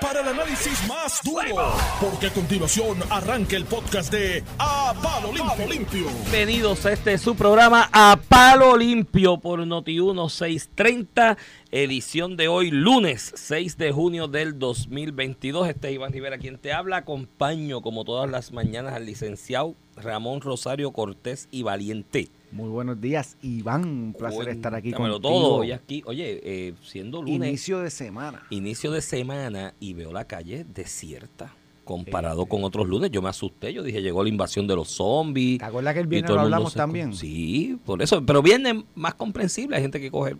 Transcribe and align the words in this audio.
para 0.00 0.20
el 0.22 0.28
análisis 0.28 0.88
más 0.88 1.20
duro, 1.22 1.74
porque 2.00 2.28
a 2.28 2.32
continuación 2.32 2.96
arranca 3.10 3.54
el 3.54 3.66
podcast 3.66 4.10
de 4.10 4.42
A 4.58 4.94
Palo 5.02 5.30
Limpio. 5.30 6.06
Bienvenidos 6.30 6.86
a 6.86 6.92
este 6.92 7.18
su 7.18 7.36
programa 7.36 7.90
A 7.92 8.18
Palo 8.30 8.78
Limpio 8.78 9.36
por 9.36 9.66
Noti 9.66 10.00
1630, 10.00 11.36
edición 11.70 12.38
de 12.38 12.48
hoy, 12.48 12.70
lunes 12.70 13.30
6 13.36 13.76
de 13.76 13.92
junio 13.92 14.26
del 14.26 14.58
2022. 14.58 15.68
Este 15.68 15.88
es 15.88 15.94
Iván 15.96 16.14
Rivera 16.14 16.38
quien 16.38 16.56
te 16.56 16.72
habla. 16.72 16.98
Acompaño 16.98 17.82
como 17.82 18.04
todas 18.04 18.30
las 18.30 18.52
mañanas 18.52 18.94
al 18.94 19.04
licenciado 19.04 19.74
Ramón 19.96 20.40
Rosario 20.40 20.90
Cortés 20.92 21.48
y 21.50 21.62
Valiente. 21.62 22.28
Muy 22.50 22.68
buenos 22.68 23.00
días, 23.00 23.36
Iván. 23.42 23.84
Un 23.84 24.14
placer 24.18 24.48
estar 24.48 24.74
aquí 24.74 24.92
contigo. 24.92 25.20
todo 25.20 25.54
hoy 25.56 25.72
aquí. 25.72 26.02
Oye, 26.06 26.40
eh, 26.42 26.74
siendo 26.82 27.22
lunes, 27.22 27.48
Inicio 27.48 27.78
de 27.80 27.90
semana. 27.90 28.42
inicio 28.50 28.90
de 28.90 29.00
semana 29.02 29.74
y 29.80 29.94
veo 29.94 30.12
la 30.12 30.26
calle 30.26 30.64
desierta. 30.64 31.54
Comparado 31.84 32.42
Eh, 32.42 32.48
con 32.48 32.62
otros 32.64 32.86
lunes, 32.88 33.10
yo 33.10 33.20
me 33.22 33.28
asusté. 33.28 33.72
Yo 33.72 33.82
dije, 33.82 34.02
llegó 34.02 34.22
la 34.22 34.28
invasión 34.28 34.66
de 34.66 34.76
los 34.76 34.88
zombies. 34.88 35.58
¿Te 35.58 35.64
acuerdas 35.64 35.94
que 35.94 36.00
el 36.00 36.06
viernes 36.06 36.30
lo 36.30 36.40
hablamos 36.40 36.72
se- 36.72 36.78
también? 36.78 37.14
Sí, 37.14 37.78
por 37.84 38.00
eso. 38.02 38.24
Pero 38.24 38.40
viernes 38.42 38.76
más 38.94 39.14
comprensible. 39.14 39.76
Hay 39.76 39.82
gente 39.82 40.00
que 40.00 40.10
coge 40.10 40.36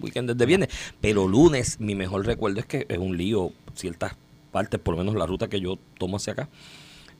weekend 0.00 0.30
desde 0.30 0.46
viernes. 0.46 0.68
Pero 1.00 1.26
lunes, 1.26 1.80
mi 1.80 1.94
mejor 1.94 2.24
recuerdo 2.26 2.60
es 2.60 2.66
que 2.66 2.86
es 2.88 2.98
un 2.98 3.16
lío. 3.16 3.52
Ciertas 3.74 4.16
partes, 4.52 4.78
por 4.80 4.94
lo 4.94 4.98
menos 4.98 5.16
la 5.16 5.26
ruta 5.26 5.48
que 5.48 5.60
yo 5.60 5.78
tomo 5.98 6.16
hacia 6.18 6.34
acá, 6.34 6.48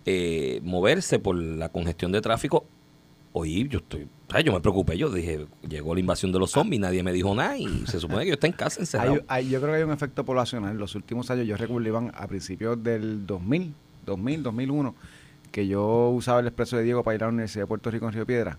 eh, 0.07 0.61
moverse 0.63 1.19
por 1.19 1.37
la 1.37 1.69
congestión 1.71 2.13
de 2.13 2.21
tráfico. 2.21 2.65
Oí, 3.37 3.67
yo 3.69 3.81
estoy, 3.81 4.07
yo 4.45 4.53
me 4.53 4.61
preocupé, 4.61 4.97
yo 4.97 5.11
dije, 5.11 5.47
llegó 5.69 5.93
la 5.95 5.99
invasión 6.01 6.31
de 6.31 6.39
los 6.39 6.53
zombies, 6.53 6.81
nadie 6.81 7.03
me 7.03 7.13
dijo 7.13 7.35
nada 7.35 7.59
y 7.59 7.85
se 7.87 7.99
supone 7.99 8.23
que 8.23 8.29
yo 8.29 8.35
estoy 8.35 8.51
en 8.51 8.57
casa 8.57 8.79
encerrado. 8.81 9.15
Hay- 9.15 9.47
hay- 9.47 9.49
yo 9.51 9.61
creo 9.61 9.73
que 9.73 9.79
hay 9.79 9.83
un 9.83 9.91
efecto 9.91 10.25
poblacional. 10.25 10.71
En 10.73 10.79
los 10.79 10.95
últimos 10.95 11.29
años, 11.33 11.45
yo 11.47 11.57
recuerdo, 11.57 11.89
Iván, 11.89 12.13
a 12.15 12.29
principios 12.29 12.81
del 12.83 13.27
2000, 13.27 13.75
2000, 14.07 14.43
2001, 14.45 14.95
que 15.51 15.67
yo 15.67 16.11
usaba 16.11 16.39
el 16.41 16.47
expreso 16.47 16.77
de 16.77 16.85
Diego 16.85 17.03
para 17.03 17.17
ir 17.17 17.23
a 17.25 17.27
la 17.27 17.33
Universidad 17.33 17.65
de 17.65 17.67
Puerto 17.67 17.91
Rico 17.91 18.07
en 18.07 18.13
Río 18.13 18.25
Piedra. 18.27 18.59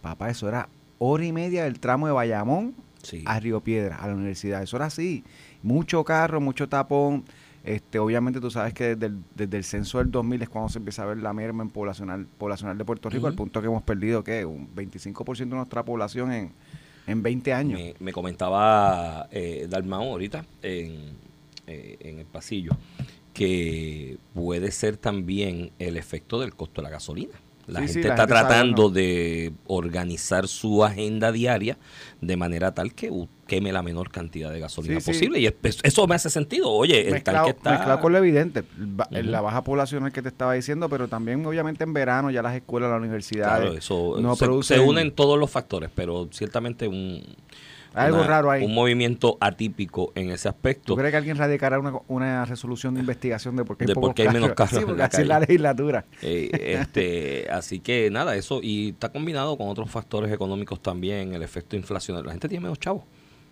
Papá, 0.00 0.30
eso 0.30 0.48
era 0.48 0.70
hora 0.98 1.24
y 1.26 1.32
media 1.32 1.64
del 1.64 1.78
tramo 1.80 2.06
de 2.06 2.12
Bayamón 2.14 2.74
Sí. 3.02 3.22
a 3.26 3.38
Río 3.40 3.60
Piedra, 3.60 3.96
a 3.96 4.06
la 4.08 4.14
universidad. 4.14 4.62
Eso 4.62 4.76
era 4.76 4.86
así. 4.86 5.22
Mucho 5.62 6.02
carro, 6.04 6.40
mucho 6.40 6.66
tapón. 6.70 7.24
Este, 7.64 7.98
obviamente 7.98 8.40
tú 8.40 8.50
sabes 8.50 8.74
que 8.74 8.94
desde 8.94 9.06
el, 9.06 9.18
desde 9.34 9.56
el 9.56 9.64
censo 9.64 9.98
del 9.98 10.10
2000 10.10 10.42
es 10.42 10.48
cuando 10.50 10.68
se 10.68 10.78
empieza 10.78 11.02
a 11.02 11.06
ver 11.06 11.18
la 11.18 11.32
merma 11.32 11.62
en 11.62 11.70
poblacional, 11.70 12.26
poblacional 12.26 12.76
de 12.76 12.84
Puerto 12.84 13.08
Rico, 13.08 13.26
al 13.26 13.34
punto 13.34 13.60
que 13.62 13.68
hemos 13.68 13.82
perdido, 13.82 14.22
¿qué? 14.22 14.44
Un 14.44 14.74
25% 14.74 15.36
de 15.36 15.46
nuestra 15.46 15.82
población 15.82 16.30
en, 16.30 16.52
en 17.06 17.22
20 17.22 17.52
años. 17.54 17.80
Me, 17.80 17.94
me 18.00 18.12
comentaba 18.12 19.28
eh, 19.30 19.66
Dalmao 19.68 20.02
ahorita 20.02 20.44
en, 20.62 21.16
eh, 21.66 21.96
en 22.00 22.18
el 22.18 22.26
pasillo 22.26 22.76
que 23.32 24.16
puede 24.32 24.70
ser 24.70 24.96
también 24.96 25.72
el 25.78 25.96
efecto 25.96 26.40
del 26.40 26.54
costo 26.54 26.80
de 26.80 26.84
la 26.84 26.90
gasolina. 26.90 27.34
La 27.66 27.80
Sí, 27.80 27.88
sí, 27.88 27.92
gente 27.94 28.08
la 28.08 28.14
está 28.14 28.22
gente 28.24 28.34
sabe, 28.34 28.48
tratando 28.48 28.82
¿no? 28.82 28.88
de 28.90 29.52
organizar 29.66 30.48
su 30.48 30.84
agenda 30.84 31.32
diaria 31.32 31.78
de 32.20 32.36
manera 32.36 32.74
tal 32.74 32.94
que 32.94 33.10
queme 33.46 33.72
la 33.72 33.82
menor 33.82 34.10
cantidad 34.10 34.50
de 34.50 34.60
gasolina 34.60 35.00
Sí, 35.00 35.10
posible. 35.12 35.40
Y 35.40 35.46
es- 35.46 35.78
eso 35.82 36.06
me 36.06 36.14
hace 36.14 36.30
sentido. 36.30 36.70
Oye, 36.70 37.06
el 37.06 37.12
mezclado, 37.12 37.46
tanque 37.46 37.58
está... 37.58 37.70
mezclado 37.72 38.00
con 38.00 38.12
lo 38.12 38.18
evidente, 38.18 38.64
ba- 38.76 39.08
Ujú. 39.10 39.22
la 39.22 39.40
baja 39.40 39.62
poblacional 39.64 40.12
que 40.12 40.22
te 40.22 40.28
estaba 40.28 40.54
diciendo, 40.54 40.88
pero 40.88 41.08
también 41.08 41.44
obviamente 41.46 41.84
en 41.84 41.92
verano 41.94 42.30
ya 42.30 42.42
las 42.42 42.54
escuelas, 42.54 42.90
las 42.90 42.98
universidades 43.00 43.60
Claro, 43.62 43.76
eso 43.78 44.16
no 44.20 44.34
se, 44.36 44.44
producen 44.44 44.78
se 44.78 44.82
unen 44.82 45.10
todos 45.12 45.38
los 45.38 45.50
factores, 45.50 45.90
pero 45.94 46.28
ciertamente 46.32 46.86
un, 46.88 47.22
algo 47.94 48.18
una- 48.18 48.26
raro 48.26 48.50
ahí. 48.50 48.64
un 48.64 48.74
movimiento 48.74 49.36
atípico 49.40 50.12
en 50.14 50.30
ese 50.30 50.48
aspecto. 50.48 50.84
¿Tú 50.94 50.96
crees 50.96 51.10
que 51.12 51.16
alguien 51.16 51.36
radicará 51.36 51.78
una, 51.78 51.92
una 52.08 52.44
resolución 52.44 52.94
de 52.94 53.00
investigación 53.00 53.56
de 53.56 53.64
por 53.64 53.76
qué 53.76 53.84
hay, 53.84 53.88
De 53.88 53.94
por 53.94 54.14
qué 54.14 54.22
hay 54.22 54.28
menos 54.32 54.52
carros 54.52 54.70
Sí, 54.70 54.76
en 54.78 54.84
porque 54.86 54.98
la 54.98 55.04
así 55.06 55.22
es 55.22 55.28
la 55.28 55.40
legislatura. 55.40 56.04
Eh, 56.22 56.50
este, 56.80 57.46
así 57.52 57.80
que 57.80 58.10
nada, 58.10 58.34
eso 58.36 58.60
y 58.62 58.90
está 58.90 59.10
combinado 59.10 59.56
con 59.56 59.68
otros 59.68 59.90
factores 59.90 60.32
económicos 60.32 60.80
también, 60.82 61.32
el 61.34 61.42
efecto 61.42 61.76
inflacionario. 61.76 62.26
La 62.26 62.32
gente 62.32 62.48
tiene 62.48 62.62
menos 62.64 62.78
chavos, 62.80 63.02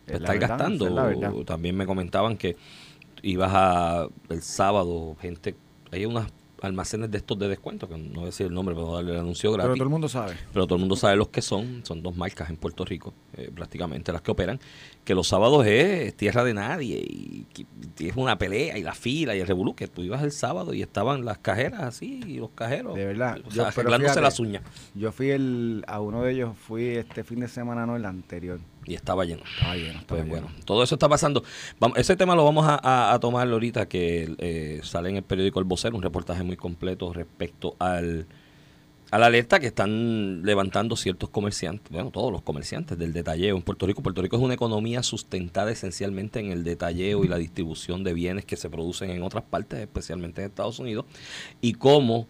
Es 0.06 0.14
está 0.14 0.32
verdad, 0.32 0.48
gastando. 0.48 1.10
es. 1.41 1.47
También 1.47 1.76
me 1.76 1.86
comentaban 1.86 2.36
que 2.36 2.56
ibas 3.22 3.53
a 3.54 4.09
el 4.28 4.42
sábado, 4.42 5.16
gente, 5.20 5.54
hay 5.92 6.04
unos 6.06 6.26
almacenes 6.64 7.10
de 7.10 7.18
estos 7.18 7.38
de 7.38 7.48
descuento, 7.48 7.88
que 7.88 7.96
no 7.98 8.14
voy 8.14 8.22
a 8.22 8.26
decir 8.26 8.46
el 8.46 8.54
nombre, 8.54 8.74
pero 8.74 8.86
voy 8.86 8.94
a 8.94 8.96
darle 8.98 9.12
el 9.12 9.18
anuncio 9.20 9.50
gratis. 9.52 9.68
Pero 9.68 9.74
todo 9.76 9.84
el 9.84 9.90
mundo 9.90 10.08
sabe. 10.08 10.34
pero 10.52 10.66
todo 10.66 10.76
el 10.76 10.80
mundo 10.80 10.96
sabe 10.96 11.16
los 11.16 11.28
que 11.28 11.42
son, 11.42 11.82
son 11.84 12.02
dos 12.02 12.16
marcas 12.16 12.50
en 12.50 12.56
Puerto 12.56 12.84
Rico, 12.84 13.12
eh, 13.36 13.50
prácticamente 13.54 14.12
las 14.12 14.22
que 14.22 14.30
operan, 14.30 14.60
que 15.04 15.14
los 15.14 15.26
sábados 15.28 15.66
es 15.66 16.14
tierra 16.16 16.44
de 16.44 16.54
nadie 16.54 16.96
y 17.06 17.46
es 17.98 18.16
una 18.16 18.38
pelea 18.38 18.78
y 18.78 18.82
la 18.82 18.94
fila 18.94 19.34
y 19.36 19.40
el 19.40 19.46
revolú, 19.46 19.74
que 19.74 19.88
tú 19.88 20.02
ibas 20.02 20.22
el 20.22 20.32
sábado 20.32 20.74
y 20.74 20.82
estaban 20.82 21.24
las 21.24 21.38
cajeras 21.38 21.82
así 21.82 22.20
y 22.26 22.36
los 22.38 22.50
cajeros 22.50 22.94
De 22.94 23.04
verdad. 23.06 23.38
o 23.44 23.48
Yo- 23.48 23.50
sea, 23.50 23.70
pero 23.74 23.88
arreglándose 23.88 24.04
fíjate, 24.14 24.20
las 24.20 24.40
uñas 24.40 24.62
Yo 24.94 25.12
fui 25.12 25.30
el, 25.30 25.84
a 25.88 26.00
uno 26.00 26.22
de 26.22 26.32
ellos, 26.32 26.56
fui 26.56 26.84
este 26.88 27.24
fin 27.24 27.40
de 27.40 27.48
semana, 27.48 27.86
no 27.86 27.96
el 27.96 28.04
anterior. 28.04 28.60
Y 28.84 28.94
estaba 28.94 29.25
lleno. 29.25 29.43
Estaba 29.44 29.76
lleno, 29.76 30.00
estaba 30.00 30.06
Pues 30.06 30.20
lleno. 30.25 30.31
bueno, 30.31 30.50
todo 30.65 30.82
eso 30.82 30.94
está 30.94 31.09
pasando. 31.09 31.44
Vamos, 31.78 31.98
ese 31.98 32.16
tema 32.16 32.34
lo 32.34 32.44
vamos 32.44 32.66
a, 32.66 32.81
a, 32.82 33.12
a 33.15 33.20
tomar 33.20 33.48
ahorita 33.48 33.87
que 33.88 34.34
eh, 34.38 34.81
sale 34.82 35.10
en 35.10 35.16
el 35.16 35.22
periódico 35.22 35.59
El 35.60 35.65
Vocero, 35.66 35.97
un 35.97 36.03
reportaje 36.03 36.43
muy 36.43 36.56
completo 36.56 37.12
respecto 37.12 37.76
al 37.78 38.26
a 39.10 39.19
la 39.19 39.26
alerta 39.26 39.60
que 39.60 39.66
están 39.66 40.41
levantando 40.42 40.97
ciertos 40.97 41.28
comerciantes, 41.28 41.92
bueno, 41.92 42.10
todos 42.10 42.32
los 42.32 42.41
comerciantes 42.41 42.97
del 42.97 43.12
detalleo 43.12 43.54
en 43.56 43.62
Puerto 43.62 43.87
Rico. 43.87 44.03
Puerto 44.03 44.22
Rico 44.22 44.37
es 44.37 44.42
una 44.42 44.54
economía 44.54 45.03
sustentada 45.03 45.71
esencialmente 45.71 46.41
en 46.41 46.50
el 46.50 46.65
detalleo 46.65 47.22
y 47.22 47.28
la 47.28 47.37
distribución 47.37 48.04
de 48.04 48.15
bienes 48.15 48.47
que 48.47 48.56
se 48.56 48.71
producen 48.71 49.10
en 49.10 49.22
otras 49.22 49.44
partes, 49.44 49.81
especialmente 49.81 50.41
en 50.41 50.48
Estados 50.48 50.78
Unidos, 50.78 51.04
y 51.60 51.75
cómo 51.75 52.26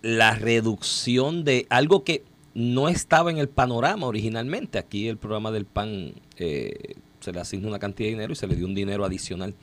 la 0.00 0.36
reducción 0.36 1.42
de 1.42 1.66
algo 1.68 2.04
que 2.04 2.22
no 2.54 2.88
estaba 2.88 3.30
en 3.30 3.38
el 3.38 3.48
panorama 3.48 4.06
originalmente. 4.06 4.78
Aquí 4.78 5.08
el 5.08 5.16
programa 5.16 5.50
del 5.50 5.64
PAN 5.64 6.14
eh, 6.36 6.94
se 7.20 7.32
le 7.32 7.40
asigna 7.40 7.68
una 7.68 7.78
cantidad 7.78 8.06
de 8.06 8.12
dinero 8.12 8.32
y 8.32 8.36
se 8.36 8.46
le 8.46 8.56
dio 8.56 8.66
un 8.66 8.74
dinero 8.74 9.04
adicional 9.04 9.54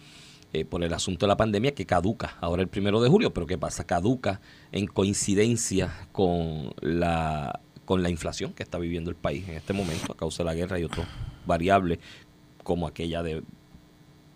eh, 0.54 0.66
por 0.66 0.84
el 0.84 0.94
asunto 0.94 1.26
de 1.26 1.30
la 1.30 1.38
pandemia 1.38 1.74
que 1.74 1.86
caduca 1.86 2.38
ahora 2.40 2.62
el 2.62 2.68
primero 2.68 3.02
de 3.02 3.10
julio. 3.10 3.34
Pero 3.34 3.48
¿qué 3.48 3.58
pasa? 3.58 3.86
Caduca 3.86 4.42
en 4.72 4.88
coincidencia 4.88 6.08
con 6.12 6.74
la, 6.82 7.60
con 7.86 8.04
la 8.04 8.10
inflación 8.10 8.54
que 8.54 8.64
está 8.64 8.78
viviendo 8.78 9.10
el 9.10 9.18
país 9.18 9.48
en 9.50 9.56
este 9.56 9.74
momento 9.74 10.14
a 10.14 10.18
causa 10.18 10.44
de 10.44 10.46
la 10.46 10.56
guerra 10.56 10.80
y 10.80 10.84
otras 10.84 11.08
variables 11.46 12.00
como 12.64 12.88
aquella 12.88 13.22
de 13.22 13.44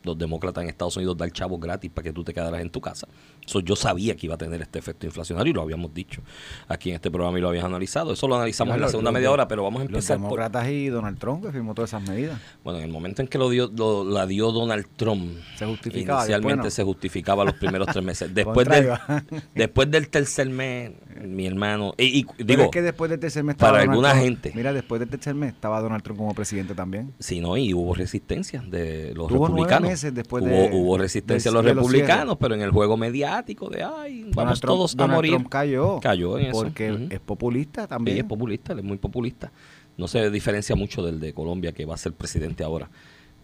los 0.03 0.17
demócratas 0.17 0.63
en 0.63 0.69
Estados 0.69 0.95
Unidos 0.97 1.17
dar 1.17 1.31
chavos 1.31 1.59
gratis 1.59 1.91
para 1.91 2.03
que 2.03 2.13
tú 2.13 2.23
te 2.23 2.33
quedaras 2.33 2.61
en 2.61 2.69
tu 2.69 2.81
casa. 2.81 3.07
Eso 3.45 3.61
yo 3.61 3.75
sabía 3.75 4.15
que 4.15 4.27
iba 4.27 4.35
a 4.35 4.37
tener 4.37 4.61
este 4.61 4.77
efecto 4.79 5.05
inflacionario 5.07 5.49
y 5.51 5.53
lo 5.53 5.61
habíamos 5.63 5.93
dicho 5.93 6.21
aquí 6.67 6.89
en 6.89 6.95
este 6.95 7.09
programa 7.09 7.37
y 7.37 7.41
lo 7.41 7.49
habíamos 7.49 7.69
analizado. 7.69 8.13
Eso 8.13 8.27
lo 8.27 8.35
analizamos 8.35 8.75
en 8.75 8.81
la 8.81 8.85
Los- 8.85 8.91
segunda 8.91 9.09
los- 9.11 9.15
media 9.19 9.31
hora, 9.31 9.47
pero 9.47 9.63
vamos 9.63 9.81
a 9.81 9.83
Los 9.85 9.89
empezar 9.91 10.17
por... 10.17 10.23
demócratas 10.25 10.67
y 10.69 10.87
Donald 10.87 11.17
Trump 11.17 11.43
que 11.45 11.51
firmó 11.51 11.73
todas 11.73 11.89
esas 11.89 12.07
medidas. 12.07 12.39
Bueno, 12.63 12.79
en 12.79 12.85
el 12.85 12.91
momento 12.91 13.21
en 13.21 13.27
que 13.27 13.37
lo 13.37 13.49
dio, 13.49 13.71
lo- 13.75 14.03
la 14.03 14.27
dio 14.27 14.51
Donald 14.51 14.85
Trump, 14.95 15.37
Se 15.57 15.65
justificaba, 15.65 16.21
inicialmente 16.21 16.65
no. 16.65 16.69
se 16.69 16.83
justificaba 16.83 17.43
los 17.45 17.55
primeros 17.55 17.87
tres 17.91 18.03
meses. 18.05 18.33
Después 18.33 18.67
del, 18.67 18.89
después 19.55 19.89
del 19.89 20.09
tercer 20.09 20.49
mes, 20.49 20.91
mi 21.21 21.45
hermano, 21.47 21.93
y, 21.97 22.19
y 22.19 22.23
Pero 22.23 22.45
digo, 22.45 22.63
es 22.63 22.69
que 22.69 22.81
después 22.81 23.09
del 23.09 23.19
tercer 23.19 23.43
mes 23.43 23.53
estaba 23.55 23.71
para 23.73 23.83
Donald 23.85 23.91
alguna 24.05 24.11
Trump- 24.11 24.23
gente. 24.43 24.51
Mira, 24.55 24.73
después 24.73 24.99
del 24.99 25.09
tercer 25.09 25.33
mes 25.35 25.53
estaba 25.53 25.81
Donald 25.81 26.03
Trump 26.03 26.19
como 26.19 26.33
presidente 26.33 26.75
también. 26.75 27.13
si 27.19 27.39
no, 27.39 27.57
y 27.57 27.73
hubo 27.73 27.93
resistencia 27.95 28.61
de 28.61 29.13
los 29.15 29.29
nueve 29.31 29.47
republicanos. 29.47 29.89
meses 29.89 30.13
después 30.13 30.43
hubo, 30.43 30.49
de- 30.51 30.69
hubo 30.71 30.97
resistencia 30.97 31.49
de 31.51 31.55
los 31.55 31.65
de 31.65 31.73
los 31.73 31.83
republicanos, 31.85 32.37
pero 32.39 32.53
en 32.55 32.61
el 32.61 32.71
juego 32.71 32.95
mediático 32.95 33.28
de, 33.69 33.83
ay, 33.83 34.21
vamos 34.23 34.35
Donald 34.35 34.59
Trump, 34.59 34.61
todos 34.75 34.93
a 34.93 34.97
Donald 34.97 35.15
morir. 35.15 35.31
Trump 35.33 35.49
cayó. 35.49 35.99
Cayó 35.99 36.37
en 36.37 36.45
eso. 36.47 36.51
Porque 36.61 36.91
Ujú. 36.91 37.07
es 37.09 37.19
populista 37.19 37.87
también. 37.87 38.17
Sí, 38.17 38.21
es 38.21 38.25
populista, 38.27 38.73
él 38.73 38.79
es 38.79 38.85
muy 38.85 38.97
populista. 38.97 39.51
No 39.97 40.07
se 40.07 40.29
diferencia 40.31 40.75
mucho 40.75 41.03
del 41.03 41.19
de 41.19 41.33
Colombia, 41.33 41.71
que 41.73 41.85
va 41.85 41.93
a 41.95 41.97
ser 41.97 42.13
presidente 42.13 42.63
ahora. 42.63 42.89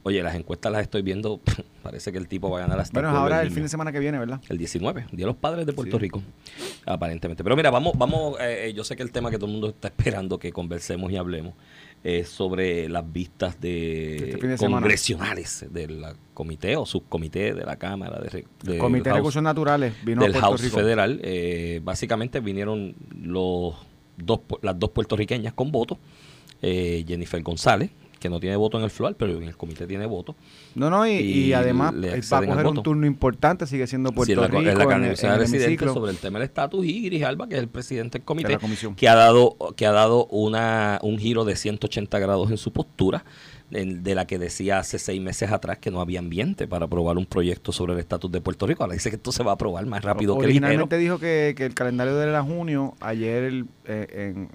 Oye, 0.04 0.22
las 0.22 0.36
encuestas 0.36 0.72
las 0.72 0.84
estoy 0.84 1.02
viendo, 1.02 1.42
parece 1.84 2.12
que 2.12 2.18
el 2.20 2.28
tipo 2.28 2.50
va 2.50 2.60
a 2.60 2.62
ganar 2.62 2.80
hasta 2.80 3.02
bueno, 3.02 3.18
ahora 3.18 3.42
el 3.42 3.50
fin 3.50 3.64
de 3.64 3.70
semana 3.70 3.92
que 3.92 4.00
viene, 4.00 4.20
¿verdad? 4.20 4.40
El 4.50 4.58
19, 4.60 5.02
Día 5.02 5.10
de 5.12 5.26
los 5.26 5.36
Padres 5.36 5.66
de 5.66 5.74
Puerto 5.74 5.98
Sí. 5.98 6.02
Rico, 6.02 6.22
aparentemente. 6.86 7.44
Pero 7.44 7.56
mira, 7.56 7.72
vamos, 7.72 7.94
vamos, 7.98 8.40
eh, 8.40 8.68
eh, 8.70 8.74
yo 8.74 8.84
sé 8.84 8.96
que 8.96 9.04
el 9.04 9.12
tema 9.12 9.32
que 9.32 9.38
todo 9.38 9.48
el 9.48 9.54
mundo 9.54 9.70
está 9.70 9.88
esperando 9.98 10.38
que 10.38 10.52
conversemos 10.52 11.12
y 11.12 11.18
hablemos 11.18 11.54
es 12.06 12.30
sobre 12.30 12.88
las 12.88 13.12
vistas 13.12 13.60
de 13.60 14.16
Este 14.16 14.48
de 14.48 14.58
congresionales 14.58 15.66
del 15.72 16.06
comité 16.36 16.76
o 16.76 16.86
subcomité 16.86 17.56
de 17.56 17.66
la 17.66 17.78
Cámara 17.78 18.22
de, 18.22 18.46
de 18.62 18.78
Comité 18.78 19.10
de 19.10 19.16
Recursos 19.16 19.42
Naturales 19.42 19.96
vino 20.06 20.22
del 20.22 20.36
House 20.36 20.62
Rico. 20.62 20.78
Federal. 20.78 21.20
Eh, 21.24 21.82
básicamente 21.84 22.40
vinieron 22.42 22.96
los 23.20 23.74
dos, 24.18 24.42
las 24.62 24.78
dos 24.78 24.92
puertorriqueñas 24.92 25.54
con 25.54 25.72
voto, 25.72 25.98
eh, 26.62 27.04
Jennifer 27.08 27.42
González, 27.42 27.90
que 28.26 28.30
no 28.30 28.40
tiene 28.40 28.56
voto 28.56 28.78
en 28.78 28.84
el 28.84 28.90
FLOAR, 28.90 29.16
pero 29.16 29.34
en 29.38 29.44
el 29.44 29.56
comité 29.56 29.86
tiene 29.88 30.06
voto. 30.06 30.36
No, 30.74 30.90
no, 30.90 31.08
y, 31.08 31.54
además 31.54 31.94
eh, 32.04 32.22
va 32.32 32.40
a 32.40 32.46
coger 32.46 32.66
un 32.68 32.84
turno 32.84 33.06
importante, 33.06 33.66
sigue 33.68 33.88
siendo 33.88 34.12
Puerto 34.12 34.34
Sí, 34.34 34.36
Rico. 34.36 34.58
en 34.60 34.66
la 34.66 34.72
en 34.72 35.04
el- 35.04 35.20
en 35.20 35.32
el 35.32 35.38
residente 35.40 35.88
sobre 35.88 36.12
el 36.12 36.18
tema 36.18 36.40
del 36.40 36.48
estatus 36.48 36.86
y 36.86 37.02
Grijalba, 37.06 37.48
que 37.48 37.56
es 37.56 37.62
el 37.62 37.68
presidente 37.70 38.18
del 38.20 38.22
De 38.22 38.26
comité, 38.26 38.58
que 38.96 39.08
ha 39.10 39.16
dado 39.16 39.56
que 39.76 39.86
ha 39.86 39.92
dado 39.92 40.26
una 40.28 41.00
un 41.02 41.18
giro 41.18 41.46
de 41.46 41.56
180 41.56 42.20
grados 42.20 42.50
en 42.52 42.58
su 42.58 42.72
postura, 42.74 43.24
en- 43.72 44.04
de 44.04 44.16
la 44.16 44.26
que 44.28 44.38
decía 44.40 44.80
hace 44.80 45.00
seis 45.00 45.22
meses 45.22 45.52
atrás 45.52 45.78
que 45.80 45.92
no 45.92 46.02
había 46.02 46.20
ambiente 46.20 46.68
para 46.68 46.86
aprobar 46.86 47.18
un 47.18 47.26
proyecto 47.26 47.72
sobre 47.72 47.94
el 47.94 48.00
estatus 48.00 48.32
de 48.32 48.42
Puerto 48.42 48.68
Rico. 48.68 48.84
Ahora 48.84 48.94
dice 48.94 49.10
que 49.10 49.16
esto 49.18 49.32
se 49.32 49.44
va 49.44 49.52
a 49.52 49.54
aprobar 49.56 49.86
más 49.86 50.04
rápido 50.04 50.38
que. 50.38 50.46
Originalmente 50.46 50.98
dijo 50.98 51.20
que, 51.20 51.54
que 51.58 51.66
el 51.66 51.74
calendario 51.74 52.22
era 52.22 52.42
junio. 52.44 52.94
Ayer 53.00 53.44
el- 53.44 53.66
eh, 53.86 54.34
en, 54.36 54.50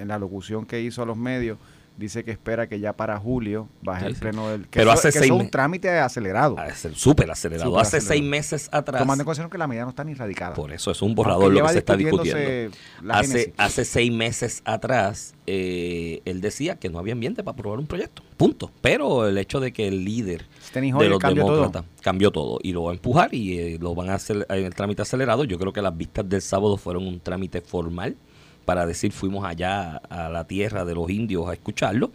en 0.00 0.08
la 0.08 0.18
locución 0.18 0.66
que 0.66 0.80
hizo 0.80 1.02
a 1.02 1.06
los 1.06 1.16
medios 1.16 1.58
dice 1.96 2.24
que 2.24 2.30
espera 2.30 2.68
que 2.68 2.80
ya 2.80 2.92
para 2.92 3.18
julio 3.18 3.68
baje 3.82 4.04
Sí, 4.04 4.12
el 4.12 4.16
pleno 4.16 4.48
del... 4.48 4.62
Que 4.62 4.80
Pero 4.80 4.90
eso, 4.90 4.98
hace 4.98 5.08
que 5.08 5.12
seis 5.12 5.24
eso 5.26 5.34
es 5.34 5.40
un 5.40 5.50
trámite 5.50 5.90
acelerado. 5.90 6.56
Ah, 6.58 6.68
súper 6.94 7.30
acelerado. 7.30 7.78
Hace 7.78 7.98
acelerado. 7.98 8.08
seis 8.08 8.22
meses 8.22 8.68
atrás. 8.72 9.00
Tomando 9.00 9.22
en 9.22 9.26
consideración 9.26 9.50
que 9.50 9.58
la 9.58 9.66
medida 9.66 9.84
no 9.84 9.90
está 9.90 10.04
ni 10.04 10.14
radicada. 10.14 10.54
Por 10.54 10.72
eso 10.72 10.90
es 10.90 11.00
un 11.02 11.08
Aunque 11.08 11.16
borrador 11.16 11.52
lo 11.52 11.62
que 11.66 11.72
se 11.72 11.78
está 11.78 11.96
discutiendo. 11.96 12.76
Hace, 13.10 13.54
hace 13.56 13.84
seis 13.84 14.12
meses 14.12 14.62
atrás, 14.64 15.34
eh, 15.46 16.20
él 16.24 16.40
decía 16.40 16.76
que 16.76 16.88
no 16.88 16.98
había 16.98 17.12
ambiente 17.12 17.42
para 17.42 17.54
aprobar 17.54 17.78
un 17.78 17.86
proyecto. 17.86 18.22
Punto. 18.36 18.70
Pero 18.80 19.28
el 19.28 19.38
hecho 19.38 19.60
de 19.60 19.72
que 19.72 19.86
el 19.86 20.04
líder 20.04 20.46
de 20.74 21.08
los 21.08 21.18
todo. 21.18 21.34
demócratas 21.34 21.84
cambió 22.02 22.30
todo 22.30 22.58
y 22.62 22.72
lo 22.72 22.84
va 22.84 22.90
a 22.90 22.94
empujar 22.94 23.32
y 23.34 23.58
eh, 23.58 23.78
lo 23.80 23.94
van 23.94 24.10
a 24.10 24.14
hacer 24.14 24.46
en 24.48 24.64
el 24.64 24.74
trámite 24.74 25.02
acelerado. 25.02 25.44
Yo 25.44 25.58
creo 25.58 25.72
que 25.72 25.82
las 25.82 25.96
vistas 25.96 26.28
del 26.28 26.42
sábado 26.42 26.76
fueron 26.76 27.06
un 27.06 27.20
trámite 27.20 27.60
formal 27.60 28.16
para 28.64 28.86
decir 28.86 29.12
fuimos 29.12 29.44
allá 29.44 29.96
a 29.96 30.28
la 30.28 30.46
tierra 30.46 30.84
de 30.84 30.94
los 30.94 31.10
indios 31.10 31.48
a 31.48 31.52
escucharlo. 31.52 32.12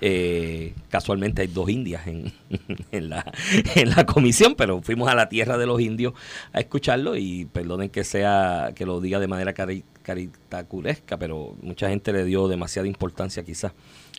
Eh, 0.00 0.74
casualmente 0.88 1.42
hay 1.42 1.48
dos 1.48 1.68
indias 1.70 2.06
en, 2.06 2.32
en, 2.92 3.08
la, 3.08 3.32
en 3.74 3.90
la 3.90 4.04
comisión, 4.06 4.54
pero 4.56 4.82
fuimos 4.82 5.08
a 5.08 5.14
la 5.14 5.28
tierra 5.28 5.58
de 5.58 5.66
los 5.66 5.80
indios 5.80 6.14
a 6.52 6.60
escucharlo 6.60 7.16
y 7.16 7.46
perdonen 7.46 7.88
que 7.90 8.04
sea 8.04 8.72
que 8.74 8.86
lo 8.86 9.00
diga 9.00 9.18
de 9.18 9.28
manera 9.28 9.52
cari 9.52 9.84
pero 11.18 11.56
mucha 11.62 11.88
gente 11.88 12.12
le 12.12 12.24
dio 12.24 12.46
demasiada 12.46 12.86
importancia 12.86 13.44
quizás 13.44 13.72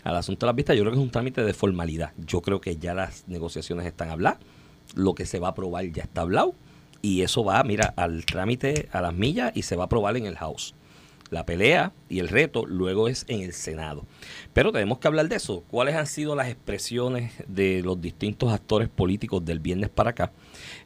al 0.03 0.17
asunto 0.17 0.45
de 0.45 0.49
las 0.49 0.55
vistas. 0.55 0.75
Yo 0.75 0.83
creo 0.83 0.91
que 0.91 0.99
es 0.99 1.03
un 1.03 1.11
trámite 1.11 1.43
de 1.43 1.53
formalidad. 1.53 2.11
Yo 2.17 2.41
creo 2.41 2.59
que 2.59 2.75
ya 2.77 2.93
las 2.93 3.27
negociaciones 3.27 3.85
están 3.85 4.09
habladas, 4.09 4.39
lo 4.95 5.15
que 5.15 5.25
se 5.25 5.39
va 5.39 5.47
a 5.47 5.51
aprobar 5.51 5.85
ya 5.91 6.03
está 6.03 6.21
hablado 6.21 6.55
y 7.01 7.21
eso 7.21 7.43
va, 7.43 7.63
mira, 7.63 7.93
al 7.95 8.25
trámite 8.25 8.89
a 8.91 9.01
las 9.01 9.13
millas 9.13 9.51
y 9.55 9.61
se 9.61 9.75
va 9.75 9.83
a 9.83 9.85
aprobar 9.85 10.17
en 10.17 10.25
el 10.25 10.35
House. 10.37 10.75
La 11.29 11.45
pelea 11.45 11.91
y 12.09 12.19
el 12.19 12.29
reto 12.29 12.65
luego 12.65 13.07
es 13.07 13.25
en 13.27 13.41
el 13.41 13.53
Senado. 13.53 14.05
Pero 14.53 14.71
tenemos 14.71 14.99
que 14.99 15.07
hablar 15.07 15.27
de 15.27 15.35
eso. 15.35 15.63
¿Cuáles 15.69 15.95
han 15.95 16.07
sido 16.07 16.35
las 16.35 16.47
expresiones 16.47 17.33
de 17.47 17.81
los 17.83 17.99
distintos 17.99 18.53
actores 18.53 18.87
políticos 18.89 19.43
del 19.43 19.59
viernes 19.59 19.89
para 19.89 20.11
acá 20.11 20.31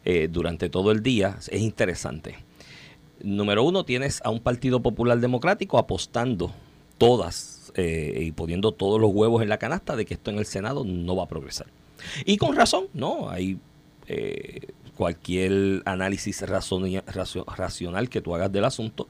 eh, 0.03 0.27
durante 0.31 0.69
todo 0.69 0.91
el 0.91 1.03
día? 1.03 1.37
Es 1.47 1.61
interesante. 1.61 2.37
Número 3.21 3.63
uno, 3.63 3.85
tienes 3.85 4.19
a 4.23 4.31
un 4.31 4.39
Partido 4.39 4.81
Popular 4.81 5.19
Democrático 5.19 5.77
apostando 5.77 6.51
todas 6.97 7.71
eh, 7.75 8.19
y 8.21 8.31
poniendo 8.31 8.71
todos 8.71 8.99
los 8.99 9.11
huevos 9.11 9.43
en 9.43 9.49
la 9.49 9.57
canasta 9.57 9.95
de 9.95 10.05
que 10.05 10.15
esto 10.15 10.31
en 10.31 10.39
el 10.39 10.45
Senado 10.45 10.83
no 10.83 11.15
va 11.15 11.23
a 11.23 11.27
progresar. 11.27 11.67
Y 12.25 12.37
con 12.37 12.55
razón, 12.55 12.85
¿no? 12.93 13.29
Hay 13.29 13.59
eh, 14.07 14.67
cualquier 14.95 15.83
análisis 15.85 16.43
racional 16.43 18.09
que 18.09 18.21
tú 18.21 18.35
hagas 18.35 18.51
del 18.51 18.65
asunto, 18.65 19.07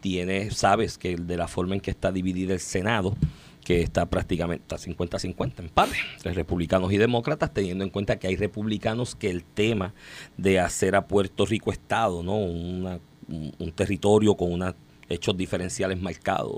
tienes, 0.00 0.56
sabes 0.56 0.98
que 0.98 1.16
de 1.16 1.36
la 1.36 1.48
forma 1.48 1.74
en 1.74 1.80
que 1.80 1.90
está 1.90 2.12
dividido 2.12 2.52
el 2.52 2.60
Senado, 2.60 3.16
que 3.64 3.82
está 3.82 4.06
prácticamente 4.06 4.74
a 4.74 4.78
50-50 4.78 5.58
empate 5.58 5.96
entre 6.16 6.32
republicanos 6.32 6.92
y 6.92 6.96
demócratas, 6.96 7.52
teniendo 7.52 7.84
en 7.84 7.90
cuenta 7.90 8.18
que 8.18 8.28
hay 8.28 8.36
republicanos 8.36 9.14
que 9.14 9.28
el 9.30 9.44
tema 9.44 9.92
de 10.36 10.58
hacer 10.58 10.96
a 10.96 11.06
Puerto 11.06 11.44
Rico 11.44 11.70
Estado, 11.70 12.22
¿no? 12.22 12.36
Una- 12.36 13.00
un, 13.28 13.72
territorio 13.72 14.34
con 14.34 14.52
unos 14.52 14.74
hechos 15.08 15.36
diferenciales 15.36 16.00
marcados, 16.00 16.52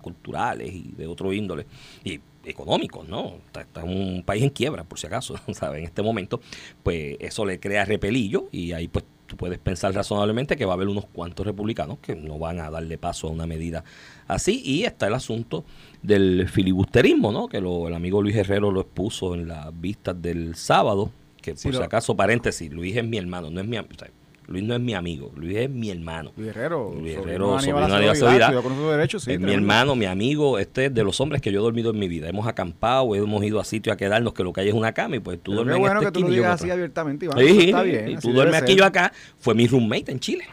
culturales 0.00 0.72
y 0.72 0.92
de 0.96 1.06
otro 1.06 1.32
índole, 1.32 1.66
y 2.04 2.20
económicos, 2.44 3.08
¿no? 3.08 3.36
Está, 3.46 3.62
está 3.62 3.84
un 3.84 4.22
país 4.24 4.42
en 4.42 4.50
quiebra, 4.50 4.84
por 4.84 4.98
si 4.98 5.06
acaso, 5.06 5.34
¿sabes? 5.52 5.80
En 5.80 5.84
este 5.84 6.02
momento, 6.02 6.40
pues 6.82 7.16
eso 7.20 7.44
le 7.44 7.60
crea 7.60 7.84
repelillo 7.84 8.48
y 8.52 8.72
ahí 8.72 8.88
pues 8.88 9.04
tú 9.32 9.36
puedes 9.38 9.58
pensar 9.58 9.94
razonablemente 9.94 10.56
que 10.58 10.66
va 10.66 10.72
a 10.72 10.74
haber 10.74 10.88
unos 10.88 11.06
cuantos 11.06 11.46
republicanos 11.46 11.98
que 12.02 12.14
no 12.14 12.38
van 12.38 12.60
a 12.60 12.70
darle 12.70 12.98
paso 12.98 13.28
a 13.28 13.30
una 13.30 13.46
medida 13.46 13.82
así. 14.28 14.60
Y 14.62 14.84
está 14.84 15.06
el 15.06 15.14
asunto 15.14 15.64
del 16.02 16.48
filibusterismo, 16.50 17.32
¿no? 17.32 17.48
Que 17.48 17.60
lo, 17.62 17.88
el 17.88 17.94
amigo 17.94 18.20
Luis 18.20 18.36
Herrero 18.36 18.70
lo 18.70 18.82
expuso 18.82 19.34
en 19.34 19.48
las 19.48 19.68
vistas 19.80 20.20
del 20.20 20.54
sábado, 20.54 21.10
que 21.40 21.56
Sí, 21.56 21.68
por 21.68 21.72
si 21.72 21.78
lo- 21.78 21.84
acaso, 21.86 22.14
paréntesis, 22.14 22.70
Luis 22.70 22.94
es 22.94 23.04
mi 23.04 23.16
hermano, 23.16 23.50
no 23.50 23.60
es 23.62 23.66
mi 23.66 23.78
o 23.78 23.86
sea, 23.98 24.10
Luis 24.48 24.64
no 24.64 24.74
es 24.74 24.80
mi 24.80 24.92
amigo, 24.94 25.30
Luis 25.36 25.56
es 25.56 25.70
mi 25.70 25.90
hermano. 25.90 26.32
Luis 26.36 26.48
Herrero, 26.50 26.92
Luis 26.98 27.14
Herrero, 27.16 27.52
de 27.52 27.58
Aníbal 27.58 27.88
sobrino 27.88 27.98
de 28.00 28.10
Acevedo 28.10 28.62
sus 28.62 28.90
derechos, 28.90 29.22
sí, 29.22 29.32
es 29.32 29.40
mi 29.40 29.52
hermano, 29.52 29.94
mi 29.94 30.04
amigo, 30.06 30.58
este 30.58 30.86
es 30.86 30.94
de 30.94 31.04
los 31.04 31.20
hombres 31.20 31.40
que 31.40 31.52
yo 31.52 31.60
he 31.60 31.62
dormido 31.62 31.90
en 31.90 31.98
mi 31.98 32.08
vida. 32.08 32.28
Hemos 32.28 32.46
acampado, 32.46 33.14
hemos 33.14 33.44
ido 33.44 33.60
a 33.60 33.64
sitios 33.64 33.94
a 33.94 33.96
quedarnos 33.96 34.34
que 34.34 34.42
lo 34.42 34.52
que 34.52 34.62
hay 34.62 34.68
es 34.68 34.74
una 34.74 34.92
cama 34.92 35.16
y 35.16 35.20
pues 35.20 35.38
tú 35.42 35.52
Pero 35.52 35.56
duermes 35.64 35.76
en 35.76 35.80
bueno 35.82 36.00
esta 36.00 36.12
que 36.12 36.18
tú 36.20 36.26
lo 36.28 36.34
digas 36.34 36.60
así 36.60 36.70
abiertamente, 36.70 37.24
Iván. 37.26 37.38
Sí, 37.38 37.58
está 37.66 37.82
bien. 37.82 38.10
y 38.10 38.16
tú 38.16 38.32
duermes 38.32 38.60
aquí 38.62 38.74
yo 38.74 38.84
acá. 38.84 39.12
Fue 39.38 39.54
mi 39.54 39.66
roommate 39.66 40.10
en 40.12 40.18
Chile. 40.20 40.44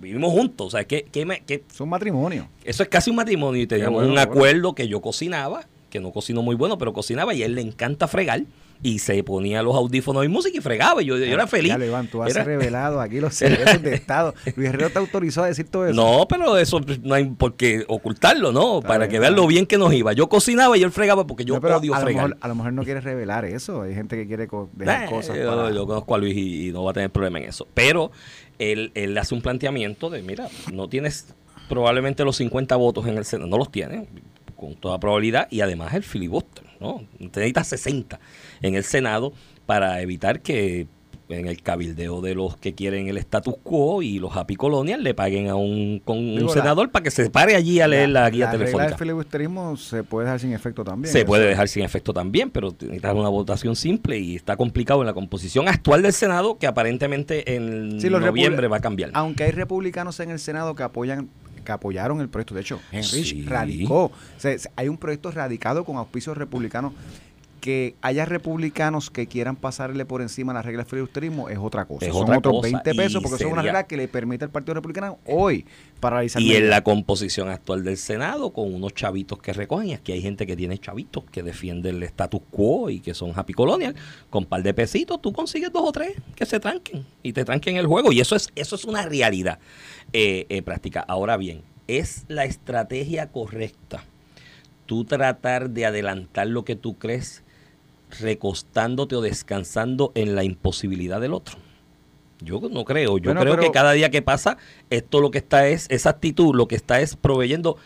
Vivimos 0.00 0.32
juntos. 0.32 0.68
O 0.68 0.70
sea, 0.70 0.84
que, 0.84 1.02
que, 1.02 1.26
me- 1.26 1.40
que 1.40 1.64
Es 1.68 1.80
un 1.80 1.88
matrimonio. 1.88 2.48
eso 2.64 2.82
es 2.84 2.88
casi 2.88 3.10
un 3.10 3.16
matrimonio 3.16 3.60
y 3.60 3.66
teníamos 3.66 3.94
bueno, 3.94 4.08
un 4.10 4.14
bueno. 4.14 4.30
acuerdo 4.30 4.74
que 4.74 4.86
yo 4.88 5.00
cocinaba, 5.00 5.66
que 5.90 5.98
no 6.00 6.12
cocino 6.12 6.40
muy 6.42 6.54
bueno, 6.54 6.78
pero 6.78 6.92
cocinaba 6.92 7.34
y 7.34 7.42
a 7.42 7.46
él 7.46 7.56
le 7.56 7.60
encanta 7.62 8.06
fregar 8.08 8.42
y 8.84 8.98
se 9.00 9.24
ponía 9.24 9.62
los 9.62 9.74
audífonos 9.74 10.24
y 10.24 10.28
música 10.28 10.58
y 10.58 10.60
fregaba 10.60 11.00
yo, 11.02 11.16
yo 11.16 11.24
era 11.24 11.46
feliz. 11.46 11.74
Ya, 11.76 11.84
Iván, 11.84 12.06
tú 12.06 12.22
has 12.22 12.30
Era- 12.30 12.44
revelado 12.44 13.00
aquí 13.00 13.18
los 13.18 13.34
secretos 13.34 13.82
de 13.82 13.94
Estado. 13.94 14.34
Luis 14.54 14.68
Herrero 14.68 14.90
te 14.90 14.98
autorizó 15.00 15.42
a 15.42 15.46
decir 15.46 15.66
todo 15.68 15.86
eso. 15.88 15.94
No, 15.96 16.26
pero 16.28 16.56
eso 16.58 16.80
no 17.02 17.14
hay 17.14 17.24
por 17.24 17.56
qué 17.56 17.84
ocultarlo, 17.88 18.52
¿no? 18.52 18.76
Está 18.78 18.88
Para 18.88 18.98
bien, 19.06 19.10
que 19.10 19.18
vean 19.20 19.34
lo 19.36 19.46
bien. 19.46 19.64
que 19.66 19.78
nos 19.78 19.92
iba. 19.94 20.12
Yo 20.12 20.28
cocinaba 20.28 20.76
y 20.76 20.82
él 20.82 20.92
fregaba 20.92 21.26
porque 21.26 21.44
yo 21.46 21.54
No, 21.54 21.60
pero 21.62 21.78
odio 21.78 21.94
a 21.94 21.98
lo, 22.00 22.04
fregar. 22.04 22.24
mejor, 22.28 22.38
a 22.42 22.48
lo 22.48 22.54
mejor 22.54 22.72
no 22.74 22.84
quieres 22.84 23.02
revelar 23.04 23.46
eso. 23.46 23.82
Hay 23.82 23.94
gente 23.94 24.16
que 24.16 24.26
quiere 24.26 24.46
dejar 24.74 25.04
Eh, 25.04 25.06
cosas 25.08 25.36
yo, 25.38 25.48
para... 25.48 25.70
yo 25.72 25.86
conozco 25.86 26.14
a 26.14 26.18
Luis 26.18 26.36
y, 26.36 26.68
y 26.68 26.72
no 26.72 26.84
va 26.84 26.90
a 26.90 26.94
tener 26.94 27.10
problema 27.10 27.38
en 27.38 27.48
eso. 27.48 27.66
Pero 27.72 28.12
él, 28.58 28.92
él 28.94 29.16
hace 29.16 29.34
un 29.34 29.40
planteamiento 29.40 30.10
de, 30.10 30.22
mira, 30.22 30.46
no 30.72 30.88
tienes 30.88 31.34
probablemente 31.70 32.22
los 32.24 32.36
50 32.36 32.76
votos 32.76 33.06
en 33.06 33.16
el 33.16 33.24
Senado, 33.24 33.48
no 33.48 33.56
los 33.56 33.72
tienes, 33.72 34.06
con 34.56 34.74
toda 34.74 35.00
probabilidad, 35.00 35.48
y 35.50 35.62
además 35.62 35.94
el 35.94 36.02
filibuster, 36.02 36.63
¿no? 36.84 37.02
Te 37.18 37.40
necesitas 37.40 37.66
60 37.68 38.20
en 38.62 38.74
el 38.74 38.84
Senado 38.84 39.32
para 39.66 40.00
evitar 40.02 40.40
que 40.40 40.86
en 41.30 41.46
el 41.48 41.62
cabildeo 41.62 42.20
de 42.20 42.34
los 42.34 42.58
que 42.58 42.74
quieren 42.74 43.08
el 43.08 43.16
status 43.16 43.54
quo 43.62 44.02
y 44.02 44.18
los 44.18 44.36
happy 44.36 44.56
colonial 44.56 45.02
le 45.02 45.14
paguen 45.14 45.48
a 45.48 45.54
un, 45.54 45.98
con 46.04 46.18
un 46.18 46.44
la- 46.46 46.52
senador 46.52 46.90
para 46.90 47.02
que 47.02 47.10
se 47.10 47.30
pare 47.30 47.56
allí 47.56 47.80
a 47.80 47.88
leer 47.88 48.10
la, 48.10 48.28
guía 48.28 48.44
la 48.44 48.50
regla 48.52 48.58
telefónica. 48.66 48.88
del 48.90 48.98
filibusterismo 48.98 49.74
se 49.78 50.04
puede 50.04 50.26
dejar 50.26 50.40
sin 50.40 50.52
efecto 50.52 50.84
también. 50.84 51.10
Se 51.10 51.24
puede 51.24 51.46
dejar 51.46 51.66
sin 51.68 51.82
efecto 51.82 52.12
también, 52.12 52.50
pero 52.50 52.72
necesitas 52.78 53.14
una 53.14 53.30
votación 53.30 53.74
simple 53.74 54.18
y 54.18 54.36
está 54.36 54.58
complicado 54.58 55.00
en 55.00 55.06
la 55.06 55.14
composición 55.14 55.66
actual 55.66 56.02
del 56.02 56.12
Senado 56.12 56.58
que 56.58 56.66
aparentemente 56.66 57.54
en 57.56 57.98
Sí, 58.02 58.10
noviembre 58.10 58.68
va 58.68 58.76
a 58.76 58.80
cambiar. 58.80 59.10
Aunque 59.14 59.44
hay 59.44 59.50
republicanos 59.52 60.20
en 60.20 60.30
el 60.30 60.38
Senado 60.38 60.74
que 60.74 60.82
apoyan 60.82 61.30
que 61.64 61.72
apoyaron 61.72 62.20
el 62.20 62.28
proyecto. 62.28 62.54
De 62.54 62.60
hecho, 62.60 62.80
Sí. 63.02 63.44
radicó. 63.46 64.04
O 64.04 64.12
sea, 64.38 64.56
se- 64.58 64.70
hay 64.76 64.88
un 64.88 64.96
proyecto 64.98 65.30
radicado 65.30 65.84
con 65.84 65.96
auspicios 65.96 66.36
republicanos. 66.36 66.92
Que 67.64 67.94
haya 68.02 68.26
republicanos 68.26 69.08
que 69.10 69.26
quieran 69.26 69.56
pasarle 69.56 70.04
por 70.04 70.20
encima 70.20 70.52
la 70.52 70.60
regla 70.60 70.82
del 70.82 70.90
filibusterismo 70.90 71.48
es 71.48 71.56
otra 71.56 71.86
cosa. 71.86 72.04
Es 72.04 72.12
Son 72.12 72.24
otra 72.24 72.36
otros 72.36 72.56
cosa, 72.56 72.68
20 72.68 72.90
y 72.90 72.94
pesos 72.94 73.22
porque 73.22 73.38
son 73.42 73.52
una 73.52 73.62
sería- 73.62 73.72
regla 73.72 73.86
que 73.86 73.96
le 73.96 74.06
permite 74.06 74.44
al 74.44 74.50
Partido 74.50 74.74
Republicano 74.74 75.18
hoy 75.24 75.64
paralizar 75.98 76.42
Y 76.42 76.56
en 76.56 76.68
la 76.68 76.84
composición 76.84 77.48
actual 77.48 77.82
del 77.82 77.96
Senado, 77.96 78.52
con 78.52 78.74
unos 78.74 78.92
chavitos 78.92 79.38
que 79.38 79.54
recogen, 79.54 79.88
y 79.88 79.94
aquí 79.94 80.12
hay 80.12 80.20
gente 80.20 80.46
que 80.46 80.56
tiene 80.56 80.76
chavitos 80.76 81.24
que 81.32 81.42
defienden 81.42 81.96
el 81.96 82.02
status 82.02 82.42
quo 82.50 82.90
y 82.90 83.00
que 83.00 83.14
son 83.14 83.32
happy 83.34 83.54
colonial, 83.54 83.94
con 84.28 84.44
par 84.44 84.62
de 84.62 84.74
pesitos 84.74 85.22
tú 85.22 85.32
consigues 85.32 85.72
dos 85.72 85.84
o 85.88 85.92
tres 85.92 86.12
que 86.36 86.44
se 86.44 86.60
tranquen 86.60 87.06
y 87.22 87.32
te 87.32 87.46
tranquen 87.46 87.78
el 87.78 87.86
juego. 87.86 88.12
Y 88.12 88.20
eso 88.20 88.36
es, 88.36 88.50
eso 88.56 88.76
es 88.76 88.84
una 88.84 89.06
realidad 89.06 89.58
eh, 90.12 90.44
eh, 90.50 90.60
práctica. 90.60 91.00
Ahora 91.00 91.38
bien, 91.38 91.62
¿es 91.88 92.26
la 92.28 92.44
estrategia 92.44 93.28
correcta 93.32 94.04
tú 94.84 95.06
tratar 95.06 95.70
de 95.70 95.86
adelantar 95.86 96.46
lo 96.46 96.66
que 96.66 96.76
tú 96.76 96.98
crees 96.98 97.42
recostándote 98.20 99.16
o 99.16 99.20
descansando 99.20 100.12
en 100.14 100.34
la 100.34 100.44
imposibilidad 100.44 101.20
del 101.20 101.34
otro? 101.34 101.56
Yo 102.40 102.60
no 102.70 102.84
creo. 102.84 103.18
Yo 103.18 103.32
Bueno, 103.32 103.40
creo 103.40 103.56
que 103.56 103.70
cada 103.70 103.92
día 103.92 104.10
que 104.10 104.22
pasa, 104.22 104.58
esto 104.90 105.20
lo 105.20 105.30
que 105.30 105.38
está 105.38 105.66
es, 105.68 105.86
esa 105.90 106.10
actitud, 106.10 106.54
lo 106.54 106.68
que 106.68 106.76
está 106.76 107.00
es 107.00 107.16
proveyendo 107.16 107.76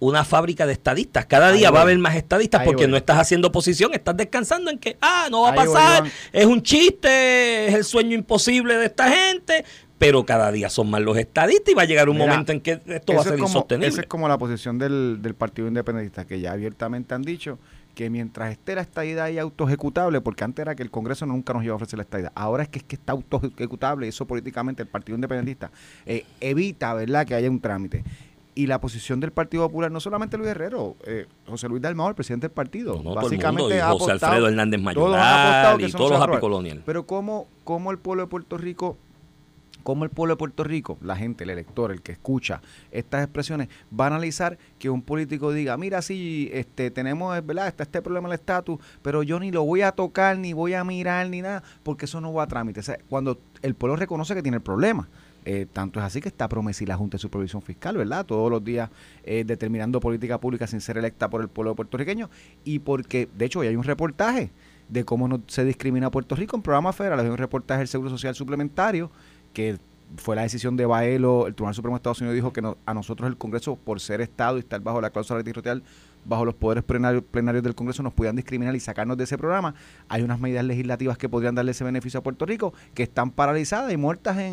una 0.00 0.24
fábrica 0.24 0.66
de 0.66 0.72
estadistas. 0.72 1.26
Cada 1.26 1.52
día 1.52 1.70
va 1.70 1.80
a 1.80 1.82
haber 1.82 1.98
más 1.98 2.16
estadistas 2.16 2.62
porque 2.64 2.84
voy. 2.84 2.90
no 2.90 2.96
estás 2.96 3.18
haciendo 3.18 3.48
oposición, 3.48 3.92
estás 3.92 4.16
descansando 4.16 4.70
en 4.70 4.78
que, 4.78 4.96
ah, 5.00 5.28
no 5.30 5.42
va 5.42 5.50
a 5.50 5.54
pasar, 5.54 6.04
es 6.32 6.46
un 6.46 6.62
chiste, 6.62 7.68
es 7.68 7.74
el 7.74 7.84
sueño 7.84 8.14
imposible 8.14 8.76
de 8.76 8.86
esta 8.86 9.10
gente, 9.10 9.64
pero 9.98 10.24
cada 10.24 10.50
día 10.50 10.70
son 10.70 10.88
más 10.88 11.02
los 11.02 11.18
estadistas 11.18 11.70
y 11.70 11.74
va 11.74 11.82
a 11.82 11.84
llegar 11.84 12.08
un 12.08 12.16
Mira, 12.16 12.30
momento 12.30 12.52
en 12.52 12.62
que 12.62 12.80
esto 12.86 13.12
va 13.12 13.20
a 13.20 13.24
ser 13.24 13.34
es 13.34 13.38
como, 13.40 13.48
insostenible. 13.48 13.88
Esa 13.88 14.00
es 14.00 14.06
como 14.06 14.26
la 14.26 14.38
posición 14.38 14.78
del, 14.78 15.18
del 15.20 15.34
Partido 15.34 15.68
Independentista, 15.68 16.24
que 16.24 16.40
ya 16.40 16.52
abiertamente 16.52 17.14
han 17.14 17.22
dicho 17.22 17.58
que 18.00 18.08
mientras 18.08 18.50
esté 18.50 18.74
la 18.74 18.80
estadidad 18.80 19.26
ahí 19.26 19.38
autoejecutable, 19.38 20.22
porque 20.22 20.42
antes 20.42 20.62
era 20.62 20.74
que 20.74 20.82
el 20.82 20.90
Congreso 20.90 21.26
nunca 21.26 21.52
nos 21.52 21.62
iba 21.64 21.72
a 21.72 21.76
ofrecer 21.76 21.98
la 21.98 22.04
estadidad, 22.04 22.32
ahora 22.34 22.62
es 22.62 22.70
que 22.70 22.78
es 22.78 22.84
que 22.86 22.96
está 22.96 23.12
autoejecutable 23.12 24.06
y 24.06 24.08
eso 24.08 24.26
políticamente 24.26 24.82
el 24.82 24.88
Partido 24.88 25.16
Independentista 25.16 25.70
eh, 26.06 26.24
evita, 26.40 26.94
¿verdad?, 26.94 27.26
que 27.26 27.34
haya 27.34 27.50
un 27.50 27.60
trámite. 27.60 28.02
Y 28.54 28.68
la 28.68 28.80
posición 28.80 29.20
del 29.20 29.32
Partido 29.32 29.66
Popular, 29.66 29.90
no 29.92 30.00
solamente 30.00 30.38
Luis 30.38 30.48
Herrero, 30.48 30.96
eh, 31.04 31.26
José 31.46 31.68
Luis 31.68 31.82
Dalmau, 31.82 32.08
el 32.08 32.14
presidente 32.14 32.48
del 32.48 32.54
partido, 32.54 33.02
básicamente 33.02 33.76
y 33.76 33.80
José 33.80 34.12
Alfredo 34.12 34.48
Hernández 34.48 34.80
Mayoral 34.80 35.78
y 35.82 35.92
todos 35.92 36.12
los 36.12 36.22
apicoloniales. 36.22 36.82
Pero 36.86 37.04
¿cómo, 39.82 40.00
¿cómo 40.00 40.04
el 40.04 40.10
pueblo 40.10 40.34
de 40.34 40.38
Puerto 40.38 40.64
Rico 40.64 40.98
la 41.00 41.16
gente, 41.16 41.44
el 41.44 41.50
elector, 41.50 41.90
el 41.90 42.02
que 42.02 42.12
escucha 42.12 42.62
estas 42.90 43.22
expresiones, 43.22 43.68
va 43.98 44.04
a 44.04 44.08
analizar 44.08 44.58
que 44.78 44.90
un 44.90 45.02
político 45.02 45.52
diga, 45.52 45.76
mira, 45.76 46.02
sí, 46.02 46.50
este, 46.52 46.90
tenemos, 46.90 47.34
¿verdad? 47.44 47.68
Está 47.68 47.82
este 47.82 48.02
problema 48.02 48.28
del 48.28 48.38
estatus, 48.38 48.78
pero 49.02 49.22
yo 49.22 49.38
ni 49.40 49.50
lo 49.50 49.64
voy 49.64 49.82
a 49.82 49.92
tocar, 49.92 50.38
ni 50.38 50.52
voy 50.52 50.74
a 50.74 50.84
mirar, 50.84 51.28
ni 51.28 51.42
nada, 51.42 51.62
porque 51.82 52.06
eso 52.06 52.20
no 52.20 52.32
va 52.32 52.44
a 52.44 52.46
trámite. 52.46 52.80
O 52.80 52.82
sea, 52.82 52.98
cuando 53.08 53.40
el 53.62 53.74
pueblo 53.74 53.96
reconoce 53.96 54.34
que 54.34 54.42
tiene 54.42 54.56
el 54.56 54.62
problema. 54.62 55.08
Eh, 55.46 55.66
tanto 55.72 56.00
es 56.00 56.04
así 56.04 56.20
que 56.20 56.28
está 56.28 56.48
promesa 56.48 56.84
la 56.86 56.96
Junta 56.96 57.16
de 57.16 57.20
Supervisión 57.20 57.62
Fiscal, 57.62 57.96
¿verdad? 57.96 58.26
Todos 58.26 58.50
los 58.50 58.62
días 58.62 58.90
eh, 59.24 59.42
determinando 59.46 59.98
política 59.98 60.38
pública 60.38 60.66
sin 60.66 60.82
ser 60.82 60.98
electa 60.98 61.30
por 61.30 61.40
el 61.40 61.48
pueblo 61.48 61.74
puertorriqueño 61.74 62.28
y 62.62 62.80
porque, 62.80 63.26
de 63.34 63.46
hecho, 63.46 63.60
hoy 63.60 63.68
hay 63.68 63.76
un 63.76 63.84
reportaje 63.84 64.50
de 64.90 65.04
cómo 65.04 65.28
no 65.28 65.40
se 65.46 65.64
discrimina 65.64 66.08
a 66.08 66.10
Puerto 66.10 66.34
Rico 66.34 66.56
en 66.56 66.62
programas 66.62 66.96
federales, 66.96 67.24
hay 67.24 67.30
un 67.30 67.38
reportaje 67.38 67.78
del 67.78 67.88
Seguro 67.88 68.10
Social 68.10 68.34
Suplementario 68.34 69.10
que 69.52 69.78
fue 70.16 70.36
la 70.36 70.42
decisión 70.42 70.76
de 70.76 70.86
Baelo, 70.86 71.46
el 71.46 71.54
Tribunal 71.54 71.74
Supremo 71.74 71.96
de 71.96 71.98
Estados 71.98 72.20
Unidos 72.20 72.34
dijo 72.34 72.52
que 72.52 72.62
a 72.84 72.94
nosotros 72.94 73.28
el 73.28 73.36
Congreso, 73.36 73.76
por 73.76 74.00
ser 74.00 74.20
Estado 74.20 74.56
y 74.56 74.60
estar 74.60 74.80
bajo 74.80 75.00
la 75.00 75.10
cláusula 75.10 75.42
territorial, 75.42 75.82
bajo 76.24 76.44
los 76.44 76.54
poderes 76.54 76.84
plenarios, 76.84 77.22
plenarios 77.22 77.62
del 77.64 77.74
Congreso, 77.74 78.02
nos 78.02 78.12
podían 78.12 78.36
discriminar 78.36 78.74
y 78.74 78.80
sacarnos 78.80 79.16
de 79.16 79.24
ese 79.24 79.38
programa. 79.38 79.74
Hay 80.08 80.22
unas 80.22 80.40
medidas 80.40 80.64
legislativas 80.64 81.16
que 81.16 81.28
podrían 81.28 81.54
darle 81.54 81.70
ese 81.70 81.84
beneficio 81.84 82.20
a 82.20 82.22
Puerto 82.22 82.44
Rico 82.44 82.74
que 82.94 83.02
están 83.02 83.30
paralizadas 83.30 83.92
y 83.92 83.96
muertas 83.96 84.36
en, 84.38 84.52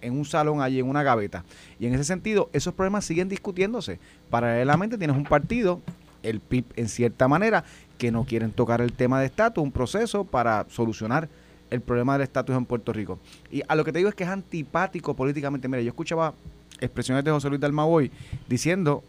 en 0.00 0.12
un 0.18 0.24
salón 0.24 0.60
allí, 0.60 0.80
en 0.80 0.88
una 0.88 1.02
gaveta. 1.02 1.44
Y 1.78 1.86
en 1.86 1.94
ese 1.94 2.04
sentido, 2.04 2.50
esos 2.52 2.74
problemas 2.74 3.04
siguen 3.04 3.28
discutiéndose. 3.28 4.00
Paralelamente 4.30 4.98
tienes 4.98 5.16
un 5.16 5.24
partido, 5.24 5.80
el 6.22 6.40
PIB 6.40 6.64
en 6.76 6.88
cierta 6.88 7.28
manera, 7.28 7.64
que 7.98 8.10
no 8.10 8.24
quieren 8.24 8.50
tocar 8.50 8.80
el 8.80 8.92
tema 8.92 9.20
de 9.20 9.26
estatus, 9.26 9.62
un 9.62 9.72
proceso 9.72 10.24
para 10.24 10.66
solucionar 10.68 11.28
el 11.72 11.80
problema 11.80 12.12
del 12.12 12.22
estatus 12.22 12.54
en 12.54 12.66
Puerto 12.66 12.92
Rico. 12.92 13.18
Y 13.50 13.62
a 13.66 13.74
lo 13.74 13.84
que 13.84 13.92
te 13.92 13.98
digo 13.98 14.10
es 14.10 14.14
que 14.14 14.24
es 14.24 14.30
antipático 14.30 15.14
políticamente. 15.14 15.68
Mira, 15.68 15.82
yo 15.82 15.88
escuchaba 15.88 16.34
expresiones 16.80 17.24
de 17.24 17.30
José 17.30 17.48
Luis 17.48 17.60
Dalmaboy 17.60 18.10
diciendo, 18.48 19.02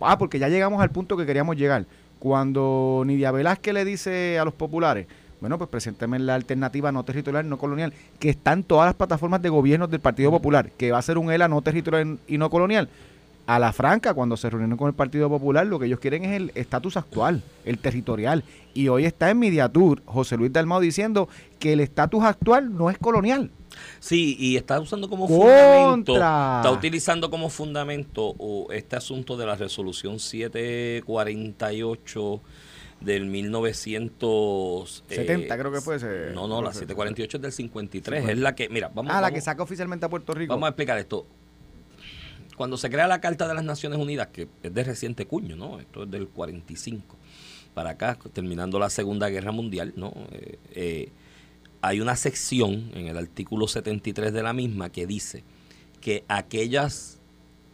ah, 0.00 0.18
porque 0.18 0.38
ya 0.38 0.48
llegamos 0.48 0.82
al 0.82 0.90
punto 0.90 1.16
que 1.16 1.24
queríamos 1.24 1.56
llegar. 1.56 1.86
Cuando 2.18 3.04
Nidia 3.06 3.30
Velázquez 3.30 3.72
le 3.72 3.84
dice 3.84 4.38
a 4.38 4.44
los 4.44 4.52
populares, 4.52 5.06
bueno, 5.40 5.56
pues 5.56 5.70
presénteme 5.70 6.18
la 6.18 6.34
alternativa 6.34 6.90
no 6.90 7.04
territorial, 7.04 7.48
no 7.48 7.58
colonial, 7.58 7.92
que 8.18 8.30
está 8.30 8.52
en 8.52 8.64
todas 8.64 8.86
las 8.86 8.94
plataformas 8.96 9.40
de 9.40 9.48
gobierno 9.48 9.86
del 9.86 10.00
Partido 10.00 10.32
Popular, 10.32 10.72
que 10.76 10.90
va 10.90 10.98
a 10.98 11.02
ser 11.02 11.16
un 11.16 11.30
ELA 11.30 11.46
no 11.46 11.62
territorial 11.62 12.18
y 12.26 12.38
no 12.38 12.50
colonial 12.50 12.88
a 13.48 13.58
la 13.58 13.72
franca, 13.72 14.12
cuando 14.12 14.36
se 14.36 14.50
reunieron 14.50 14.76
con 14.76 14.88
el 14.88 14.94
Partido 14.94 15.30
Popular, 15.30 15.66
lo 15.66 15.78
que 15.78 15.86
ellos 15.86 16.00
quieren 16.00 16.26
es 16.26 16.32
el 16.32 16.52
estatus 16.54 16.98
actual, 16.98 17.42
el 17.64 17.78
territorial. 17.78 18.44
Y 18.74 18.88
hoy 18.88 19.06
está 19.06 19.30
en 19.30 19.38
Mediatur 19.38 20.02
José 20.04 20.36
Luis 20.36 20.52
Dalmau 20.52 20.82
diciendo 20.82 21.30
que 21.58 21.72
el 21.72 21.80
estatus 21.80 22.24
actual 22.24 22.76
no 22.76 22.90
es 22.90 22.98
colonial. 22.98 23.50
Sí, 24.00 24.36
y 24.38 24.56
está 24.56 24.78
usando 24.78 25.08
como 25.08 25.26
fundamento, 25.26 26.12
está 26.12 26.70
utilizando 26.70 27.30
como 27.30 27.48
fundamento 27.48 28.36
este 28.70 28.96
asunto 28.96 29.38
de 29.38 29.46
la 29.46 29.56
resolución 29.56 30.18
748 30.18 32.42
del 33.00 33.24
1970, 33.24 35.56
creo 35.56 35.72
que 35.72 35.80
fue 35.80 35.96
ese. 35.96 36.32
No, 36.34 36.46
no, 36.48 36.60
la 36.60 36.74
748 36.74 37.38
es 37.38 37.42
del 37.42 37.52
53, 37.52 38.28
es 38.28 38.38
la 38.38 38.54
que, 38.54 38.68
mira, 38.68 38.90
vamos 38.94 39.10
Ah, 39.14 39.22
la 39.22 39.30
que 39.30 39.40
saca 39.40 39.62
oficialmente 39.62 40.04
a 40.04 40.10
Puerto 40.10 40.34
Rico. 40.34 40.52
Vamos 40.52 40.66
a 40.66 40.70
explicar 40.70 40.98
esto 40.98 41.24
cuando 42.58 42.76
se 42.76 42.90
crea 42.90 43.06
la 43.06 43.20
Carta 43.20 43.48
de 43.48 43.54
las 43.54 43.64
Naciones 43.64 43.98
Unidas, 43.98 44.28
que 44.32 44.48
es 44.62 44.74
de 44.74 44.84
reciente 44.84 45.26
cuño, 45.26 45.56
¿no? 45.56 45.78
Esto 45.78 46.02
es 46.02 46.10
del 46.10 46.28
45 46.28 47.16
para 47.72 47.90
acá, 47.90 48.18
terminando 48.32 48.80
la 48.80 48.90
Segunda 48.90 49.28
Guerra 49.28 49.52
Mundial, 49.52 49.94
¿no? 49.96 50.12
Eh, 50.32 50.58
eh, 50.72 51.08
hay 51.80 52.00
una 52.00 52.16
sección 52.16 52.90
en 52.94 53.06
el 53.06 53.16
artículo 53.16 53.68
73 53.68 54.32
de 54.32 54.42
la 54.42 54.52
misma 54.52 54.90
que 54.90 55.06
dice 55.06 55.44
que 56.00 56.24
aquellas, 56.26 57.20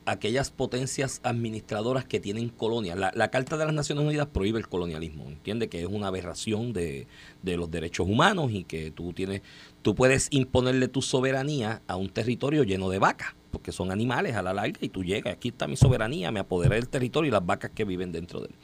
aquellas 0.04 0.50
potencias 0.50 1.20
administradoras 1.22 2.04
que 2.04 2.20
tienen 2.20 2.50
colonias, 2.50 2.98
la, 2.98 3.30
Carta 3.30 3.56
de 3.56 3.64
las 3.64 3.74
Naciones 3.74 4.04
Unidas 4.04 4.28
prohíbe 4.30 4.58
el 4.58 4.68
colonialismo, 4.68 5.24
entiende 5.28 5.68
que 5.68 5.80
es 5.80 5.88
una 5.88 6.08
aberración 6.08 6.74
de, 6.74 7.06
de 7.42 7.56
los 7.56 7.70
derechos 7.70 8.06
humanos 8.06 8.52
y 8.52 8.64
que 8.64 8.90
tú 8.90 9.14
tienes, 9.14 9.40
tú 9.80 9.94
puedes 9.94 10.28
imponerle 10.30 10.88
tu 10.88 11.00
soberanía 11.00 11.80
a 11.86 11.96
un 11.96 12.10
territorio 12.10 12.64
lleno 12.64 12.90
de 12.90 12.98
vacas 12.98 13.34
porque 13.54 13.70
son 13.70 13.92
animales 13.92 14.34
a 14.34 14.42
la 14.42 14.52
larga 14.52 14.78
y 14.80 14.88
tú 14.88 15.04
llegas, 15.04 15.32
aquí 15.32 15.48
está 15.48 15.68
mi 15.68 15.76
soberanía, 15.76 16.32
me 16.32 16.40
apoderé 16.40 16.74
del 16.74 16.88
territorio 16.88 17.28
y 17.28 17.30
las 17.30 17.46
vacas 17.46 17.70
que 17.70 17.84
viven 17.84 18.10
dentro 18.10 18.40
de 18.40 18.48
él. 18.48 18.54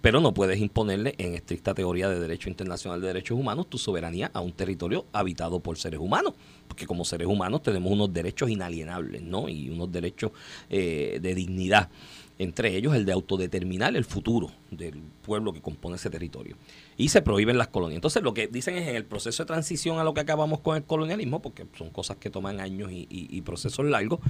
Pero 0.00 0.20
no 0.20 0.32
puedes 0.32 0.58
imponerle 0.58 1.14
en 1.18 1.34
estricta 1.34 1.74
teoría 1.74 2.08
de 2.08 2.18
derecho 2.18 2.48
internacional 2.48 3.00
de 3.00 3.08
derechos 3.08 3.38
humanos 3.38 3.68
tu 3.68 3.76
soberanía 3.76 4.30
a 4.32 4.40
un 4.40 4.52
territorio 4.52 5.04
habitado 5.12 5.60
por 5.60 5.76
seres 5.76 6.00
humanos, 6.00 6.32
porque 6.66 6.86
como 6.86 7.04
seres 7.04 7.26
humanos 7.26 7.62
tenemos 7.62 7.92
unos 7.92 8.10
derechos 8.10 8.48
inalienables, 8.48 9.20
¿no? 9.20 9.50
Y 9.50 9.68
unos 9.68 9.92
derechos 9.92 10.30
eh, 10.70 11.18
de 11.20 11.34
dignidad 11.34 11.90
entre 12.38 12.76
ellos 12.76 12.94
el 12.94 13.04
de 13.04 13.12
autodeterminar 13.12 13.96
el 13.96 14.04
futuro 14.04 14.50
del 14.70 15.02
pueblo 15.22 15.52
que 15.52 15.60
compone 15.60 15.96
ese 15.96 16.08
territorio. 16.08 16.56
Y 16.96 17.08
se 17.08 17.20
prohíben 17.20 17.58
las 17.58 17.68
colonias. 17.68 17.96
Entonces 17.96 18.22
lo 18.22 18.32
que 18.32 18.46
dicen 18.46 18.76
es 18.76 18.88
en 18.88 18.94
el 18.94 19.04
proceso 19.04 19.42
de 19.42 19.48
transición 19.48 19.98
a 19.98 20.04
lo 20.04 20.14
que 20.14 20.20
acabamos 20.20 20.60
con 20.60 20.76
el 20.76 20.84
colonialismo, 20.84 21.42
porque 21.42 21.66
son 21.76 21.90
cosas 21.90 22.16
que 22.18 22.30
toman 22.30 22.60
años 22.60 22.90
y, 22.92 23.42
procesos 23.42 23.84
largos, 23.86 24.20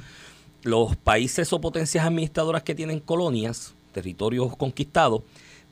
los 0.62 0.96
países 0.96 1.52
o 1.52 1.60
potencias 1.60 2.04
administradoras 2.04 2.62
que 2.62 2.74
tienen 2.74 3.00
colonias, 3.00 3.74
territorios 3.92 4.56
conquistados, 4.56 5.22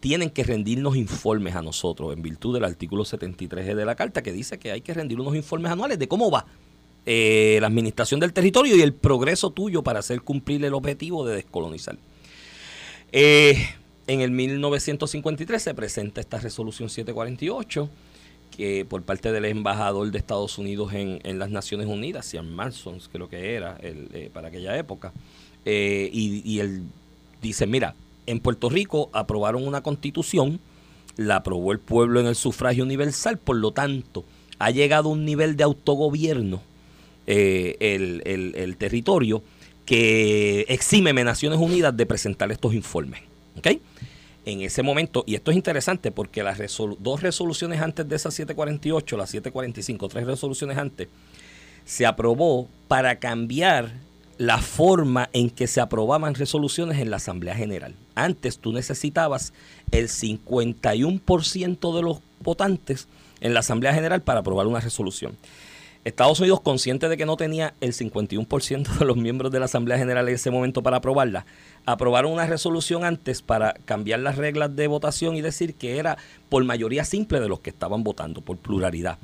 tienen 0.00 0.28
que 0.28 0.45
rendirnos 0.45 0.95
informes 0.95 1.57
a 1.57 1.62
nosotros 1.62 2.12
en 2.12 2.21
virtud 2.21 2.55
del 2.55 2.64
artículo 2.64 3.05
73 3.05 3.75
de 3.75 3.85
la 3.85 3.95
Carta 3.95 4.23
que 4.23 4.31
dice 4.31 4.59
que 4.59 4.71
hay 4.71 4.83
que 4.83 4.93
rendir 4.93 5.19
unos 5.19 5.35
informes 5.35 5.73
anuales 5.73 5.99
de 5.99 6.07
cómo 6.07 6.31
va 6.31 6.45
eh, 7.07 7.59
la 7.61 7.69
administración 7.69 8.21
del 8.21 8.33
territorio 8.33 8.76
y 8.76 8.83
el 8.83 8.93
progreso 8.93 9.50
tuyo 9.50 9.83
para 9.83 10.00
hacer 10.00 10.21
cumplir 10.23 10.64
el 10.64 10.75
objetivo 10.75 11.25
de 11.25 11.37
descolonizar. 11.37 11.97
Eh, 13.18 13.56
en 14.08 14.20
el 14.20 14.30
1953 14.30 15.62
se 15.62 15.73
presenta 15.73 16.20
esta 16.20 16.38
resolución 16.38 16.90
748 16.90 17.88
que 18.54 18.85
por 18.85 19.04
parte 19.04 19.32
del 19.32 19.46
embajador 19.46 20.11
de 20.11 20.18
Estados 20.18 20.58
Unidos 20.58 20.92
en, 20.92 21.38
las 21.38 21.49
Naciones 21.49 21.87
Unidas, 21.87 22.26
Sean 22.26 22.54
Manson, 22.54 22.99
creo 23.11 23.30
que 23.30 23.54
era 23.54 23.78
el, 23.80 24.11
eh, 24.12 24.28
para 24.30 24.49
aquella 24.49 24.76
época, 24.76 25.14
eh, 25.64 26.11
y, 26.12 26.42
y 26.44 26.61
él 26.61 26.82
dice, 27.40 27.66
mira, 27.66 27.94
en 28.26 28.38
Puerto 28.38 28.68
Rico 28.68 29.08
aprobaron 29.14 29.66
una 29.66 29.80
constitución, 29.80 30.61
la 31.16 31.37
aprobó 31.37 31.73
el 31.73 31.78
pueblo 31.78 32.20
en 32.20 32.26
el 32.26 32.37
sufragio 32.37 32.85
universal, 32.85 33.38
por 33.38 33.56
lo 33.56 33.70
tanto, 33.73 34.26
ha 34.58 34.70
llegado 34.70 35.08
a 35.08 35.12
un 35.12 35.25
nivel 35.25 35.56
de 35.56 35.64
autogobierno 35.64 36.61
el, 37.26 38.23
el 38.26 38.76
territorio 38.76 39.42
que 39.87 40.66
exime 40.69 41.12
Naciones 41.25 41.59
Unidas 41.59 41.97
de 41.97 42.05
presentar 42.05 42.52
estos 42.52 42.75
informes. 42.75 43.23
¿Ok? 43.57 43.69
En 44.45 44.61
ese 44.61 44.83
momento, 44.83 45.25
y 45.26 45.35
esto 45.35 45.50
es 45.50 45.57
interesante 45.57 46.12
porque 46.12 46.43
las 46.43 46.59
dos 47.00 47.23
resoluciones 47.23 47.81
antes 47.81 48.09
de 48.09 48.16
esa 48.16 48.31
748, 48.31 49.16
la 49.16 49.26
745, 49.26 50.09
tres 50.09 50.26
resoluciones 50.26 50.76
antes, 50.76 51.09
se 51.85 52.07
aprobó 52.07 52.69
para 52.87 53.19
cambiar 53.19 53.93
la 54.38 54.59
forma 54.59 55.31
en 55.33 55.50
que 55.50 55.66
se 55.66 55.81
aprobaban 55.81 56.35
resoluciones 56.35 56.99
en 56.99 57.11
la 57.11 57.16
Asamblea 57.16 57.55
General. 57.55 57.95
Antes 58.14 58.59
tú 58.59 58.73
necesitabas 58.73 59.52
el 59.90 60.09
51% 60.09 61.97
de 61.97 62.02
los 62.02 62.21
votantes 62.40 63.09
en 63.40 63.55
la 63.55 63.61
Asamblea 63.61 63.95
General 63.95 64.23
para 64.23 64.40
aprobar 64.40 64.66
una 64.66 64.81
resolución. 64.81 65.37
Estados 66.06 66.38
Unidos, 66.38 66.60
consciente 66.60 67.08
de 67.08 67.16
que 67.16 67.26
no 67.26 67.36
tenía 67.36 67.75
el 67.80 67.92
51% 67.92 68.98
de 68.98 69.04
los 69.04 69.16
miembros 69.16 69.50
de 69.50 69.58
la 69.58 69.64
Asamblea 69.64 69.98
General 69.98 70.28
en 70.28 70.36
ese 70.36 70.52
momento 70.52 70.80
para 70.80 70.98
aprobarla, 70.98 71.46
aprobaron 71.84 72.30
una 72.30 72.46
resolución 72.46 73.04
antes 73.04 73.42
para 73.42 73.75
cambiar 73.86 74.20
las 74.20 74.36
reglas 74.36 74.76
de 74.76 74.86
votación 74.86 75.34
y 75.34 75.40
decir 75.40 75.75
que 75.75 75.98
era 75.98 76.16
por 76.48 76.62
mayoría 76.62 77.04
simple 77.04 77.40
de 77.40 77.48
los 77.48 77.58
que 77.58 77.70
estaban 77.70 78.04
votando, 78.04 78.40
por 78.40 78.56
pluralidad. 78.56 79.18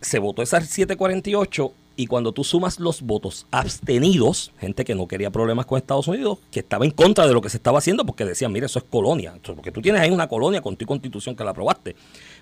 Se 0.00 0.18
votó 0.18 0.42
esa 0.42 0.60
748 0.60 1.72
y 1.94 2.08
cuando 2.08 2.32
tú 2.32 2.42
sumas 2.42 2.80
los 2.80 3.02
votos 3.02 3.46
abstenidos, 3.52 4.50
gente 4.58 4.84
que 4.84 4.96
no 4.96 5.06
quería 5.06 5.30
problemas 5.30 5.66
con 5.66 5.78
Estados 5.78 6.08
Unidos, 6.08 6.38
que 6.50 6.60
estaba 6.60 6.84
en 6.84 6.90
contra 6.90 7.28
de 7.28 7.32
lo 7.32 7.40
que 7.42 7.48
se 7.48 7.58
estaba 7.58 7.78
haciendo 7.78 8.04
porque 8.04 8.24
decían, 8.24 8.50
mire, 8.50 8.66
eso 8.66 8.80
es 8.80 8.84
colonia, 8.90 9.34
porque 9.44 9.70
tú 9.70 9.80
tienes 9.80 10.00
ahí 10.00 10.10
una 10.10 10.26
colonia 10.26 10.62
con 10.62 10.74
tu 10.74 10.84
constitución 10.84 11.36
que 11.36 11.44
la 11.44 11.52
aprobaste, 11.52 11.94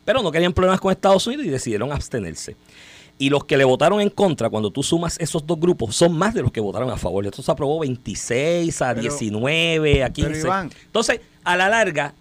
pero 0.03 0.23
no 0.23 0.33
querían 0.33 0.55
problemas 0.55 0.81
con 0.81 0.93
Estados 0.93 1.27
Unidos 1.27 1.45
y 1.45 1.51
decidieron 1.51 1.93
abstenerse. 1.93 2.57
Y 3.19 3.31
los 3.31 3.45
que 3.45 3.57
le 3.57 3.65
votaron 3.65 4.01
en 4.01 4.11
contra, 4.11 4.49
cuando 4.49 4.71
tú 4.71 4.83
sumas 4.83 5.19
esos 5.19 5.45
dos 5.45 5.59
grupos, 5.59 5.97
son 5.97 6.17
más 6.17 6.35
de 6.35 6.43
los 6.43 6.53
que 6.53 6.61
votaron 6.61 6.89
a 6.91 6.97
favor. 6.97 7.27
Esto 7.27 7.43
se 7.43 7.51
aprobó 7.51 7.81
26 7.81 8.81
a 8.81 8.95
19, 8.95 10.05
a 10.05 10.11
15. 10.11 10.49
Entonces, 10.87 11.21
a 11.43 11.57
la 11.57 11.69
larga, 11.69 12.15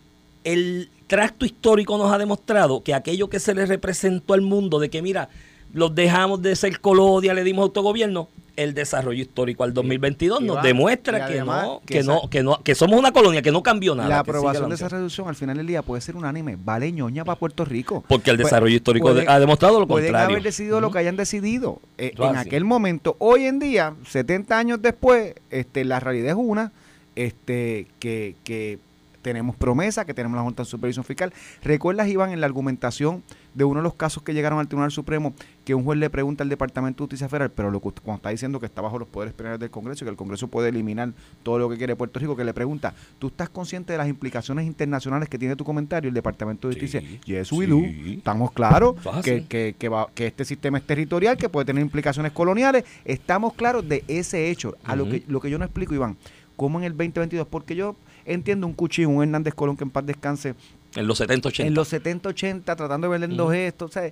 el 0.43 0.89
tracto 1.05 1.45
histórico 1.45 1.97
nos 1.97 2.11
ha 2.11 2.17
demostrado 2.17 2.81
que 2.81 2.93
aquello 2.93 3.29
que 3.29 3.39
se 3.39 3.53
le 3.53 3.65
representó 3.65 4.33
al 4.33 4.41
mundo 4.41 4.79
de 4.79 4.89
que, 4.89 5.01
mira, 5.01 5.29
los 5.73 5.93
dejamos 5.93 6.41
de 6.41 6.55
ser 6.55 6.79
colonia, 6.79 7.33
le 7.33 7.43
dimos 7.43 7.63
autogobierno, 7.63 8.29
el 8.57 8.73
desarrollo 8.73 9.21
histórico 9.21 9.63
al 9.63 9.73
2022 9.73 10.41
nos 10.41 10.63
demuestra 10.63 11.27
que 11.27 11.39
no, 11.39 11.81
que, 11.85 12.03
no, 12.03 12.27
que 12.29 12.41
no, 12.41 12.61
que 12.63 12.73
somos 12.73 12.99
una 12.99 13.11
colonia, 13.11 13.41
que 13.43 13.51
no 13.51 13.61
cambió 13.61 13.93
nada. 13.93 14.09
La 14.09 14.19
aprobación 14.19 14.67
de 14.69 14.75
esa 14.75 14.89
reducción 14.89 15.27
al 15.29 15.35
final 15.35 15.57
del 15.57 15.67
día 15.67 15.83
puede 15.83 16.01
ser 16.01 16.15
unánime, 16.15 16.57
vale 16.59 16.91
ñoña 16.91 17.23
para 17.23 17.37
Puerto 17.37 17.63
Rico. 17.63 18.03
Porque 18.07 18.31
el 18.31 18.37
desarrollo 18.37 18.75
histórico 18.75 19.09
ha 19.09 19.39
demostrado 19.39 19.79
lo 19.79 19.87
contrario. 19.87 20.11
Pueden 20.11 20.31
haber 20.31 20.43
decidido 20.43 20.81
lo 20.81 20.91
que 20.91 20.97
hayan 20.97 21.15
decidido 21.15 21.79
eh, 21.99 22.13
en 22.17 22.35
aquel 22.35 22.65
momento. 22.65 23.15
Hoy 23.19 23.45
en 23.45 23.59
día, 23.59 23.93
70 24.09 24.57
años 24.57 24.81
después, 24.81 25.35
este, 25.51 25.85
la 25.85 25.99
realidad 25.99 26.29
es 26.29 26.37
una, 26.37 26.71
este, 27.15 27.87
que, 27.99 28.35
que 28.43 28.79
tenemos 29.27 29.57
promesa, 29.57 30.05
que 30.05 30.13
tenemos 30.13 30.37
la 30.37 30.43
Junta 30.43 30.63
de 30.63 30.69
Supervisión 30.69 31.03
Fiscal. 31.03 31.33
¿Recuerdas, 31.61 32.07
Iván, 32.07 32.31
en 32.31 32.39
la 32.39 32.45
argumentación 32.45 33.23
de 33.53 33.65
uno 33.65 33.81
de 33.81 33.83
los 33.83 33.93
casos 33.93 34.23
que 34.23 34.33
llegaron 34.33 34.57
al 34.57 34.69
Tribunal 34.69 34.89
Supremo, 34.89 35.33
que 35.65 35.75
un 35.75 35.83
juez 35.83 35.99
le 35.99 36.09
pregunta 36.09 36.43
al 36.43 36.49
Departamento 36.49 37.03
de 37.03 37.07
Justicia 37.07 37.27
Federal, 37.27 37.51
pero 37.51 37.69
lo 37.69 37.81
cuando 37.81 38.15
está 38.15 38.29
diciendo 38.29 38.61
que 38.61 38.67
está 38.67 38.81
bajo 38.81 38.99
los 38.99 39.07
poderes 39.09 39.33
penales 39.33 39.59
del 39.59 39.69
Congreso, 39.69 40.05
que 40.05 40.11
el 40.11 40.15
Congreso 40.15 40.47
puede 40.47 40.69
eliminar 40.69 41.11
todo 41.43 41.59
lo 41.59 41.69
que 41.69 41.75
quiere 41.75 41.97
Puerto 41.97 42.21
Rico, 42.21 42.37
que 42.37 42.45
le 42.45 42.53
pregunta, 42.53 42.93
¿tú 43.19 43.27
estás 43.27 43.49
consciente 43.49 43.91
de 43.91 43.97
las 43.97 44.07
implicaciones 44.07 44.65
internacionales 44.65 45.27
que 45.27 45.37
tiene 45.37 45.57
tu 45.57 45.65
comentario? 45.65 46.07
El 46.07 46.13
Departamento 46.13 46.69
de 46.69 46.75
Justicia, 46.75 47.03
y 47.25 47.33
eso 47.35 47.61
estamos 47.61 48.51
claros 48.53 48.95
que, 49.23 49.45
que, 49.45 49.75
que, 49.77 50.25
este 50.25 50.45
sistema 50.45 50.77
es 50.77 50.85
territorial, 50.85 51.35
que 51.35 51.49
puede 51.49 51.65
tener 51.65 51.81
implicaciones 51.81 52.31
coloniales, 52.31 52.85
estamos 53.03 53.53
claros 53.55 53.89
de 53.89 54.05
ese 54.07 54.49
hecho. 54.49 54.77
A 54.85 54.95
lo, 54.95 55.09
que, 55.09 55.23
lo 55.27 55.41
que 55.41 55.49
yo 55.49 55.57
no 55.57 55.65
explico, 55.65 55.93
Iván, 55.93 56.15
¿cómo 56.55 56.79
en 56.79 56.85
el 56.85 56.93
2022? 56.93 57.47
Porque 57.47 57.75
yo 57.75 57.97
entiendo 58.27 58.67
un 58.67 58.73
cuchillo, 58.73 59.09
un 59.09 59.23
Hernández 59.23 59.53
Colón 59.53 59.75
que 59.75 59.83
en 59.83 59.89
paz 59.89 60.05
descanse. 60.05 60.53
En 60.95 61.05
los 61.05 61.17
70, 61.17 61.49
80. 61.49 61.67
En 61.67 61.73
los 61.73 61.87
70, 61.89 62.29
80, 62.29 62.75
tratando 62.75 63.07
de 63.07 63.19
vender 63.19 63.37
dos 63.37 63.53
esto, 63.53 63.85
o 63.85 63.87
sea, 63.87 64.11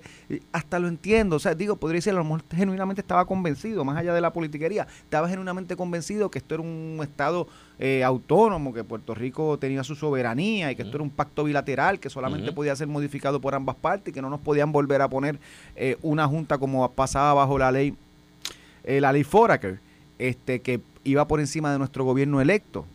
hasta 0.51 0.77
lo 0.77 0.88
entiendo, 0.88 1.38
o 1.38 1.39
sea, 1.39 1.55
digo, 1.55 1.77
podría 1.77 1.98
decir, 1.98 2.13
a 2.13 2.17
lo 2.17 2.24
mejor 2.24 2.43
genuinamente 2.53 3.01
estaba 3.01 3.25
convencido, 3.25 3.84
más 3.84 3.98
allá 3.98 4.13
de 4.13 4.22
la 4.22 4.31
politiquería, 4.31 4.86
estaba 5.01 5.27
genuinamente 5.27 5.75
convencido 5.75 6.29
que 6.29 6.38
esto 6.38 6.55
era 6.55 6.63
un 6.63 7.00
Estado 7.01 7.48
eh, 7.79 8.03
autónomo, 8.03 8.74
que 8.74 8.84
Puerto 8.84 9.15
Rico 9.15 9.57
tenía 9.57 9.84
su 9.84 9.95
soberanía 9.95 10.72
y 10.72 10.75
que 10.75 10.84
esto 10.84 10.98
era 10.98 11.03
un 11.03 11.10
pacto 11.10 11.45
bilateral 11.45 12.00
que 12.00 12.10
solamente 12.10 12.51
podía 12.51 12.75
ser 12.75 12.88
modificado 12.88 13.41
por 13.41 13.55
ambas 13.55 13.77
partes 13.77 14.12
y 14.12 14.13
que 14.13 14.22
no 14.22 14.29
nos 14.29 14.41
podían 14.41 14.72
volver 14.72 15.01
a 15.01 15.10
poner 15.10 15.39
eh, 15.75 15.98
una 16.03 16.27
junta 16.27 16.57
como 16.57 16.91
pasaba 16.91 17.34
bajo 17.34 17.57
la 17.57 17.72
ley, 17.72 17.95
eh, 18.84 19.01
la 19.01 19.12
ley 19.12 19.24
Foraker, 19.24 19.79
este, 20.19 20.62
que 20.62 20.81
iba 21.03 21.27
por 21.27 21.39
encima 21.39 21.72
de 21.72 21.79
nuestro 21.79 22.03
gobierno 22.03 22.41
electo 22.41 22.86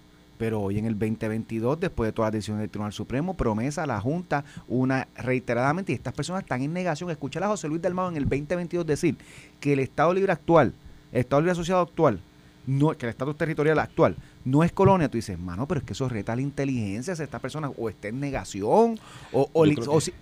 pero 0.40 0.58
hoy 0.58 0.78
en 0.78 0.86
el 0.86 0.98
2022, 0.98 1.78
después 1.78 2.08
de 2.08 2.12
todas 2.14 2.28
las 2.28 2.38
decisiones 2.38 2.62
del 2.62 2.70
Tribunal 2.70 2.94
Supremo, 2.94 3.34
promesa 3.34 3.82
a 3.82 3.86
la 3.86 4.00
Junta 4.00 4.42
una 4.68 5.06
reiteradamente, 5.14 5.92
y 5.92 5.94
estas 5.94 6.14
personas 6.14 6.44
están 6.44 6.62
en 6.62 6.72
negación. 6.72 7.10
Escuchar 7.10 7.42
a 7.44 7.48
José 7.48 7.68
Luis 7.68 7.82
Dalmado 7.82 8.08
en 8.08 8.16
el 8.16 8.22
2022 8.22 8.86
decir 8.86 9.18
que 9.60 9.74
el 9.74 9.80
Estado 9.80 10.14
Libre 10.14 10.32
actual, 10.32 10.72
el 11.12 11.20
Estado 11.20 11.42
Libre 11.42 11.52
Asociado 11.52 11.82
actual, 11.82 12.22
no, 12.66 12.96
que 12.96 13.04
el 13.04 13.10
estatus 13.10 13.36
territorial 13.36 13.78
actual 13.80 14.16
no 14.46 14.64
es 14.64 14.72
colonia, 14.72 15.10
tú 15.10 15.18
dices, 15.18 15.38
mano, 15.38 15.68
pero 15.68 15.80
es 15.80 15.84
que 15.84 15.92
eso 15.92 16.08
reta 16.08 16.34
la 16.34 16.40
inteligencia, 16.40 17.14
si 17.14 17.22
esta 17.22 17.38
persona 17.38 17.68
o 17.76 17.90
está 17.90 18.08
en 18.08 18.18
negación 18.18 18.98
o, 19.32 19.50
o, 19.52 19.66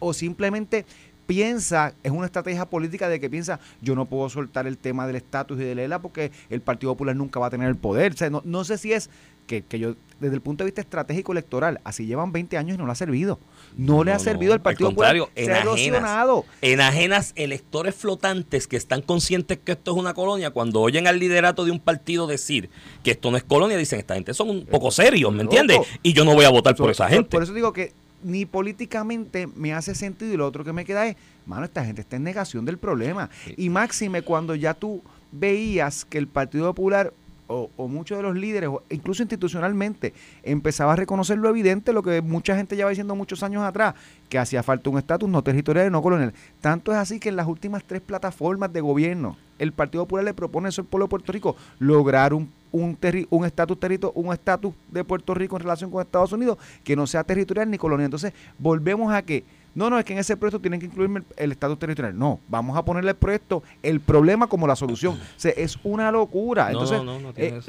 o 0.01 0.13
simplemente 0.13 0.85
piensa, 1.29 1.95
es 2.03 2.11
una 2.11 2.27
estrategia 2.27 2.65
política 2.65 3.09
de 3.09 3.21
que 3.21 3.31
piensa, 3.31 3.61
yo 3.83 3.95
no 3.95 4.07
puedo 4.07 4.29
soltar 4.31 4.67
el 4.67 4.79
tema 4.79 5.07
del 5.07 5.15
estatus 5.15 5.61
y 5.61 5.63
de 5.63 5.73
ELA 5.85 6.01
porque 6.01 6.33
el 6.49 6.61
Partido 6.61 6.93
Popular 6.93 7.15
nunca 7.15 7.39
va 7.39 7.49
a 7.49 7.51
tener 7.51 7.69
el 7.69 7.77
poder. 7.77 8.15
O 8.15 8.17
sea, 8.17 8.31
no, 8.31 8.41
no 8.47 8.65
sé 8.65 8.79
si 8.79 8.95
es 8.95 9.11
que, 9.49 9.63
que, 9.63 9.81
yo, 9.81 9.95
desde 10.21 10.37
el 10.37 10.41
punto 10.41 10.63
de 10.63 10.67
vista 10.67 10.81
estratégico 10.81 11.33
electoral, 11.33 11.81
así 11.83 12.07
llevan 12.07 12.31
20 12.31 12.57
años 12.57 12.77
y 12.77 12.79
no 12.79 12.87
le 12.87 12.93
ha 12.93 12.95
servido. 12.95 13.41
No, 13.77 14.05
le 14.05 14.13
ha 14.13 14.19
servido 14.21 14.53
al 14.53 14.61
Partido 14.61 14.91
Popular. 14.91 15.17
Se 15.35 16.43
enajenas 16.63 17.33
electores 17.35 17.95
flotantes 17.95 18.69
que 18.69 18.77
están 18.77 19.03
conscientes 19.03 19.59
que 19.59 19.73
esto 19.73 19.93
es 19.93 19.97
una 19.97 20.15
colonia, 20.15 20.51
cuando 20.51 20.81
oyen 20.81 21.09
al 21.09 21.19
liderato 21.19 21.65
de 21.65 21.73
un 21.73 21.81
partido 21.81 22.27
decir 22.27 22.71
que 23.03 23.13
esto 23.13 23.31
no 23.31 23.37
es 23.37 23.43
colonia, 23.43 23.77
dicen, 23.77 23.99
esta 23.99 24.15
gente 24.15 24.35
son 24.35 24.51
un 24.51 24.67
poco 24.67 24.91
serios, 24.91 25.33
¿me 25.33 25.43
entiendes? 25.43 25.79
Y 26.03 26.13
yo 26.13 26.25
no 26.25 26.35
voy 26.35 26.45
a 26.45 26.51
votar 26.51 26.77
por 26.77 26.91
esa 26.91 27.09
gente. 27.09 27.31
Por 27.31 27.43
eso 27.43 27.53
digo 27.53 27.73
que 27.73 27.93
ni 28.23 28.47
políticamente 28.47 29.47
me 29.47 29.73
hace 29.73 29.95
sentido 29.95 30.35
y 30.35 30.37
lo 30.37 30.47
otro 30.47 30.65
que 30.65 30.73
me 30.73 30.85
queda 30.85 31.07
es, 31.07 31.17
mano, 31.47 31.65
esta 31.65 31.85
gente 31.85 32.03
está 32.03 32.17
en 32.17 32.25
negación 32.25 32.65
del 32.65 32.79
problema. 32.79 33.31
Y 33.57 33.71
máxime 33.71 34.23
cuando 34.23 34.55
ya 34.55 34.75
tú 34.75 35.03
veías 35.33 36.05
que 36.05 36.19
el 36.19 36.27
Partido 36.27 36.67
Popular 36.67 37.13
o, 37.49 37.89
muchos 37.89 38.19
de 38.19 38.23
los 38.23 38.37
líderes, 38.37 38.71
incluso 38.91 39.23
institucionalmente, 39.23 40.13
empezaba 40.43 40.93
a 40.93 40.97
reconocer 40.97 41.39
lo 41.39 41.49
evidente, 41.49 41.93
lo 41.93 42.03
que 42.03 42.23
mucha 42.23 42.57
gente 42.57 42.77
lleva 42.77 42.91
diciendo 42.91 43.15
muchos 43.15 43.43
años 43.43 43.63
atrás, 43.63 43.95
que 44.29 44.39
hacía 44.39 44.63
falta 44.63 44.91
un 44.91 44.99
estatus 44.99 45.29
no 45.29 45.43
territorial 45.43 45.87
y 45.87 45.91
no 45.91 46.03
colonial. 46.03 46.35
Tanto 46.61 46.93
es 46.93 46.99
así 46.99 47.19
que 47.19 47.31
en 47.31 47.37
las 47.37 47.47
últimas 47.47 47.83
tres 47.85 48.01
plataformas 48.01 48.73
de 48.73 48.81
gobierno, 48.81 49.37
el 49.59 49.73
Partido 49.73 50.05
Popular 50.05 50.25
le 50.25 50.35
propone 50.35 50.69
eso 50.69 50.83
al 50.83 50.87
pueblo 50.87 51.07
de 51.07 51.11
Puerto 51.11 51.33
Rico, 51.33 51.57
lograr 51.79 52.35
un 52.35 52.51
un 52.71 52.99
un 53.31 53.47
estatus 53.47 53.79
un 54.15 54.33
estatus 54.33 54.75
de 54.91 55.03
Puerto 55.03 55.33
Rico 55.33 55.57
en 55.57 55.63
relación 55.63 55.91
con 55.91 56.03
Estados 56.03 56.33
Unidos 56.33 56.59
que 56.85 56.97
no 56.97 57.07
sea 57.07 57.25
territorial 57.25 57.71
ni 57.71 57.79
colonial. 57.79 58.07
Entonces, 58.07 58.33
volvemos 58.59 59.13
a 59.13 59.23
que 59.23 59.45
no, 59.79 59.91
no, 59.91 59.99
es 59.99 60.05
que 60.05 60.13
en 60.13 60.19
ese 60.19 60.37
proyecto 60.37 60.61
tienen 60.61 60.81
que 60.81 60.87
incluirme 60.87 61.23
el, 61.37 61.53
estatus 61.53 61.79
territorial. 61.79 62.19
No, 62.19 62.41
vamos 62.49 62.77
a 62.77 62.85
ponerle 62.85 63.13
el 63.13 63.17
proyecto, 63.17 63.63
el 63.85 64.01
problema 64.01 64.49
como 64.49 64.67
la 64.67 64.75
solución. 64.75 65.19
O 65.39 65.41
sea, 65.41 65.53
es 65.53 65.79
una 65.85 66.11
locura. 66.11 66.73
Entonces, 66.73 67.01
no, 67.05 67.21
no, 67.21 67.33
eh, 67.37 67.61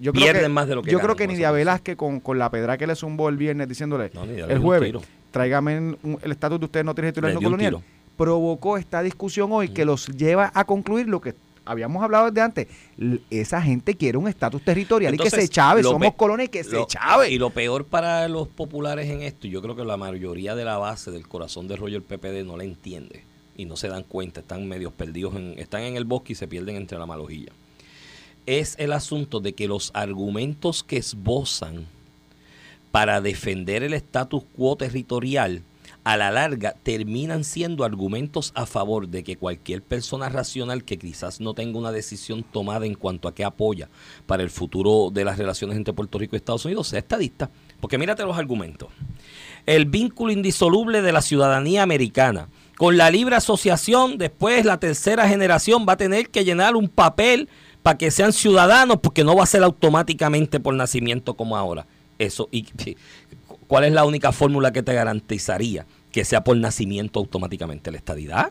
yo 0.00 0.12
creo 0.12 0.32
que, 0.32 0.48
más 0.48 0.66
de 0.66 0.74
lo 0.74 0.82
que 0.82 0.90
Yo 0.90 0.98
creo 0.98 1.14
que 1.14 1.28
Nidia 1.28 1.52
Velázquez 1.52 1.94
con, 1.94 2.18
con 2.18 2.36
la 2.36 2.50
pedra 2.50 2.76
que 2.76 2.86
le 2.86 2.96
zumbó 2.96 3.28
el 3.28 3.36
viernes 3.36 3.68
diciéndole 3.68 4.10
el 4.26 4.58
jueves, 4.58 4.94
tráigame 5.30 5.96
el 6.22 6.32
estatus 6.32 6.58
de 6.58 6.64
ustedes 6.64 6.84
no 6.84 6.94
territorial 6.96 7.34
no 7.34 7.40
colonial, 7.40 7.78
provocó 8.16 8.76
esta 8.76 9.02
discusión 9.02 9.50
hoy 9.52 9.68
que 9.68 9.84
los 9.84 10.08
lleva 10.08 10.50
a 10.52 10.64
concluir 10.64 11.08
lo 11.08 11.20
que 11.20 11.34
habíamos 11.66 12.02
hablado 12.02 12.30
desde 12.30 12.40
antes, 12.40 12.68
esa 13.28 13.60
gente 13.60 13.94
quiere 13.94 14.16
un 14.16 14.28
estatus 14.28 14.62
territorial 14.62 15.14
y 15.14 15.18
que 15.18 15.30
se 15.30 15.48
chave, 15.48 15.82
somos 15.82 16.14
colones 16.14 16.48
que 16.48 16.64
se 16.64 16.86
chave. 16.86 17.30
Y 17.30 17.38
lo 17.38 17.50
peor 17.50 17.84
para 17.84 18.26
los 18.28 18.48
populares 18.48 19.10
en 19.10 19.22
esto, 19.22 19.46
yo 19.46 19.60
creo 19.60 19.76
que 19.76 19.84
la 19.84 19.96
mayoría 19.96 20.54
de 20.54 20.64
la 20.64 20.78
base 20.78 21.10
del 21.10 21.28
corazón 21.28 21.68
de 21.68 21.76
rollo 21.76 21.96
el 21.96 22.02
PPD 22.02 22.44
no 22.44 22.56
la 22.56 22.64
entiende 22.64 23.24
y 23.56 23.64
no 23.64 23.76
se 23.76 23.88
dan 23.88 24.04
cuenta, 24.04 24.40
están 24.40 24.66
medios 24.68 24.92
perdidos, 24.92 25.34
en, 25.34 25.54
están 25.58 25.82
en 25.82 25.96
el 25.96 26.04
bosque 26.04 26.32
y 26.32 26.36
se 26.36 26.48
pierden 26.48 26.76
entre 26.76 26.98
la 26.98 27.06
malojilla. 27.06 27.52
Es 28.46 28.76
el 28.78 28.92
asunto 28.92 29.40
de 29.40 29.54
que 29.54 29.66
los 29.66 29.90
argumentos 29.94 30.84
que 30.84 30.98
esbozan 30.98 31.86
para 32.92 33.20
defender 33.20 33.82
el 33.82 33.92
estatus 33.92 34.44
quo 34.56 34.76
territorial 34.76 35.62
a 36.06 36.16
la 36.16 36.30
larga 36.30 36.76
terminan 36.84 37.42
siendo 37.42 37.82
argumentos 37.82 38.52
a 38.54 38.64
favor 38.64 39.08
de 39.08 39.24
que 39.24 39.36
cualquier 39.36 39.82
persona 39.82 40.28
racional 40.28 40.84
que 40.84 40.98
quizás 40.98 41.40
no 41.40 41.52
tenga 41.52 41.80
una 41.80 41.90
decisión 41.90 42.44
tomada 42.44 42.86
en 42.86 42.94
cuanto 42.94 43.26
a 43.26 43.34
qué 43.34 43.44
apoya 43.44 43.88
para 44.24 44.44
el 44.44 44.50
futuro 44.50 45.10
de 45.12 45.24
las 45.24 45.36
relaciones 45.36 45.76
entre 45.76 45.94
Puerto 45.94 46.16
Rico 46.16 46.36
y 46.36 46.38
Estados 46.38 46.64
Unidos 46.64 46.86
sea 46.86 47.00
estadista. 47.00 47.50
Porque 47.80 47.98
mírate 47.98 48.22
los 48.22 48.38
argumentos. 48.38 48.90
El 49.66 49.86
vínculo 49.86 50.30
indisoluble 50.30 51.02
de 51.02 51.10
la 51.10 51.22
ciudadanía 51.22 51.82
americana. 51.82 52.50
Con 52.78 52.96
la 52.96 53.10
libre 53.10 53.34
asociación, 53.34 54.16
después 54.16 54.64
la 54.64 54.78
tercera 54.78 55.28
generación 55.28 55.86
va 55.88 55.94
a 55.94 55.96
tener 55.96 56.28
que 56.28 56.44
llenar 56.44 56.76
un 56.76 56.88
papel 56.88 57.48
para 57.82 57.98
que 57.98 58.12
sean 58.12 58.32
ciudadanos, 58.32 58.98
porque 59.02 59.24
no 59.24 59.34
va 59.34 59.42
a 59.42 59.46
ser 59.46 59.64
automáticamente 59.64 60.60
por 60.60 60.72
nacimiento 60.72 61.34
como 61.34 61.56
ahora. 61.56 61.84
Eso, 62.16 62.48
y 62.52 62.64
¿cuál 63.66 63.84
es 63.84 63.92
la 63.92 64.04
única 64.04 64.30
fórmula 64.30 64.72
que 64.72 64.84
te 64.84 64.94
garantizaría 64.94 65.84
que 66.16 66.24
sea 66.24 66.42
por 66.42 66.56
nacimiento 66.56 67.20
automáticamente 67.20 67.90
la 67.90 67.98
estadidad. 67.98 68.50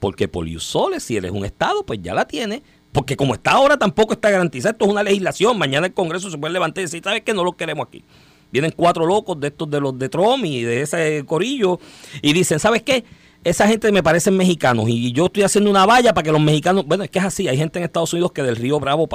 Porque 0.00 0.26
por 0.26 0.48
soles, 0.58 1.02
si 1.02 1.18
eres 1.18 1.32
un 1.32 1.44
Estado, 1.44 1.82
pues 1.84 2.00
ya 2.00 2.14
la 2.14 2.26
tiene. 2.26 2.62
Porque 2.92 3.14
como 3.14 3.34
está 3.34 3.50
ahora 3.50 3.76
tampoco 3.76 4.14
está 4.14 4.30
garantizado. 4.30 4.72
Esto 4.72 4.86
es 4.86 4.90
una 4.90 5.02
legislación. 5.02 5.58
Mañana 5.58 5.88
el 5.88 5.92
Congreso 5.92 6.30
se 6.30 6.38
puede 6.38 6.54
levantar 6.54 6.80
y 6.80 6.84
decir, 6.86 7.02
¿sabes 7.04 7.20
qué? 7.26 7.34
No 7.34 7.44
lo 7.44 7.52
queremos 7.52 7.88
aquí. 7.88 8.02
Vienen 8.50 8.72
cuatro 8.74 9.04
locos 9.04 9.38
de 9.38 9.48
estos 9.48 9.70
de 9.70 9.80
los 9.80 9.98
de 9.98 10.08
Trump 10.08 10.46
y 10.46 10.62
de 10.62 10.80
ese 10.80 11.24
corillo 11.26 11.78
y 12.22 12.32
dicen, 12.32 12.58
¿sabes 12.58 12.82
qué? 12.82 13.04
Esa 13.44 13.68
gente 13.68 13.92
me 13.92 14.02
parecen 14.02 14.34
mexicanos 14.34 14.88
y 14.88 15.12
yo 15.12 15.26
estoy 15.26 15.42
haciendo 15.42 15.70
una 15.70 15.84
valla 15.84 16.14
para 16.14 16.24
que 16.24 16.32
los 16.32 16.40
mexicanos, 16.40 16.86
bueno, 16.86 17.04
es 17.04 17.10
que 17.10 17.18
es 17.18 17.24
así, 17.26 17.48
hay 17.48 17.58
gente 17.58 17.78
en 17.78 17.84
Estados 17.84 18.14
Unidos 18.14 18.32
que 18.32 18.42
del 18.42 18.56
Río 18.56 18.80
Bravo, 18.80 19.06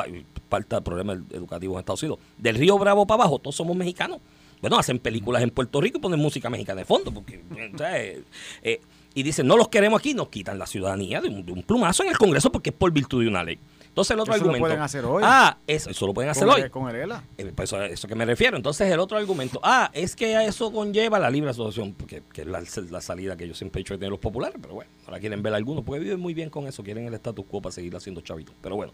falta 0.48 0.78
el 0.78 0.84
problema 0.84 1.14
educativo 1.32 1.74
en 1.74 1.80
Estados 1.80 2.04
Unidos, 2.04 2.20
del 2.38 2.56
Río 2.56 2.78
Bravo 2.78 3.08
para 3.08 3.24
abajo, 3.24 3.40
todos 3.40 3.56
somos 3.56 3.76
mexicanos. 3.76 4.20
Bueno, 4.64 4.80
hacen 4.80 4.98
películas 4.98 5.44
en 5.44 5.50
Puerto 5.50 5.82
Rico 5.82 5.98
y 5.98 6.02
ponen 6.02 6.22
música 6.22 6.50
mexicana 6.50 6.80
de 6.80 6.86
fondo. 6.86 7.14
Porque, 7.14 7.44
eh, 7.82 8.24
eh, 8.62 8.82
y 9.14 9.22
dicen, 9.22 9.46
no 9.46 9.58
los 9.58 9.68
queremos 9.68 10.00
aquí, 10.00 10.14
nos 10.14 10.30
quitan 10.30 10.58
la 10.58 10.66
ciudadanía 10.66 11.20
de 11.20 11.28
un, 11.28 11.64
plumazo 11.64 12.04
en 12.04 12.10
el 12.12 12.18
Congreso 12.18 12.50
porque 12.50 12.70
es 12.70 12.76
por 12.76 12.90
virtud 12.94 13.24
de 13.24 13.28
una 13.28 13.44
ley. 13.44 13.60
Entonces 13.90 14.12
el 14.12 14.22
otro 14.22 14.34
argumento. 14.34 14.56
Eso 14.56 14.64
lo 14.64 14.70
pueden 14.70 14.82
hacer 14.82 15.06
hoy. 15.06 15.24
Ah, 15.26 15.58
eso, 15.68 16.08
lo 16.08 16.14
pueden 16.14 16.32
hacer 16.32 16.48
hoy. 16.48 16.70
con 16.70 16.90
el 16.90 16.96
ELA. 16.96 17.26
Eh, 17.38 17.52
pues 17.54 17.70
eso, 17.70 17.84
eso 17.84 18.08
que 18.08 18.16
me 18.16 18.24
refiero. 18.24 18.56
Entonces 18.56 18.90
el 18.90 19.00
otro 19.02 19.18
argumento. 19.18 19.60
Ah, 19.64 19.92
es 19.92 20.16
que 20.16 20.38
a 20.38 20.46
eso 20.46 20.72
conlleva 20.72 21.20
la 21.20 21.30
libre 21.30 21.50
asociación, 21.50 21.94
porque 21.94 22.24
que 22.32 22.44
es 22.44 22.48
la, 22.48 23.02
salida 23.02 23.36
que 23.36 23.46
yo 23.46 23.54
siempre 23.54 23.80
he 23.80 23.82
hecho 23.82 23.96
de 23.96 23.98
tener 23.98 24.12
los 24.12 24.20
populares, 24.22 24.58
pero 24.62 24.76
bueno, 24.76 24.90
ahora 25.06 25.20
quieren 25.20 25.44
ver 25.44 25.54
algunos, 25.54 25.84
porque 25.84 26.00
viven 26.00 26.22
muy 26.22 26.34
bien 26.34 26.50
con 26.50 26.68
eso, 26.68 26.84
quieren 26.84 27.06
el 27.06 27.14
status 27.16 27.46
quo 27.46 27.62
para 27.62 27.74
seguir 27.74 27.94
haciendo 27.98 28.22
chavitos. 28.22 28.56
Pero 28.62 28.78
bueno. 28.78 28.94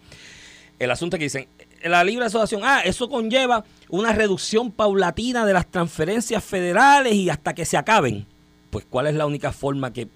el 0.79 0.89
asunto 0.89 1.15
es 1.15 1.19
que 1.19 1.25
dicen, 1.25 1.47
la 1.83 2.03
libre 2.03 2.25
asociación, 2.25 2.61
ah, 2.63 2.81
eso 2.83 3.09
conlleva 3.09 3.63
una 3.89 4.13
reducción 4.13 4.71
paulatina 4.71 5.45
de 5.45 5.53
las 5.53 5.67
transferencias 5.67 6.43
federales 6.43 7.13
y 7.13 7.29
hasta 7.29 7.53
que 7.53 7.65
se 7.65 7.77
acaben. 7.77 8.25
Pues, 8.69 8.85
¿cuál 8.87 9.07
es 9.07 9.15
la 9.15 9.25
única 9.25 9.51
forma 9.51 9.91
que 9.91 10.07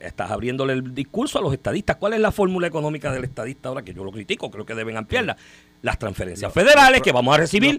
estás 0.00 0.30
abriéndole 0.30 0.72
el 0.72 0.94
discurso 0.94 1.38
a 1.38 1.42
los 1.42 1.52
estadistas? 1.52 1.96
¿Cuál 1.96 2.14
es 2.14 2.20
la 2.20 2.32
fórmula 2.32 2.66
económica 2.66 3.12
del 3.12 3.24
estadista 3.24 3.68
ahora 3.68 3.82
que 3.82 3.94
yo 3.94 4.04
lo 4.04 4.10
critico? 4.10 4.50
Creo 4.50 4.66
que 4.66 4.74
deben 4.74 4.96
ampliarla. 4.96 5.36
Las 5.82 5.98
transferencias 5.98 6.52
federales, 6.52 7.02
que 7.02 7.12
vamos 7.12 7.34
a 7.34 7.38
recibir 7.38 7.78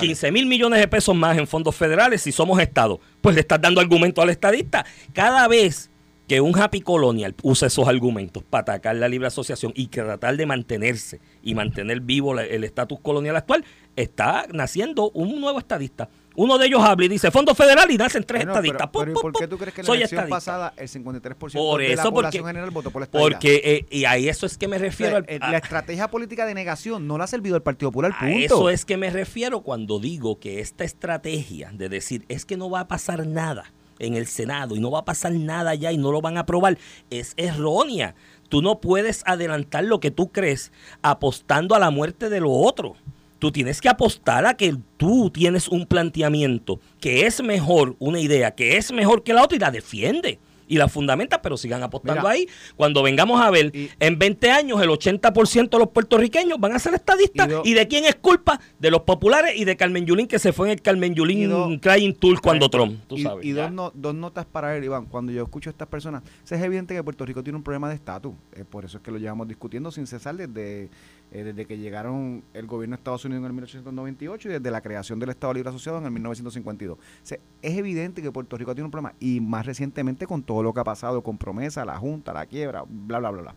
15 0.00 0.32
mil 0.32 0.46
millones 0.46 0.80
de 0.80 0.88
pesos 0.88 1.14
más 1.14 1.38
en 1.38 1.46
fondos 1.46 1.74
federales 1.74 2.20
si 2.20 2.32
somos 2.32 2.60
Estado. 2.60 3.00
Pues 3.20 3.34
le 3.34 3.40
estás 3.42 3.60
dando 3.60 3.80
argumento 3.80 4.20
al 4.20 4.30
estadista. 4.30 4.84
Cada 5.12 5.46
vez 5.46 5.88
que 6.26 6.40
un 6.40 6.58
Happy 6.58 6.80
Colonial 6.80 7.34
use 7.42 7.66
esos 7.66 7.86
argumentos 7.86 8.42
para 8.42 8.62
atacar 8.62 8.96
la 8.96 9.08
libre 9.08 9.28
asociación 9.28 9.72
y 9.74 9.88
que 9.88 10.02
tratar 10.02 10.36
de 10.36 10.46
mantenerse 10.46 11.20
y 11.42 11.54
mantener 11.54 12.00
vivo 12.00 12.38
el 12.38 12.64
estatus 12.64 12.98
colonial 13.00 13.36
actual, 13.36 13.64
está 13.96 14.46
naciendo 14.52 15.10
un 15.10 15.40
nuevo 15.40 15.58
estadista. 15.58 16.08
Uno 16.36 16.58
de 16.58 16.66
ellos 16.66 16.82
habla 16.82 17.04
y 17.04 17.08
dice 17.08 17.30
Fondo 17.30 17.54
Federal 17.54 17.88
y 17.90 17.96
nacen 17.96 18.24
tres 18.24 18.42
estadistas. 18.42 18.88
Pero, 18.92 19.14
¿Por 19.14 19.32
qué 19.34 19.46
tú 19.46 19.56
crees 19.56 19.72
que 19.72 19.82
en 19.82 19.86
la 19.86 19.94
elección 19.94 20.28
pasada 20.28 20.72
el 20.76 20.88
53% 20.88 21.78
de 21.78 21.94
la 21.94 22.02
población 22.02 22.46
general 22.46 22.70
votó 22.70 22.90
por 22.90 23.02
la 23.02 23.04
estadidad? 23.04 23.30
Porque, 23.30 23.60
eh, 23.62 23.86
y 23.88 24.04
a 24.04 24.16
eso 24.16 24.46
es 24.46 24.58
que 24.58 24.66
me 24.66 24.78
refiero. 24.78 25.20
la 25.20 25.58
estrategia 25.58 26.08
política 26.08 26.44
de 26.46 26.54
negación 26.54 27.06
no 27.06 27.18
la 27.18 27.24
ha 27.24 27.28
servido 27.28 27.54
al 27.54 27.62
Partido 27.62 27.92
Popular, 27.92 28.12
punto. 28.18 28.24
A 28.26 28.30
eso 28.30 28.70
es 28.70 28.84
que 28.84 28.96
me 28.96 29.10
refiero 29.10 29.60
cuando 29.60 30.00
digo 30.00 30.40
que 30.40 30.58
esta 30.58 30.82
estrategia 30.82 31.70
de 31.72 31.88
decir 31.88 32.24
es 32.28 32.44
que 32.44 32.56
no 32.56 32.68
va 32.68 32.80
a 32.80 32.88
pasar 32.88 33.26
nada 33.26 33.72
en 33.98 34.14
el 34.14 34.26
Senado 34.26 34.76
y 34.76 34.80
no 34.80 34.90
va 34.90 35.00
a 35.00 35.04
pasar 35.04 35.32
nada 35.32 35.74
ya 35.74 35.92
y 35.92 35.96
no 35.96 36.12
lo 36.12 36.20
van 36.20 36.36
a 36.36 36.40
aprobar, 36.40 36.78
es 37.10 37.34
errónea. 37.36 38.14
Tú 38.48 38.62
no 38.62 38.80
puedes 38.80 39.22
adelantar 39.26 39.84
lo 39.84 40.00
que 40.00 40.10
tú 40.10 40.30
crees 40.30 40.72
apostando 41.02 41.74
a 41.74 41.78
la 41.78 41.90
muerte 41.90 42.28
de 42.28 42.40
lo 42.40 42.52
otro. 42.52 42.96
Tú 43.38 43.52
tienes 43.52 43.80
que 43.80 43.88
apostar 43.88 44.46
a 44.46 44.54
que 44.54 44.76
tú 44.96 45.30
tienes 45.30 45.68
un 45.68 45.86
planteamiento 45.86 46.80
que 47.00 47.26
es 47.26 47.42
mejor, 47.42 47.96
una 47.98 48.20
idea 48.20 48.52
que 48.52 48.76
es 48.76 48.92
mejor 48.92 49.22
que 49.22 49.34
la 49.34 49.42
otra 49.42 49.56
y 49.56 49.60
la 49.60 49.70
defiende 49.70 50.38
y 50.68 50.76
la 50.76 50.88
fundamenta, 50.88 51.42
pero 51.42 51.56
sigan 51.56 51.82
apostando 51.82 52.26
ahí. 52.28 52.48
Cuando 52.76 53.02
vengamos 53.02 53.40
a 53.40 53.50
ver, 53.50 53.72
en 54.00 54.18
20 54.18 54.50
años 54.50 54.80
el 54.80 54.88
80% 54.88 55.70
de 55.70 55.78
los 55.78 55.88
puertorriqueños 55.88 56.58
van 56.58 56.72
a 56.72 56.78
ser 56.78 56.94
estadistas. 56.94 57.48
Y, 57.64 57.74
de 57.74 57.88
quién 57.88 58.04
es 58.04 58.14
culpa? 58.14 58.60
De 58.78 58.90
los 58.90 59.02
populares 59.02 59.52
y 59.56 59.64
de 59.64 59.76
Carmen 59.76 60.06
Yulín, 60.06 60.26
que 60.26 60.38
se 60.38 60.52
fue 60.52 60.68
en 60.68 60.72
el 60.72 60.82
Carmen 60.82 61.14
Yulín 61.14 61.78
Crying 61.78 62.14
Tour 62.14 62.40
cuando 62.40 62.68
Trump. 62.68 63.00
Tú 63.06 63.18
sabes, 63.18 63.44
y 63.44 63.52
dos, 63.52 63.70
dos, 63.94 64.14
notas 64.14 64.46
para 64.46 64.76
él, 64.76 64.84
Iván. 64.84 65.06
Cuando 65.06 65.32
yo 65.32 65.42
escucho 65.42 65.70
a 65.70 65.72
estas 65.72 65.88
personas, 65.88 66.22
es 66.44 66.62
evidente 66.62 66.94
que 66.94 67.02
Puerto 67.02 67.24
Rico 67.24 67.42
tiene 67.42 67.56
un 67.56 67.62
problema 67.62 67.88
de 67.88 67.96
estatus. 67.96 68.34
por 68.70 68.84
eso 68.84 68.98
es 68.98 69.02
que 69.02 69.10
lo 69.10 69.18
llevamos 69.18 69.48
discutiendo 69.48 69.90
sin 69.90 70.06
cesar 70.06 70.36
desde 70.36 70.88
eh, 71.32 71.44
desde 71.44 71.66
que 71.66 71.78
llegaron 71.78 72.44
el 72.52 72.66
gobierno 72.66 72.96
de 72.96 73.00
Estados 73.00 73.24
Unidos 73.24 73.40
en 73.40 73.46
el 73.46 73.52
1898 73.52 74.48
y 74.48 74.52
desde 74.52 74.70
la 74.70 74.80
creación 74.80 75.18
del 75.18 75.30
Estado 75.30 75.54
Libre 75.54 75.70
Asociado 75.70 75.98
en 75.98 76.04
el 76.04 76.10
1952. 76.10 76.98
es 77.22 77.38
evidente 77.62 78.22
que 78.22 78.30
Puerto 78.30 78.56
Rico 78.56 78.74
tiene 78.74 78.86
un 78.86 78.90
problema 78.90 79.14
y 79.20 79.40
más 79.40 79.66
recientemente 79.66 80.26
con 80.26 80.42
todo 80.42 80.62
lo 80.62 80.72
que 80.72 80.80
ha 80.80 80.84
pasado 80.84 81.22
con 81.22 81.38
promesa, 81.38 81.84
la 81.84 81.96
Junta, 81.96 82.32
la 82.32 82.46
quiebra, 82.46 82.84
bla, 82.88 83.18
bla, 83.18 83.30
bla, 83.30 83.42
bla. 83.42 83.54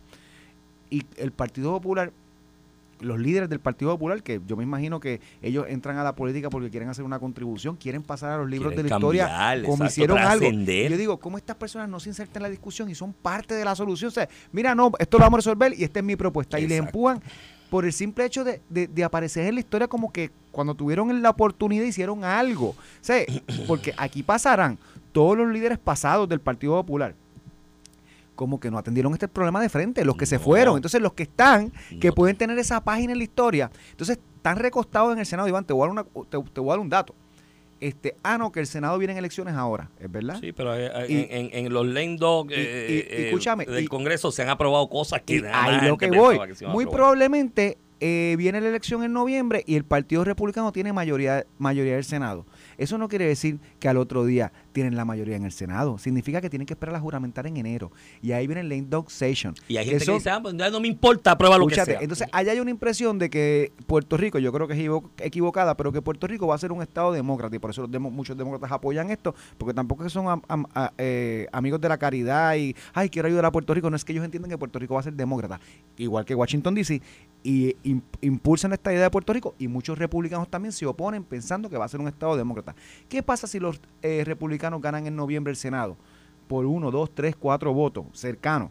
Y 0.90 1.04
el 1.16 1.32
Partido 1.32 1.72
Popular 1.72 2.12
los 3.00 3.18
líderes 3.18 3.48
del 3.48 3.60
Partido 3.60 3.92
Popular, 3.92 4.22
que 4.22 4.40
yo 4.46 4.56
me 4.56 4.64
imagino 4.64 5.00
que 5.00 5.20
ellos 5.42 5.66
entran 5.68 5.98
a 5.98 6.04
la 6.04 6.14
política 6.14 6.50
porque 6.50 6.70
quieren 6.70 6.88
hacer 6.88 7.04
una 7.04 7.18
contribución, 7.18 7.76
quieren 7.76 8.02
pasar 8.02 8.32
a 8.32 8.36
los 8.38 8.50
libros 8.50 8.74
de 8.74 8.82
la 8.82 8.88
historia 8.96 9.62
como 9.64 9.84
hicieron 9.84 10.18
algo. 10.18 10.50
yo 10.50 10.96
digo, 10.96 11.18
¿cómo 11.18 11.38
estas 11.38 11.56
personas 11.56 11.88
no 11.88 12.00
se 12.00 12.10
insertan 12.10 12.40
en 12.40 12.42
la 12.44 12.50
discusión 12.50 12.88
y 12.90 12.94
son 12.94 13.12
parte 13.12 13.54
de 13.54 13.64
la 13.64 13.74
solución? 13.74 14.08
O 14.08 14.12
sea, 14.12 14.28
mira, 14.52 14.74
no, 14.74 14.92
esto 14.98 15.18
lo 15.18 15.24
vamos 15.24 15.38
a 15.38 15.50
resolver 15.50 15.74
y 15.78 15.84
esta 15.84 16.00
es 16.00 16.04
mi 16.04 16.16
propuesta. 16.16 16.58
Y 16.58 16.66
le 16.66 16.76
empujan 16.76 17.20
por 17.70 17.84
el 17.84 17.92
simple 17.92 18.24
hecho 18.24 18.44
de, 18.44 18.60
de, 18.68 19.04
aparecer 19.04 19.46
en 19.46 19.54
la 19.54 19.60
historia 19.60 19.88
como 19.88 20.12
que 20.12 20.30
cuando 20.50 20.74
tuvieron 20.74 21.22
la 21.22 21.30
oportunidad 21.30 21.84
hicieron 21.84 22.24
algo. 22.24 22.68
O 22.68 22.76
porque 23.66 23.94
aquí 23.96 24.22
pasarán 24.22 24.78
todos 25.12 25.36
los 25.36 25.48
líderes 25.48 25.78
pasados 25.78 26.28
del 26.28 26.40
Partido 26.40 26.74
Popular 26.74 27.14
como 28.34 28.60
que 28.60 28.70
no 28.70 28.78
atendieron 28.78 29.12
este 29.14 29.26
problema 29.26 29.60
de 29.60 29.68
frente, 29.68 30.04
los 30.04 30.16
que 30.16 30.24
se 30.24 30.38
fueron. 30.38 30.76
Entonces, 30.76 31.02
los 31.02 31.12
que 31.12 31.24
están, 31.24 31.72
que 32.00 32.12
pueden 32.12 32.36
tener 32.36 32.56
esa 32.56 32.80
página 32.80 33.10
en 33.12 33.18
la 33.18 33.24
historia, 33.24 33.68
entonces 33.90 34.20
están 34.36 34.58
recostados 34.58 35.12
en 35.12 35.18
el 35.18 35.26
Senado. 35.26 35.48
Iván, 35.48 35.64
te 35.64 35.72
voy 35.72 35.82
a 35.82 35.86
dar, 35.86 35.90
una, 35.90 36.04
te 36.30 36.60
voy 36.60 36.68
a 36.68 36.72
dar 36.72 36.78
un 36.78 36.88
dato 36.88 37.16
este, 37.80 38.16
ah, 38.22 38.38
no, 38.38 38.50
que 38.50 38.60
el 38.60 38.66
Senado 38.66 38.98
viene 38.98 39.12
en 39.12 39.18
elecciones 39.18 39.54
ahora, 39.54 39.90
¿es 40.00 40.10
verdad? 40.10 40.38
Sí, 40.40 40.52
pero 40.52 40.74
en, 40.74 41.72
los 41.72 41.86
lame 41.86 42.16
dog 42.16 42.50
eh, 42.50 43.32
eh, 43.32 43.64
del 43.66 43.88
Congreso 43.88 44.32
se 44.32 44.42
han 44.42 44.48
aprobado 44.48 44.88
cosas 44.88 45.22
que 45.22 45.42
ahí 45.52 45.86
lo 45.86 45.96
que 45.96 46.10
voy. 46.10 46.38
Muy 46.66 46.86
probablemente 46.86 47.78
eh, 48.00 48.36
viene 48.38 48.60
la 48.60 48.68
elección 48.68 49.02
en 49.02 49.12
noviembre 49.12 49.64
y 49.66 49.74
el 49.74 49.84
Partido 49.84 50.24
Republicano 50.24 50.72
tiene 50.72 50.92
mayoría, 50.92 51.46
mayoría 51.58 51.94
del 51.94 52.04
Senado. 52.04 52.46
Eso 52.78 52.96
no 52.96 53.08
quiere 53.08 53.26
decir 53.26 53.58
que 53.80 53.88
al 53.88 53.96
otro 53.96 54.24
día 54.24 54.52
tienen 54.72 54.96
la 54.96 55.04
mayoría 55.04 55.36
en 55.36 55.44
el 55.44 55.52
Senado. 55.52 55.98
Significa 55.98 56.40
que 56.40 56.48
tienen 56.48 56.66
que 56.66 56.74
esperar 56.74 56.94
a 56.94 57.00
juramentar 57.00 57.46
en 57.46 57.56
enero. 57.56 57.90
Y 58.22 58.32
ahí 58.32 58.46
viene 58.46 58.60
el 58.60 58.68
lame 58.68 58.86
dog 58.88 59.10
session. 59.10 59.54
Y 59.66 59.76
hay 59.76 59.86
gente 59.86 60.04
que 60.04 60.12
dice, 60.12 60.30
ah, 60.30 60.40
pues 60.40 60.54
no 60.54 60.80
me 60.80 60.88
importa, 60.88 61.36
prueba 61.36 61.58
lo 61.58 61.66
que 61.66 61.74
sea. 61.74 61.98
Entonces, 62.00 62.28
allá 62.32 62.52
hay 62.52 62.60
una 62.60 62.70
impresión 62.70 63.18
de 63.18 63.28
que 63.28 63.72
Puerto 63.86 64.16
Rico, 64.16 64.38
yo 64.38 64.52
creo 64.52 64.68
que 64.68 64.74
es 64.74 64.90
equivocada, 65.18 65.76
pero 65.76 65.92
que 65.92 66.00
Puerto 66.00 66.26
Rico 66.26 66.46
va 66.46 66.54
a 66.54 66.58
ser 66.58 66.72
un 66.72 66.80
Estado 66.80 67.12
demócrata. 67.12 67.54
Y 67.56 67.58
por 67.58 67.70
eso 67.70 67.86
muchos 67.88 68.36
demócratas 68.36 68.70
apoyan 68.70 69.10
esto, 69.10 69.34
porque 69.58 69.74
tampoco 69.74 70.08
son 70.08 70.42
eh, 70.98 71.46
amigos 71.52 71.80
de 71.80 71.88
la 71.88 71.98
caridad 71.98 72.54
y, 72.56 72.76
ay, 72.94 73.10
quiero 73.10 73.28
ayudar 73.28 73.44
a 73.44 73.52
Puerto 73.52 73.74
Rico. 73.74 73.90
No 73.90 73.96
es 73.96 74.04
que 74.04 74.12
ellos 74.12 74.24
entiendan 74.24 74.50
que 74.50 74.58
Puerto 74.58 74.78
Rico 74.78 74.94
va 74.94 75.00
a 75.00 75.02
ser 75.02 75.14
demócrata. 75.14 75.60
Igual 75.96 76.24
que 76.24 76.34
Washington 76.34 76.74
DC. 76.74 77.02
Y 77.42 77.76
impulsan 78.20 78.72
esta 78.72 78.92
idea 78.92 79.04
de 79.04 79.10
Puerto 79.10 79.32
Rico. 79.32 79.54
Y 79.58 79.68
muchos 79.68 79.98
republicanos 79.98 80.48
también 80.48 80.72
se 80.72 80.86
oponen 80.86 81.24
pensando 81.24 81.70
que 81.70 81.78
va 81.78 81.84
a 81.84 81.88
ser 81.88 82.00
un 82.00 82.08
Estado 82.08 82.36
demócrata. 82.36 82.74
¿Qué 83.08 83.22
pasa 83.22 83.46
si 83.46 83.58
los 83.58 83.80
eh, 84.02 84.22
republicanos 84.24 84.82
ganan 84.82 85.06
en 85.06 85.16
noviembre 85.16 85.50
el 85.50 85.56
Senado 85.56 85.96
por 86.48 86.66
uno, 86.66 86.90
dos, 86.90 87.14
tres, 87.14 87.36
cuatro 87.36 87.72
votos 87.72 88.06
cercanos? 88.12 88.70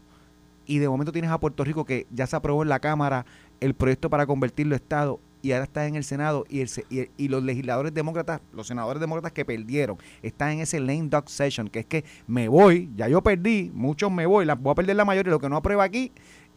Y 0.66 0.80
de 0.80 0.90
momento 0.90 1.12
tienes 1.12 1.32
a 1.32 1.40
Puerto 1.40 1.64
Rico 1.64 1.86
que 1.86 2.08
ya 2.12 2.28
se 2.28 2.36
aprobó 2.36 2.62
en 2.62 2.70
la 2.70 2.80
Cámara 2.80 3.26
el 3.62 3.74
proyecto 3.74 4.10
para 4.10 4.28
convertirlo 4.28 4.76
a 4.76 4.78
Estado 4.78 5.20
y 5.42 5.52
ahora 5.52 5.64
está 5.64 5.86
en 5.86 5.96
el 5.96 6.04
Senado 6.04 6.46
y, 6.50 6.62
el, 6.62 6.70
y, 7.18 7.28
los 7.28 7.44
legisladores 7.44 7.94
demócratas, 7.94 8.42
los 8.54 8.68
senadores 8.68 9.00
demócratas 9.00 9.32
que 9.32 9.46
perdieron, 9.46 9.98
están 10.22 10.52
en 10.52 10.60
ese 10.60 10.80
lame 10.80 11.08
dog 11.10 11.30
session, 11.30 11.70
que 11.70 11.80
es 11.80 11.86
que 11.86 12.04
me 12.28 12.48
voy, 12.48 12.90
ya 12.96 13.08
yo 13.08 13.22
perdí, 13.22 13.72
muchos 13.74 14.12
me 14.12 14.26
voy, 14.26 14.46
la, 14.46 14.56
voy 14.56 14.72
a 14.72 14.76
perder 14.76 14.96
la 14.96 15.06
mayoría, 15.06 15.32
lo 15.32 15.40
que 15.40 15.50
no 15.50 15.56
aprueba 15.56 15.84
aquí, 15.84 16.12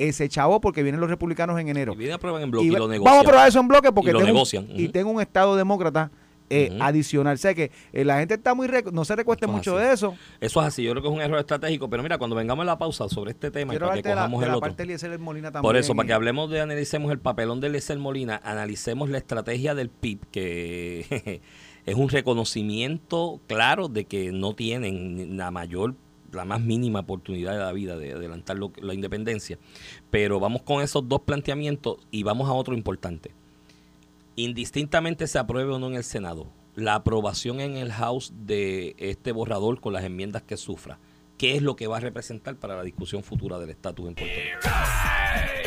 ese 0.08 0.28
chavo 0.28 0.60
porque 0.60 0.82
vienen 0.82 1.00
los 1.00 1.10
republicanos 1.10 1.58
en 1.60 1.68
enero. 1.68 1.92
Y 1.94 1.96
vienen 1.96 2.18
a 2.22 2.42
en 2.42 2.50
bloque 2.50 2.66
y, 2.66 2.70
lo 2.70 2.88
negocian. 2.88 3.04
Vamos 3.04 3.18
a 3.18 3.20
aprobar 3.28 3.48
eso 3.48 3.60
en 3.60 3.68
bloque 3.68 3.92
porque 3.92 4.12
tengo, 4.12 4.42
y 4.74 4.88
tengo 4.88 5.10
un 5.10 5.20
Estado 5.20 5.56
demócrata 5.56 6.10
eh, 6.52 6.76
adicional. 6.80 7.38
Sé 7.38 7.54
que 7.54 7.70
eh, 7.92 8.04
la 8.04 8.18
gente 8.18 8.34
está 8.34 8.54
muy... 8.54 8.68
no 8.92 9.04
se 9.04 9.14
recueste 9.14 9.46
mucho 9.46 9.76
de 9.76 9.92
eso. 9.92 10.16
Eso 10.40 10.60
es 10.60 10.66
así. 10.66 10.82
Yo 10.82 10.90
creo 10.90 11.02
que 11.02 11.08
es 11.08 11.14
un 11.14 11.20
error 11.20 11.38
estratégico. 11.38 11.88
Pero 11.88 12.02
mira, 12.02 12.18
cuando 12.18 12.34
vengamos 12.34 12.64
a 12.64 12.66
la 12.66 12.78
pausa 12.78 13.08
sobre 13.08 13.30
este 13.30 13.50
tema 13.52 13.74
y 13.74 13.78
para 13.78 13.94
que 13.94 14.02
cojamos 14.02 14.42
el 14.42 14.54
otro. 14.54 15.62
Por 15.62 15.76
eso, 15.76 15.94
para 15.94 16.06
que 16.08 16.12
hablemos 16.12 16.50
de, 16.50 16.60
analicemos 16.60 17.12
el 17.12 17.20
papelón 17.20 17.60
de 17.60 17.68
Eliezer 17.68 17.98
Molina, 17.98 18.40
analicemos 18.42 19.08
la 19.10 19.18
estrategia 19.18 19.76
del 19.76 19.90
PIB, 19.90 20.26
que 20.32 21.40
es 21.86 21.94
un 21.94 22.08
reconocimiento 22.08 23.40
claro 23.46 23.88
de 23.88 24.06
que 24.06 24.32
no 24.32 24.54
tienen 24.54 25.36
la 25.36 25.52
mayor 25.52 25.94
la 26.32 26.44
más 26.44 26.60
mínima 26.60 27.00
oportunidad 27.00 27.52
de 27.52 27.58
la 27.58 27.72
vida 27.72 27.96
de 27.96 28.12
adelantar 28.12 28.58
la 28.58 28.94
independencia. 28.94 29.58
Pero 30.10 30.40
vamos 30.40 30.62
con 30.62 30.82
esos 30.82 31.08
dos 31.08 31.22
planteamientos 31.22 31.98
y 32.10 32.22
vamos 32.22 32.48
a 32.48 32.52
otro 32.52 32.74
importante 32.74 33.32
indistintamente 34.44 35.26
se 35.26 35.38
apruebe 35.38 35.72
o 35.72 35.78
no 35.78 35.88
en 35.88 35.94
el 35.94 36.04
Senado, 36.04 36.46
la 36.74 36.94
aprobación 36.94 37.60
en 37.60 37.76
el 37.76 37.92
House 37.92 38.32
de 38.34 38.94
este 38.98 39.32
borrador 39.32 39.80
con 39.80 39.92
las 39.92 40.04
enmiendas 40.04 40.42
que 40.42 40.56
sufra, 40.56 40.98
¿qué 41.36 41.56
es 41.56 41.62
lo 41.62 41.76
que 41.76 41.86
va 41.86 41.98
a 41.98 42.00
representar 42.00 42.56
para 42.56 42.76
la 42.76 42.82
discusión 42.82 43.22
futura 43.22 43.58
del 43.58 43.70
estatus 43.70 44.08
en 44.08 44.14
Puerto 44.14 44.34
Rico? 44.34 45.59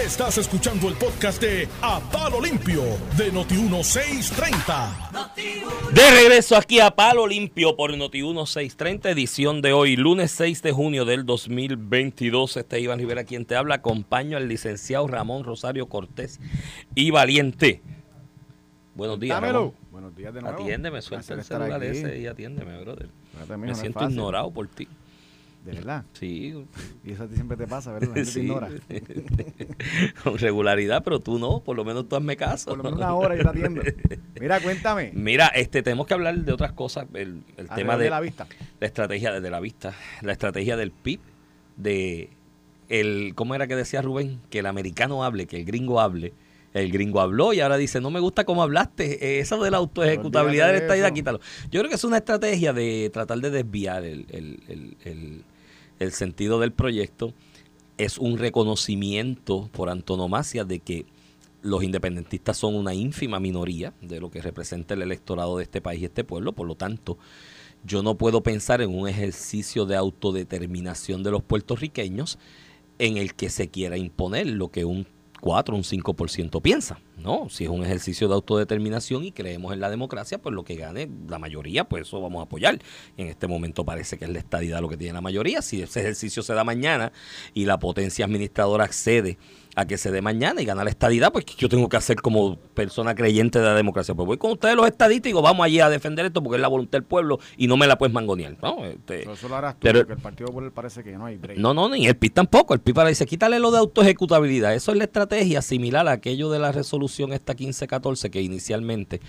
Estás 0.00 0.38
escuchando 0.38 0.88
el 0.88 0.94
podcast 0.94 1.38
de 1.40 1.68
A 1.82 2.00
Palo 2.00 2.40
Limpio 2.40 2.82
de 3.16 3.32
Noti1630. 3.32 5.30
De 5.92 6.10
regreso 6.10 6.56
aquí 6.56 6.80
a 6.80 6.90
Palo 6.90 7.24
Limpio 7.26 7.76
por 7.76 7.92
Noti1630, 7.92 9.10
edición 9.10 9.60
de 9.60 9.74
hoy, 9.74 9.96
lunes 9.96 10.30
6 10.32 10.62
de 10.62 10.72
junio 10.72 11.04
del 11.04 11.26
2022. 11.26 12.56
Este 12.56 12.80
Iván 12.80 12.98
Rivera 12.98 13.24
quien 13.24 13.44
te 13.44 13.54
habla. 13.54 13.74
Acompaño 13.76 14.38
al 14.38 14.48
licenciado 14.48 15.06
Ramón 15.06 15.44
Rosario 15.44 15.86
Cortés 15.88 16.40
y 16.94 17.10
Valiente. 17.10 17.82
Buenos 18.94 19.20
días. 19.20 19.40
Ramón. 19.40 19.74
Buenos 19.90 20.16
días 20.16 20.34
de 20.34 20.40
nuevo. 20.40 20.62
Atiéndeme, 20.62 21.02
suelta 21.02 21.34
el 21.34 21.44
celular 21.44 21.84
ese 21.84 22.18
y 22.18 22.26
atiéndeme, 22.26 22.80
brother. 22.80 23.10
Me 23.58 23.74
siento 23.74 24.08
ignorado 24.08 24.50
por 24.50 24.68
ti. 24.68 24.88
¿De 25.64 25.72
verdad? 25.72 26.04
Sí. 26.12 26.66
Y 27.04 27.12
eso 27.12 27.24
a 27.24 27.28
ti 27.28 27.36
siempre 27.36 27.56
te 27.56 27.66
pasa, 27.68 27.92
¿verdad? 27.92 28.08
La 28.08 28.14
gente 28.14 28.32
te 28.32 28.40
ignora. 28.40 28.68
Con 30.24 30.38
regularidad, 30.38 31.04
pero 31.04 31.20
tú 31.20 31.38
no, 31.38 31.60
por 31.60 31.76
lo 31.76 31.84
menos 31.84 32.08
tú 32.08 32.16
hazme 32.16 32.36
caso. 32.36 32.70
Por 32.70 32.78
lo 32.78 32.84
menos 32.84 32.98
una 32.98 33.14
hora 33.14 33.36
yo 33.36 33.42
te 33.42 33.48
atiendo. 33.48 33.82
Mira, 34.40 34.60
cuéntame. 34.60 35.12
Mira, 35.14 35.46
este 35.48 35.82
tenemos 35.82 36.06
que 36.06 36.14
hablar 36.14 36.36
de 36.36 36.52
otras 36.52 36.72
cosas, 36.72 37.06
el, 37.14 37.42
el 37.56 37.68
tema 37.68 37.96
de, 37.96 38.10
la 38.10 38.20
vista. 38.20 38.46
La 38.80 38.86
estrategia 38.86 39.32
desde 39.32 39.50
la 39.50 39.60
vista, 39.60 39.94
la 40.20 40.32
estrategia 40.32 40.76
del 40.76 40.90
PIB, 40.90 41.20
de 41.76 42.30
el, 42.88 43.32
¿cómo 43.36 43.54
era 43.54 43.68
que 43.68 43.76
decía 43.76 44.02
Rubén? 44.02 44.40
Que 44.50 44.58
el 44.58 44.66
americano 44.66 45.22
hable, 45.22 45.46
que 45.46 45.58
el 45.58 45.64
gringo 45.64 46.00
hable 46.00 46.32
el 46.74 46.90
gringo 46.90 47.20
habló 47.20 47.52
y 47.52 47.60
ahora 47.60 47.76
dice, 47.76 48.00
no 48.00 48.10
me 48.10 48.20
gusta 48.20 48.44
cómo 48.44 48.62
hablaste, 48.62 49.40
eso 49.40 49.62
de 49.62 49.70
la 49.70 49.76
autoejecutabilidad 49.78 50.68
de 50.68 50.72
la 50.72 50.78
estadidad, 50.78 51.12
quítalo. 51.12 51.40
Yo 51.70 51.80
creo 51.80 51.88
que 51.88 51.96
es 51.96 52.04
una 52.04 52.18
estrategia 52.18 52.72
de 52.72 53.10
tratar 53.12 53.38
de 53.38 53.50
desviar 53.50 54.04
el, 54.04 54.26
el, 54.30 54.96
el, 55.04 55.44
el 56.02 56.12
sentido 56.12 56.60
del 56.60 56.72
proyecto. 56.72 57.32
Es 57.98 58.18
un 58.18 58.38
reconocimiento 58.38 59.68
por 59.72 59.88
antonomasia 59.88 60.64
de 60.64 60.80
que 60.80 61.06
los 61.62 61.84
independentistas 61.84 62.56
son 62.56 62.74
una 62.74 62.94
ínfima 62.94 63.38
minoría 63.38 63.94
de 64.00 64.20
lo 64.20 64.30
que 64.30 64.42
representa 64.42 64.94
el 64.94 65.02
electorado 65.02 65.56
de 65.56 65.62
este 65.62 65.80
país 65.80 66.02
y 66.02 66.06
este 66.06 66.24
pueblo, 66.24 66.52
por 66.52 66.66
lo 66.66 66.74
tanto, 66.74 67.18
yo 67.84 68.02
no 68.02 68.16
puedo 68.16 68.42
pensar 68.42 68.80
en 68.80 68.96
un 68.96 69.08
ejercicio 69.08 69.86
de 69.86 69.96
autodeterminación 69.96 71.22
de 71.22 71.30
los 71.30 71.42
puertorriqueños 71.42 72.38
en 72.98 73.16
el 73.16 73.34
que 73.34 73.50
se 73.50 73.68
quiera 73.68 73.96
imponer 73.96 74.48
lo 74.48 74.70
que 74.70 74.84
un 74.84 75.06
4, 75.40 75.74
un 75.74 75.82
5% 75.82 76.62
piensa. 76.62 77.00
No, 77.16 77.48
si 77.48 77.64
es 77.64 77.70
un 77.70 77.84
ejercicio 77.84 78.26
de 78.26 78.34
autodeterminación 78.34 79.24
y 79.24 79.32
creemos 79.32 79.72
en 79.72 79.80
la 79.80 79.90
democracia, 79.90 80.38
pues 80.38 80.54
lo 80.54 80.64
que 80.64 80.76
gane 80.76 81.08
la 81.28 81.38
mayoría, 81.38 81.84
pues 81.84 82.08
eso 82.08 82.20
vamos 82.20 82.40
a 82.40 82.44
apoyar. 82.44 82.78
En 83.16 83.28
este 83.28 83.46
momento 83.46 83.84
parece 83.84 84.18
que 84.18 84.24
es 84.24 84.30
la 84.30 84.38
estadidad 84.38 84.80
lo 84.80 84.88
que 84.88 84.96
tiene 84.96 85.14
la 85.14 85.20
mayoría. 85.20 85.62
Si 85.62 85.82
ese 85.82 86.00
ejercicio 86.00 86.42
se 86.42 86.54
da 86.54 86.64
mañana 86.64 87.12
y 87.54 87.64
la 87.64 87.78
potencia 87.78 88.24
administradora 88.24 88.84
accede 88.84 89.38
a 89.74 89.86
que 89.86 89.96
se 89.96 90.10
dé 90.10 90.20
mañana 90.20 90.60
y 90.60 90.66
ganar 90.66 90.84
la 90.84 90.90
estadidad, 90.90 91.32
pues 91.32 91.46
yo 91.46 91.68
tengo 91.68 91.88
que 91.88 91.96
hacer 91.96 92.16
como 92.16 92.56
persona 92.56 93.14
creyente 93.14 93.58
de 93.58 93.64
la 93.64 93.74
democracia. 93.74 94.14
Pues 94.14 94.26
voy 94.26 94.36
con 94.36 94.52
ustedes 94.52 94.74
los 94.74 94.86
estadistas 94.86 95.26
y 95.26 95.30
digo, 95.30 95.40
vamos 95.40 95.64
allí 95.64 95.80
a 95.80 95.88
defender 95.88 96.26
esto 96.26 96.42
porque 96.42 96.56
es 96.56 96.62
la 96.62 96.68
voluntad 96.68 96.98
del 96.98 97.04
pueblo 97.04 97.38
y 97.56 97.68
no 97.68 97.78
me 97.78 97.86
la 97.86 97.96
puedes 97.96 98.12
mangonear. 98.12 98.56
No, 98.62 98.84
este, 98.84 99.30
eso 99.30 99.48
lo 99.48 99.56
harás 99.56 99.74
tú, 99.74 99.80
pero, 99.82 100.00
porque 100.00 100.12
el 100.12 100.18
Partido 100.18 100.48
Popular 100.48 100.72
parece 100.72 101.02
que 101.02 101.12
no 101.12 101.24
hay 101.24 101.38
break. 101.38 101.58
No, 101.58 101.72
no, 101.72 101.88
ni 101.88 102.06
el 102.06 102.16
PIB 102.16 102.34
tampoco. 102.34 102.74
El 102.74 102.80
PIB 102.80 102.94
para 102.94 103.08
dice, 103.08 103.24
quítale 103.24 103.58
lo 103.60 103.70
de 103.70 103.78
autoejecutabilidad. 103.78 104.74
Eso 104.74 104.92
es 104.92 104.98
la 104.98 105.04
estrategia 105.04 105.62
similar 105.62 106.06
a 106.06 106.12
aquello 106.12 106.50
de 106.50 106.58
la 106.58 106.70
resolución 106.70 107.01
esta 107.32 107.54
1514 107.54 108.30
que 108.30 108.42
inicialmente 108.42 109.20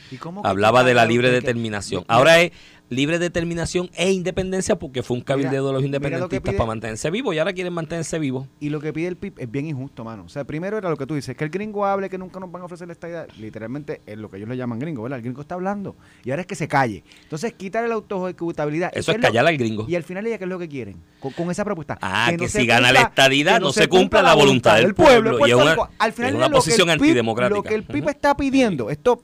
hablaba 0.44 0.84
de 0.84 0.94
la 0.94 1.06
libre 1.06 1.32
determinación. 1.32 2.04
Ahora 2.08 2.42
es 2.42 2.52
libre 2.90 3.20
determinación 3.20 3.90
e 3.96 4.12
independencia 4.12 4.78
porque 4.78 5.04
fue 5.04 5.18
un 5.18 5.24
cabildeo 5.24 5.68
de 5.68 5.74
los 5.74 5.84
independentistas 5.84 6.54
para 6.54 6.68
mantenerse 6.68 7.10
vivo 7.10 7.34
y 7.34 7.40
ahora 7.40 7.54
quieren 7.54 7.74
mantenerse 7.74 8.20
vivo 8.20 8.48
Y 8.60 8.70
lo 8.70 8.80
que 8.80 8.94
pide 8.94 9.08
el 9.08 9.18
PIB 9.18 9.34
es 9.38 9.52
bien 9.52 9.66
injusto, 9.66 10.04
mano. 10.04 10.24
O 10.26 10.30
sea, 10.30 10.44
primero 10.44 10.78
era 10.78 10.90
lo 10.90 10.98
que 10.98 11.06
tú 11.06 11.16
dices, 11.16 11.36
que 11.36 11.44
el 11.44 11.50
gringo 11.50 11.86
hable, 11.86 12.10
que 12.10 12.18
nunca 12.18 12.40
nos 12.40 12.52
van 12.52 12.62
a 12.62 12.66
ofrecer 12.66 12.90
esta 12.92 13.08
idea. 13.08 13.26
Literalmente 13.38 14.02
es 14.06 14.18
lo 14.18 14.30
que 14.30 14.38
ellos 14.38 14.50
le 14.50 14.58
llaman 14.58 14.80
gringo, 14.80 15.04
¿verdad? 15.04 15.18
El 15.18 15.24
gringo 15.24 15.42
está 15.42 15.56
hablando 15.56 15.96
y 16.24 16.32
ahora 16.32 16.42
es 16.42 16.48
que 16.48 16.56
se 16.56 16.68
calle. 16.68 17.04
Entonces, 17.24 17.54
quitarle 17.54 17.90
la 17.90 17.96
autoejecutabilidad. 17.96 18.92
Eso 18.94 19.12
es, 19.12 19.18
callar 19.18 19.48
al 19.48 19.58
gringo. 19.58 19.86
Y 19.88 19.96
al 19.96 20.04
final 20.04 20.26
ella, 20.28 20.38
¿qué 20.38 20.44
es 20.44 20.50
lo 20.50 20.60
que 20.60 20.70
quieren? 20.70 20.98
Con, 21.20 21.52
esa 21.52 21.64
propuesta. 21.64 21.98
Ah, 22.02 22.32
que, 22.38 22.48
si 22.48 22.66
gana 22.66 22.92
la 22.92 23.02
estadidad 23.02 23.60
no, 23.60 23.72
se 23.72 23.88
cumpla 23.88 24.22
la 24.22 24.34
voluntad 24.34 24.78
del 24.78 24.94
pueblo. 24.94 25.46
y 25.48 25.52
es 25.52 25.56
una, 25.56 25.76
al 25.98 26.14
final 26.14 26.32
es 26.32 26.38
una 26.38 26.50
posición 26.50 26.90
antidemocrática. 26.90 27.56
Lo 27.56 27.64
que 27.64 27.76
el 27.76 27.84
PIB 27.84 28.10
está 28.10 28.36
pidiendo, 28.36 28.90
esto 28.90 29.22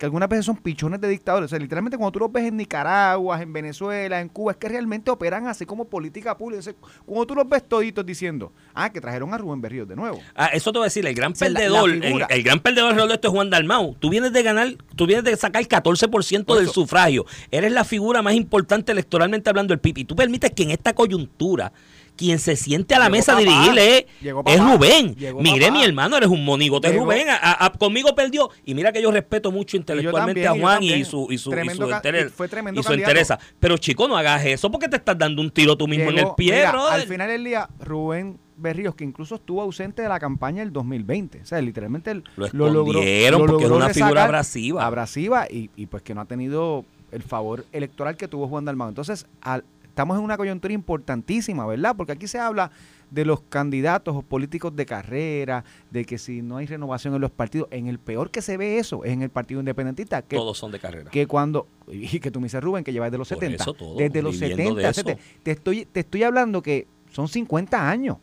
que 0.00 0.06
algunas 0.06 0.30
veces 0.30 0.46
son 0.46 0.56
pichones 0.56 0.98
de 0.98 1.08
dictadores. 1.10 1.44
O 1.44 1.48
sea, 1.50 1.58
literalmente 1.58 1.98
cuando 1.98 2.12
tú 2.12 2.20
los 2.20 2.32
ves 2.32 2.44
en 2.44 2.56
Nicaragua, 2.56 3.42
en 3.42 3.52
Venezuela, 3.52 4.18
en 4.18 4.30
Cuba, 4.30 4.52
es 4.52 4.56
que 4.56 4.66
realmente 4.66 5.10
operan 5.10 5.46
así 5.46 5.66
como 5.66 5.84
política 5.90 6.38
pública. 6.38 6.72
cuando 7.04 7.26
tú 7.26 7.34
los 7.34 7.46
ves 7.46 7.68
toditos 7.68 8.06
diciendo, 8.06 8.50
ah, 8.72 8.90
que 8.90 8.98
trajeron 8.98 9.34
a 9.34 9.36
Rubén 9.36 9.60
Berríos 9.60 9.86
de 9.86 9.96
nuevo. 9.96 10.18
Ah, 10.34 10.46
eso 10.54 10.72
te 10.72 10.78
voy 10.78 10.84
a 10.84 10.88
decir, 10.88 11.04
el 11.04 11.14
gran 11.14 11.34
perdedor, 11.34 11.90
el, 11.90 12.42
gran 12.42 12.60
perdedor 12.60 13.08
de 13.08 13.12
esto 13.12 13.28
es 13.28 13.34
Juan 13.34 13.50
Dalmau. 13.50 13.94
Tú 14.00 14.08
vienes 14.08 14.32
de 14.32 14.42
ganar, 14.42 14.74
tú 14.96 15.06
vienes 15.06 15.22
de 15.22 15.36
sacar 15.36 15.60
el 15.60 15.68
14% 15.68 16.56
del 16.56 16.70
sufragio. 16.70 17.26
Eres 17.50 17.70
la 17.70 17.84
figura 17.84 18.22
más 18.22 18.32
importante 18.32 18.92
electoralmente 18.92 19.50
hablando 19.50 19.72
del 19.72 19.80
PIB. 19.80 19.98
Y 19.98 20.04
tú 20.06 20.16
permites 20.16 20.50
que 20.52 20.62
en 20.62 20.70
esta 20.70 20.94
coyuntura 20.94 21.74
quien 22.20 22.38
se 22.38 22.54
siente 22.54 22.94
a 22.94 22.98
la 22.98 23.08
mesa 23.08 23.34
a 23.34 23.38
dirigirle 23.38 24.06
es, 24.20 24.60
Rubén. 24.60 25.16
Mire, 25.40 25.70
mi 25.70 25.82
hermano, 25.82 26.18
eres 26.18 26.28
un 26.28 26.44
monigote 26.44 26.92
Rubén. 26.92 27.26
conmigo 27.78 28.14
perdió. 28.14 28.50
Y 28.66 28.74
mira 28.74 28.92
que 28.92 29.00
yo 29.00 29.10
respeto 29.10 29.50
mucho 29.50 29.78
intelectualmente 29.78 30.46
a 30.46 30.50
Juan 30.52 30.82
y 30.82 31.02
su, 31.02 31.28
y 31.30 31.38
su, 31.38 31.50
y 31.50 32.82
su, 32.82 32.92
interesa. 32.92 33.38
Pero 33.58 33.78
chico, 33.78 34.06
no 34.06 34.18
hagas 34.18 34.44
eso 34.44 34.70
porque 34.70 34.86
te 34.86 34.96
estás 34.96 35.16
dando 35.16 35.40
un 35.40 35.50
tiro 35.50 35.78
tú 35.78 35.88
mismo 35.88 36.10
en 36.10 36.18
el 36.18 36.26
pie, 36.36 36.66
Al 36.66 37.06
final 37.06 37.28
del 37.28 37.42
día, 37.42 37.70
Rubén 37.80 38.38
Berríos, 38.58 38.94
que 38.94 39.04
incluso 39.04 39.36
estuvo 39.36 39.62
ausente 39.62 40.02
de 40.02 40.08
la 40.08 40.20
campaña 40.20 40.60
del 40.60 40.74
2020. 40.74 41.40
O 41.40 41.46
sea, 41.46 41.62
literalmente 41.62 42.14
lo, 42.36 42.48
lo 42.52 42.68
logró. 42.68 43.00
porque 43.38 43.64
es 43.64 43.70
una 43.70 43.88
figura 43.88 44.24
abrasiva. 44.24 44.84
Abrasiva 44.84 45.46
y, 45.50 45.70
y 45.74 45.86
pues 45.86 46.02
que 46.02 46.14
no 46.14 46.20
ha 46.20 46.26
tenido 46.26 46.84
el 47.12 47.22
favor 47.22 47.64
electoral 47.72 48.18
que 48.18 48.28
tuvo 48.28 48.46
Juan 48.46 48.66
Dalmado. 48.66 48.90
Entonces, 48.90 49.26
al, 49.40 49.64
estamos 49.90 50.16
en 50.16 50.24
una 50.24 50.36
coyuntura 50.36 50.72
importantísima, 50.72 51.66
¿verdad? 51.66 51.94
Porque 51.96 52.12
aquí 52.12 52.26
se 52.26 52.38
habla 52.38 52.70
de 53.10 53.24
los 53.24 53.42
candidatos 53.42 54.16
o 54.16 54.22
políticos 54.22 54.74
de 54.74 54.86
carrera, 54.86 55.64
de 55.90 56.04
que 56.04 56.16
si 56.16 56.42
no 56.42 56.56
hay 56.56 56.66
renovación 56.66 57.14
en 57.14 57.20
los 57.20 57.30
partidos, 57.30 57.68
en 57.72 57.88
el 57.88 57.98
peor 57.98 58.30
que 58.30 58.40
se 58.40 58.56
ve 58.56 58.78
eso 58.78 59.04
es 59.04 59.12
en 59.12 59.22
el 59.22 59.30
Partido 59.30 59.60
Independentista. 59.60 60.22
Que, 60.22 60.36
Todos 60.36 60.56
son 60.56 60.70
de 60.70 60.78
carrera. 60.78 61.10
Que 61.10 61.26
cuando, 61.26 61.66
y 61.88 62.20
que 62.20 62.30
tú 62.30 62.40
me 62.40 62.46
dices 62.46 62.62
Rubén, 62.62 62.84
que 62.84 62.92
lleva 62.92 63.06
desde 63.06 63.18
los 63.18 63.28
70, 63.28 63.64
desde 63.98 64.22
los 64.22 64.36
70, 64.38 64.92
te 65.42 65.50
estoy, 65.50 65.84
te 65.86 66.00
estoy 66.00 66.22
hablando 66.22 66.62
que 66.62 66.86
son 67.10 67.28
50 67.28 67.90
años. 67.90 68.18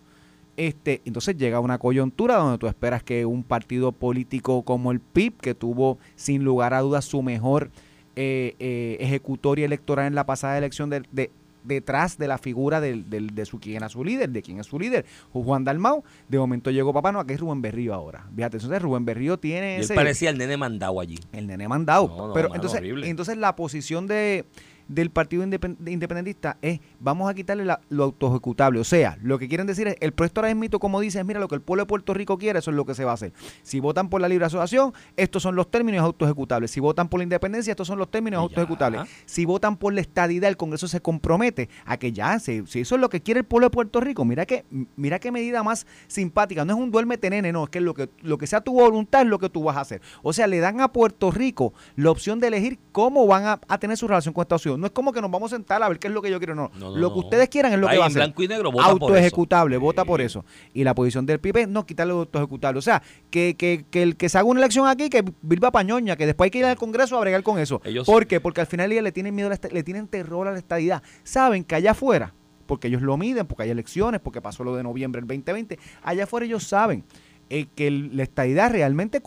Este, 0.55 1.01
entonces 1.05 1.37
llega 1.37 1.59
una 1.59 1.77
coyuntura 1.77 2.37
donde 2.37 2.57
tú 2.57 2.65
esperas 2.67 3.03
que 3.03 3.25
un 3.25 3.43
partido 3.43 3.91
político 3.91 4.63
como 4.63 4.91
el 4.91 4.99
PIB, 4.99 5.37
que 5.37 5.53
tuvo 5.53 5.99
sin 6.15 6.43
lugar 6.43 6.73
a 6.73 6.79
dudas 6.79 7.05
su 7.05 7.21
mejor 7.21 7.69
eh, 8.15 8.55
eh, 8.57 8.97
ejecutoria 8.99 9.65
electoral 9.65 10.07
en 10.07 10.15
la 10.15 10.25
pasada 10.25 10.57
elección 10.57 10.89
de, 10.89 11.03
de 11.11 11.29
detrás 11.67 12.17
de 12.17 12.27
la 12.27 12.37
figura 12.37 12.81
del, 12.81 13.09
del, 13.09 13.35
de 13.35 13.45
su 13.45 13.59
quien 13.59 13.77
era 13.77 13.89
su 13.89 14.03
líder, 14.03 14.29
de 14.29 14.41
quién 14.41 14.59
es 14.59 14.67
su 14.67 14.79
líder, 14.79 15.05
Juan 15.31 15.63
Dalmau. 15.63 16.03
De 16.27 16.37
momento 16.37 16.71
llegó 16.71 16.93
papá, 16.93 17.11
no, 17.11 17.19
aquí 17.19 17.33
es 17.33 17.39
Rubén 17.39 17.61
Berrío 17.61 17.93
ahora. 17.93 18.27
Fíjate, 18.35 18.57
entonces 18.57 18.81
Rubén 18.81 19.05
Berrío 19.05 19.37
tiene. 19.37 19.79
Ese, 19.79 19.93
él 19.93 19.97
parecía 19.97 20.29
el 20.29 20.37
nene 20.37 20.57
mandado 20.57 20.99
allí. 20.99 21.19
El 21.31 21.47
nene 21.47 21.67
mandado. 21.67 22.31
pero 22.33 22.53
entonces, 22.55 22.81
entonces 23.03 23.37
la 23.37 23.55
posición 23.55 24.07
de, 24.07 24.45
del 24.87 25.09
Partido 25.09 25.43
Independentista 25.43 26.57
es 26.61 26.79
vamos 26.99 27.29
a 27.29 27.33
quitarle 27.33 27.65
lo 27.89 28.03
autoejecutable. 28.03 28.79
O 28.79 28.83
sea, 28.83 29.17
lo 29.21 29.39
que 29.39 29.47
quieren 29.47 29.67
decir 29.67 29.87
es, 29.87 29.95
el 29.99 30.13
proyecto 30.13 30.41
ahora 30.41 30.53
mito, 30.55 30.79
como 30.79 30.99
dice, 30.99 31.23
mira, 31.23 31.39
lo 31.39 31.47
que 31.47 31.55
el 31.55 31.61
pueblo 31.61 31.83
de 31.83 31.87
Puerto 31.87 32.13
Rico 32.13 32.37
quiere, 32.37 32.59
eso 32.59 32.71
es 32.71 32.77
lo 32.77 32.85
que 32.85 32.93
se 32.93 33.03
va 33.03 33.11
a 33.11 33.13
hacer. 33.15 33.33
Si 33.63 33.79
votan 33.79 34.09
por 34.09 34.21
la 34.21 34.27
libre 34.27 34.45
asociación, 34.45 34.93
estos 35.15 35.43
son 35.43 35.55
los 35.55 35.69
términos 35.69 36.01
autoejecutables. 36.01 36.71
Si 36.71 36.79
votan 36.79 37.09
por 37.09 37.19
la 37.19 37.23
independencia, 37.23 37.71
estos 37.71 37.87
son 37.87 37.99
los 37.99 38.09
términos 38.09 38.39
autoejecutables. 38.41 39.01
Si 39.25 39.45
votan 39.45 39.77
por 39.77 39.93
la 39.93 40.01
estadidad, 40.01 40.49
el 40.49 40.57
Congreso 40.57 40.87
se 40.87 41.01
compromete 41.01 41.69
a 41.85 41.97
que 41.97 42.11
ya, 42.11 42.39
si, 42.39 42.63
eso 42.73 42.95
es 42.95 43.01
lo 43.01 43.09
que 43.09 43.21
quiere 43.21 43.41
el 43.41 43.45
pueblo 43.45 43.67
de 43.67 43.71
Puerto 43.71 43.99
Rico, 43.99 44.25
mira 44.25 44.45
que, 44.45 44.65
mira 44.95 45.19
qué 45.19 45.31
medida 45.31 45.63
más 45.63 45.85
simpática. 46.07 46.65
No 46.65 46.73
es 46.73 46.79
un 46.79 46.91
duerme 46.91 47.17
tenene, 47.17 47.51
no, 47.51 47.65
es 47.65 47.69
que 47.69 47.81
lo 47.81 47.93
que, 47.93 48.09
lo 48.21 48.37
que 48.37 48.47
sea 48.47 48.61
tu 48.61 48.73
voluntad 48.73 49.21
es 49.21 49.27
lo 49.27 49.39
que 49.39 49.49
tú 49.49 49.63
vas 49.63 49.77
a 49.77 49.81
hacer. 49.81 50.01
O 50.23 50.33
sea, 50.33 50.47
le 50.47 50.59
dan 50.59 50.81
a 50.81 50.91
Puerto 50.91 51.31
Rico 51.31 51.73
la 51.95 52.11
opción 52.11 52.39
de 52.39 52.47
elegir 52.47 52.79
cómo 52.91 53.27
van 53.27 53.45
a, 53.45 53.59
a 53.67 53.77
tener 53.79 53.97
su 53.97 54.07
relación 54.07 54.33
con 54.33 54.41
Estados 54.41 54.65
Unidos 54.65 54.76
no 54.77 54.87
es 54.87 54.91
como 54.91 55.11
que 55.11 55.21
nos 55.21 55.31
vamos 55.31 55.51
a 55.51 55.55
sentar 55.55 55.81
a 55.83 55.89
ver 55.89 55.99
qué 55.99 56.07
es 56.07 56.13
lo 56.13 56.21
que 56.21 56.29
yo 56.29 56.37
quiero. 56.39 56.55
No, 56.55 56.71
lo 56.95 57.13
que 57.13 57.19
ustedes 57.19 57.49
quieran 57.49 57.73
es 57.73 57.79
lo 57.79 57.87
que 57.87 57.97
va 57.97 58.05
a 58.05 58.09
ser. 58.09 58.23
blanco 58.23 58.43
y 58.43 58.47
negro, 58.47 58.71
vota 58.71 58.87
Autoejecutable, 58.87 59.77
vota 59.77 60.05
por 60.05 60.21
eso. 60.21 60.45
Y 60.73 60.83
la 60.83 60.95
posición 60.95 61.25
del 61.25 61.39
PIB 61.39 61.57
es 61.57 61.67
no 61.67 61.85
quitarle 61.85 62.13
lo 62.13 62.19
autoejecutable. 62.19 62.79
O 62.79 62.81
sea, 62.81 63.01
que, 63.29 63.55
que, 63.57 63.85
que, 63.89 64.03
el 64.03 64.15
que 64.15 64.29
se 64.29 64.37
haga 64.37 64.47
una 64.47 64.59
elección 64.59 64.87
aquí, 64.87 65.09
que 65.09 65.23
viva 65.41 65.71
pañoña, 65.71 66.15
que 66.15 66.25
después 66.25 66.47
hay 66.47 66.51
que 66.51 66.59
ir 66.59 66.65
al 66.65 66.77
Congreso 66.77 67.17
a 67.17 67.21
bregar 67.21 67.43
con 67.43 67.59
eso. 67.59 67.81
¿Por 68.05 68.27
qué? 68.27 68.39
Porque 68.39 68.61
al 68.61 68.67
final 68.67 68.89
le 68.89 69.11
tienen 69.11 69.35
miedo, 69.35 69.49
le 69.49 69.83
tienen 69.83 70.07
terror 70.07 70.47
a 70.47 70.51
la 70.51 70.57
estadidad. 70.57 71.03
Saben 71.23 71.63
que 71.63 71.75
allá 71.75 71.91
afuera, 71.91 72.33
porque 72.65 72.87
ellos 72.87 73.01
lo 73.01 73.17
miden, 73.17 73.45
porque 73.47 73.63
hay 73.63 73.69
elecciones, 73.69 74.21
porque 74.21 74.41
pasó 74.41 74.63
lo 74.63 74.75
de 74.75 74.83
noviembre 74.83 75.21
del 75.21 75.27
2020, 75.27 75.79
allá 76.03 76.23
afuera 76.23 76.45
ellos 76.45 76.63
saben 76.63 77.03
eh, 77.49 77.67
que 77.75 77.91
la 77.91 78.23
estadidad 78.23 78.71
realmente 78.71 79.21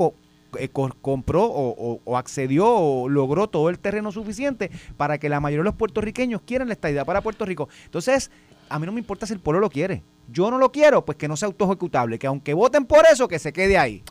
eh, 0.59 0.69
compró 0.69 1.45
o, 1.45 2.17
accedió 2.17 2.69
o 2.69 3.09
logró 3.09 3.49
todo 3.49 3.69
el 3.69 3.79
terreno 3.79 4.13
suficiente 4.13 4.71
para 4.97 5.19
que 5.19 5.29
la 5.29 5.41
mayoría 5.41 5.63
de 5.63 5.71
los 5.71 5.75
puertorriqueños 5.75 6.43
quieran 6.43 6.69
la 6.69 6.75
estadidad 6.75 7.07
para 7.07 7.21
Puerto 7.21 7.45
Rico. 7.45 7.69
Entonces, 7.85 8.31
a 8.69 8.79
mí 8.79 8.87
no 8.87 8.93
me 8.93 9.01
importa 9.01 9.27
si 9.27 9.33
el 9.33 9.41
pueblo 9.41 9.61
lo 9.61 9.71
quiere. 9.71 10.03
Yo 10.29 10.51
no 10.51 10.59
lo 10.59 10.71
quiero, 10.71 11.05
pues 11.05 11.19
que 11.19 11.29
no 11.29 11.37
sea 11.37 11.47
auto-ejecutable, 11.47 12.19
que 12.19 12.27
aunque 12.27 12.55
voten 12.55 12.87
por 12.87 13.05
eso, 13.11 13.27
que 13.29 13.39
se 13.39 13.53
quede 13.53 13.79
ahí. 13.79 14.03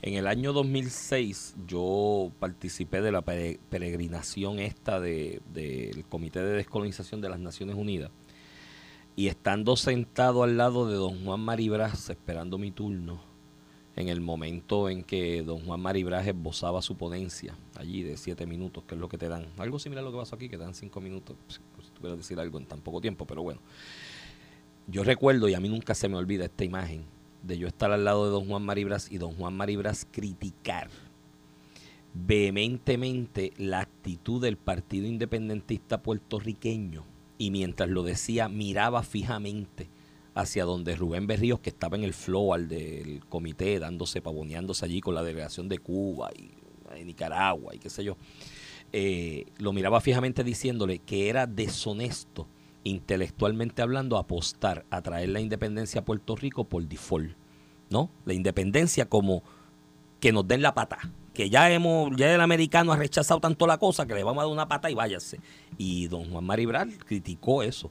En 0.00 0.14
el 0.14 0.28
año 0.28 0.52
2006 0.52 1.56
yo 1.66 2.30
participé 2.38 3.00
de 3.00 3.10
la 3.10 3.22
peregrinación 3.22 4.60
esta 4.60 5.00
del 5.00 6.04
Comité 6.08 6.40
de 6.40 6.52
Descolonización 6.52 7.20
de 7.20 7.28
las 7.28 7.40
Naciones 7.40 7.74
Unidas 7.74 8.12
y 9.16 9.26
estando 9.26 9.76
sentado 9.76 10.44
al 10.44 10.56
lado 10.56 10.88
de 10.88 10.94
don 10.94 11.24
Juan 11.24 11.40
Maribras 11.40 12.08
esperando 12.08 12.56
mi 12.56 12.70
turno, 12.70 13.20
en 13.98 14.08
el 14.08 14.20
momento 14.20 14.88
en 14.88 15.02
que 15.02 15.42
don 15.42 15.66
Juan 15.66 15.80
Maribraje 15.80 16.30
esbozaba 16.30 16.82
su 16.82 16.96
ponencia, 16.96 17.56
allí 17.74 18.04
de 18.04 18.16
siete 18.16 18.46
minutos, 18.46 18.84
que 18.84 18.94
es 18.94 19.00
lo 19.00 19.08
que 19.08 19.18
te 19.18 19.28
dan. 19.28 19.46
Algo 19.58 19.80
similar 19.80 20.04
a 20.04 20.06
lo 20.06 20.12
que 20.12 20.18
pasó 20.18 20.36
aquí, 20.36 20.48
que 20.48 20.56
te 20.56 20.62
dan 20.62 20.74
cinco 20.74 21.00
minutos, 21.00 21.36
pues, 21.46 21.60
si 21.86 21.92
tú 21.92 22.16
decir 22.16 22.38
algo 22.38 22.58
en 22.58 22.66
tan 22.66 22.80
poco 22.80 23.00
tiempo, 23.00 23.26
pero 23.26 23.42
bueno. 23.42 23.60
Yo 24.86 25.02
recuerdo, 25.02 25.48
y 25.48 25.54
a 25.54 25.60
mí 25.60 25.68
nunca 25.68 25.96
se 25.96 26.08
me 26.08 26.16
olvida 26.16 26.44
esta 26.44 26.64
imagen, 26.64 27.02
de 27.42 27.58
yo 27.58 27.66
estar 27.66 27.90
al 27.90 28.04
lado 28.04 28.26
de 28.26 28.30
don 28.30 28.46
Juan 28.46 28.62
Maribras 28.62 29.10
y 29.10 29.18
don 29.18 29.34
Juan 29.34 29.56
Maribras 29.56 30.06
criticar 30.10 30.88
vehementemente 32.14 33.52
la 33.58 33.80
actitud 33.80 34.40
del 34.40 34.56
Partido 34.56 35.06
Independentista 35.06 36.02
puertorriqueño 36.02 37.04
y 37.36 37.50
mientras 37.50 37.88
lo 37.90 38.02
decía 38.02 38.48
miraba 38.48 39.02
fijamente 39.02 39.88
hacia 40.38 40.64
donde 40.64 40.94
Rubén 40.94 41.26
Berríos, 41.26 41.58
que 41.58 41.70
estaba 41.70 41.96
en 41.96 42.04
el 42.04 42.14
flow 42.14 42.54
al 42.54 42.68
del 42.68 43.24
comité, 43.28 43.80
dándose, 43.80 44.22
pavoneándose 44.22 44.84
allí 44.84 45.00
con 45.00 45.16
la 45.16 45.24
delegación 45.24 45.68
de 45.68 45.78
Cuba 45.78 46.30
y 46.36 46.52
de 46.94 47.04
Nicaragua 47.04 47.74
y 47.74 47.78
qué 47.80 47.90
sé 47.90 48.04
yo, 48.04 48.16
eh, 48.92 49.46
lo 49.58 49.72
miraba 49.72 50.00
fijamente 50.00 50.44
diciéndole 50.44 51.00
que 51.00 51.28
era 51.28 51.48
deshonesto, 51.48 52.46
intelectualmente 52.84 53.82
hablando, 53.82 54.16
apostar 54.16 54.86
a 54.90 55.02
traer 55.02 55.30
la 55.30 55.40
independencia 55.40 56.02
a 56.02 56.04
Puerto 56.04 56.36
Rico 56.36 56.64
por 56.64 56.86
default. 56.86 57.36
¿No? 57.90 58.10
La 58.24 58.34
independencia 58.34 59.08
como 59.08 59.42
que 60.20 60.30
nos 60.30 60.46
den 60.46 60.62
la 60.62 60.74
pata. 60.74 60.98
Que 61.34 61.50
ya 61.50 61.70
hemos, 61.70 62.14
ya 62.16 62.32
el 62.32 62.40
americano 62.40 62.92
ha 62.92 62.96
rechazado 62.96 63.40
tanto 63.40 63.66
la 63.66 63.78
cosa 63.78 64.06
que 64.06 64.14
le 64.14 64.22
vamos 64.22 64.42
a 64.42 64.44
dar 64.44 64.52
una 64.52 64.68
pata 64.68 64.90
y 64.90 64.94
váyase. 64.94 65.40
Y 65.78 66.06
don 66.06 66.30
Juan 66.30 66.44
Maribral 66.44 66.96
criticó 66.98 67.62
eso 67.62 67.90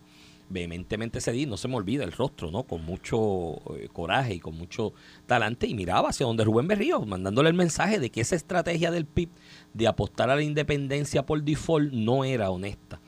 vehementemente 0.49 1.19
ese 1.19 1.31
día, 1.31 1.47
no 1.47 1.57
se 1.57 1.67
me 1.67 1.75
olvida 1.75 2.03
el 2.03 2.11
rostro, 2.11 2.51
¿no? 2.51 2.63
Con 2.63 2.85
mucho 2.85 3.61
eh, 3.75 3.89
coraje 3.91 4.35
y 4.35 4.39
con 4.39 4.57
mucho 4.57 4.93
talante 5.25 5.67
y 5.67 5.75
miraba 5.75 6.09
hacia 6.09 6.25
donde 6.25 6.43
Rubén 6.43 6.67
Berrío, 6.67 7.01
mandándole 7.01 7.49
el 7.49 7.55
mensaje 7.55 7.99
de 7.99 8.09
que 8.09 8.21
esa 8.21 8.35
estrategia 8.35 8.91
del 8.91 9.05
PIB 9.05 9.29
de 9.73 9.87
apostar 9.87 10.29
a 10.29 10.35
la 10.35 10.41
independencia 10.41 11.25
por 11.25 11.43
default 11.43 11.91
no 11.93 12.23
era 12.23 12.49
honesta. 12.49 12.99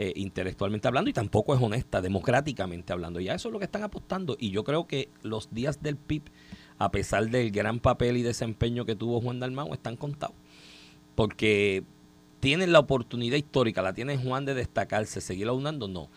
Eh, 0.00 0.12
intelectualmente 0.14 0.86
hablando 0.86 1.10
y 1.10 1.12
tampoco 1.12 1.56
es 1.56 1.60
honesta 1.60 2.00
democráticamente 2.00 2.92
hablando. 2.92 3.18
Y 3.18 3.28
a 3.28 3.34
eso 3.34 3.48
es 3.48 3.52
lo 3.52 3.58
que 3.58 3.64
están 3.64 3.82
apostando. 3.82 4.36
Y 4.38 4.50
yo 4.50 4.62
creo 4.62 4.86
que 4.86 5.08
los 5.22 5.52
días 5.52 5.82
del 5.82 5.96
PIB, 5.96 6.22
a 6.78 6.92
pesar 6.92 7.28
del 7.30 7.50
gran 7.50 7.80
papel 7.80 8.16
y 8.16 8.22
desempeño 8.22 8.84
que 8.84 8.94
tuvo 8.94 9.20
Juan 9.20 9.40
Dalmau, 9.40 9.74
están 9.74 9.96
contados. 9.96 10.36
Porque 11.16 11.82
tienen 12.38 12.70
la 12.70 12.78
oportunidad 12.78 13.36
histórica, 13.36 13.82
la 13.82 13.92
tiene 13.92 14.16
Juan 14.16 14.44
de 14.44 14.54
destacarse, 14.54 15.20
seguir 15.20 15.48
aunando, 15.48 15.88
no. 15.88 16.08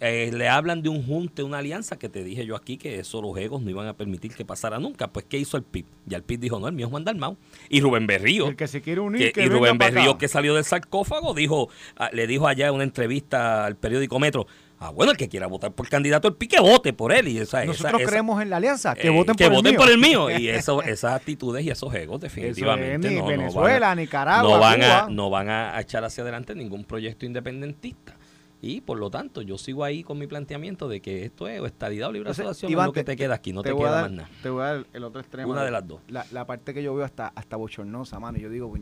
Eh, 0.00 0.30
le 0.32 0.48
hablan 0.48 0.82
de 0.82 0.90
un 0.90 1.06
junte, 1.06 1.42
una 1.42 1.58
alianza 1.58 1.98
que 1.98 2.10
te 2.10 2.22
dije 2.22 2.44
yo 2.44 2.54
aquí 2.54 2.76
que 2.76 2.98
eso 2.98 3.22
los 3.22 3.36
egos 3.38 3.62
no 3.62 3.70
iban 3.70 3.86
a 3.86 3.94
permitir 3.94 4.34
que 4.34 4.44
pasara 4.44 4.78
nunca. 4.78 5.08
Pues, 5.08 5.24
¿qué 5.28 5.38
hizo 5.38 5.56
el 5.56 5.62
PIB? 5.62 5.86
Y 6.10 6.14
el 6.14 6.22
PIB 6.22 6.40
dijo, 6.40 6.60
no, 6.60 6.68
el 6.68 6.74
mío 6.74 6.86
es 6.86 6.90
Juan 6.90 7.04
Dalmau. 7.04 7.36
Y 7.70 7.80
Rubén 7.80 8.06
Berrío. 8.06 8.48
El 8.48 8.56
que 8.56 8.68
se 8.68 8.82
quiere 8.82 9.00
unir. 9.00 9.32
y 9.34 9.48
Rubén 9.48 9.78
Berrío, 9.78 10.18
que 10.18 10.28
salió 10.28 10.54
del 10.54 10.64
sarcófago, 10.64 11.32
dijo, 11.32 11.70
ah, 11.96 12.10
le 12.12 12.26
dijo 12.26 12.46
allá 12.46 12.68
en 12.68 12.74
una 12.74 12.84
entrevista 12.84 13.64
al 13.64 13.76
periódico 13.76 14.18
Metro, 14.18 14.46
Ah, 14.78 14.90
bueno, 14.90 15.12
el 15.12 15.16
que 15.16 15.28
quiera 15.28 15.46
votar 15.46 15.72
por 15.72 15.88
candidato 15.88 16.28
el 16.28 16.34
PIB, 16.34 16.50
que 16.50 16.60
vote 16.60 16.92
por 16.92 17.10
él. 17.10 17.28
Y 17.28 17.38
esa, 17.38 17.64
Nosotros 17.64 18.02
creemos 18.04 18.42
en 18.42 18.50
la 18.50 18.58
alianza, 18.58 18.94
que 18.94 19.06
eh, 19.06 19.10
voten, 19.10 19.34
por, 19.34 19.66
el 19.66 19.76
por, 19.76 19.90
el 19.90 19.96
mío. 19.96 20.30
Y 20.30 20.48
eso, 20.50 20.82
esas 20.82 21.14
actitudes 21.14 21.64
y 21.64 21.70
esos 21.70 21.94
egos, 21.94 22.20
definitivamente. 22.20 23.08
ni 23.08 23.22
Venezuela, 23.22 23.94
Nicaragua. 23.94 24.50
No 24.50 24.60
van, 24.60 24.82
A, 24.82 25.08
no 25.08 25.30
van 25.30 25.48
a 25.48 25.80
echar 25.80 26.04
hacia 26.04 26.22
adelante 26.22 26.54
ningún 26.54 26.84
proyecto 26.84 27.24
independentista. 27.24 28.15
Y 28.62 28.80
por 28.80 28.98
lo 28.98 29.10
tanto, 29.10 29.42
yo 29.42 29.58
sigo 29.58 29.84
ahí 29.84 30.02
con 30.02 30.18
mi 30.18 30.26
planteamiento 30.26 30.88
de 30.88 31.00
que 31.00 31.24
esto 31.24 31.46
es 31.48 31.60
o 31.60 31.66
estadidad 31.66 32.08
o 32.08 32.12
libre 32.12 32.30
asociación, 32.30 32.72
es 32.72 32.86
lo 32.86 32.92
que 32.92 33.04
te, 33.04 33.16
queda 33.16 33.34
aquí, 33.34 33.52
no 33.52 33.62
te, 33.62 33.74
queda 33.74 34.02
más 34.02 34.10
nada. 34.10 34.30
Te 34.42 34.48
voy 34.48 34.62
a 34.62 34.64
dar 34.66 34.86
el 34.92 35.04
otro 35.04 35.20
extremo. 35.20 35.52
Una 35.52 35.64
de 35.64 35.70
las 35.70 35.86
dos. 35.86 36.00
La, 36.08 36.26
la 36.32 36.46
parte 36.46 36.72
que 36.72 36.82
yo 36.82 36.94
veo 36.94 37.04
hasta, 37.04 37.28
hasta 37.28 37.56
bochornosa, 37.56 38.18
mano. 38.18 38.38
Yo 38.38 38.48
digo, 38.48 38.72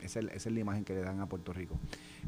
esa 0.00 0.20
es, 0.20 0.26
esa 0.26 0.48
es 0.48 0.54
la 0.54 0.60
imagen 0.60 0.84
que 0.84 0.94
le 0.94 1.00
dan 1.00 1.20
a 1.20 1.26
Puerto 1.26 1.52
Rico. 1.52 1.78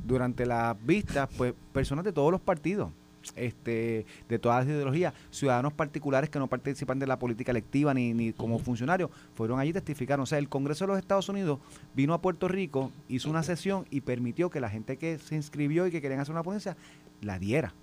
Durante 0.05 0.47
las 0.47 0.77
vistas, 0.85 1.29
pues, 1.37 1.55
personas 1.73 2.05
de 2.05 2.13
todos 2.13 2.31
los 2.31 2.41
partidos 2.41 2.91
este, 3.35 4.07
de 4.29 4.39
todas 4.39 4.65
las 4.65 4.75
ideologías, 4.75 5.15
ciudadanos 5.31 5.73
particulares 5.73 6.31
que 6.31 6.39
no 6.39 6.47
participan 6.47 6.99
de 6.99 7.07
la 7.07 7.19
política 7.19 7.51
electiva 7.51 7.93
ni, 7.95 8.15
ni 8.15 8.33
como 8.33 8.59
funcionarios, 8.59 9.11
fueron 9.35 9.59
allí 9.59 9.71
y 9.71 9.73
testificaron. 9.73 10.23
O 10.23 10.27
sea, 10.27 10.39
el 10.39 10.49
Congreso 10.49 10.85
de 10.85 10.89
los 10.89 10.99
Estados 10.99 11.29
Unidos 11.29 11.59
vino 11.95 12.15
a 12.15 12.21
Puerto 12.21 12.49
Rico, 12.49 12.93
hizo 13.09 13.29
una 13.31 13.43
sesión 13.43 13.87
y 13.91 14.03
permitió 14.03 14.51
que 14.51 14.61
la 14.61 14.71
gente 14.71 14.97
que 14.97 15.19
se 15.19 15.35
inscribió 15.35 15.87
y 15.87 15.91
que 15.91 16.01
querían 16.01 16.21
hacer 16.21 16.33
una 16.33 16.43
ponencia 16.43 16.77
la 17.21 17.39
diera. 17.39 17.75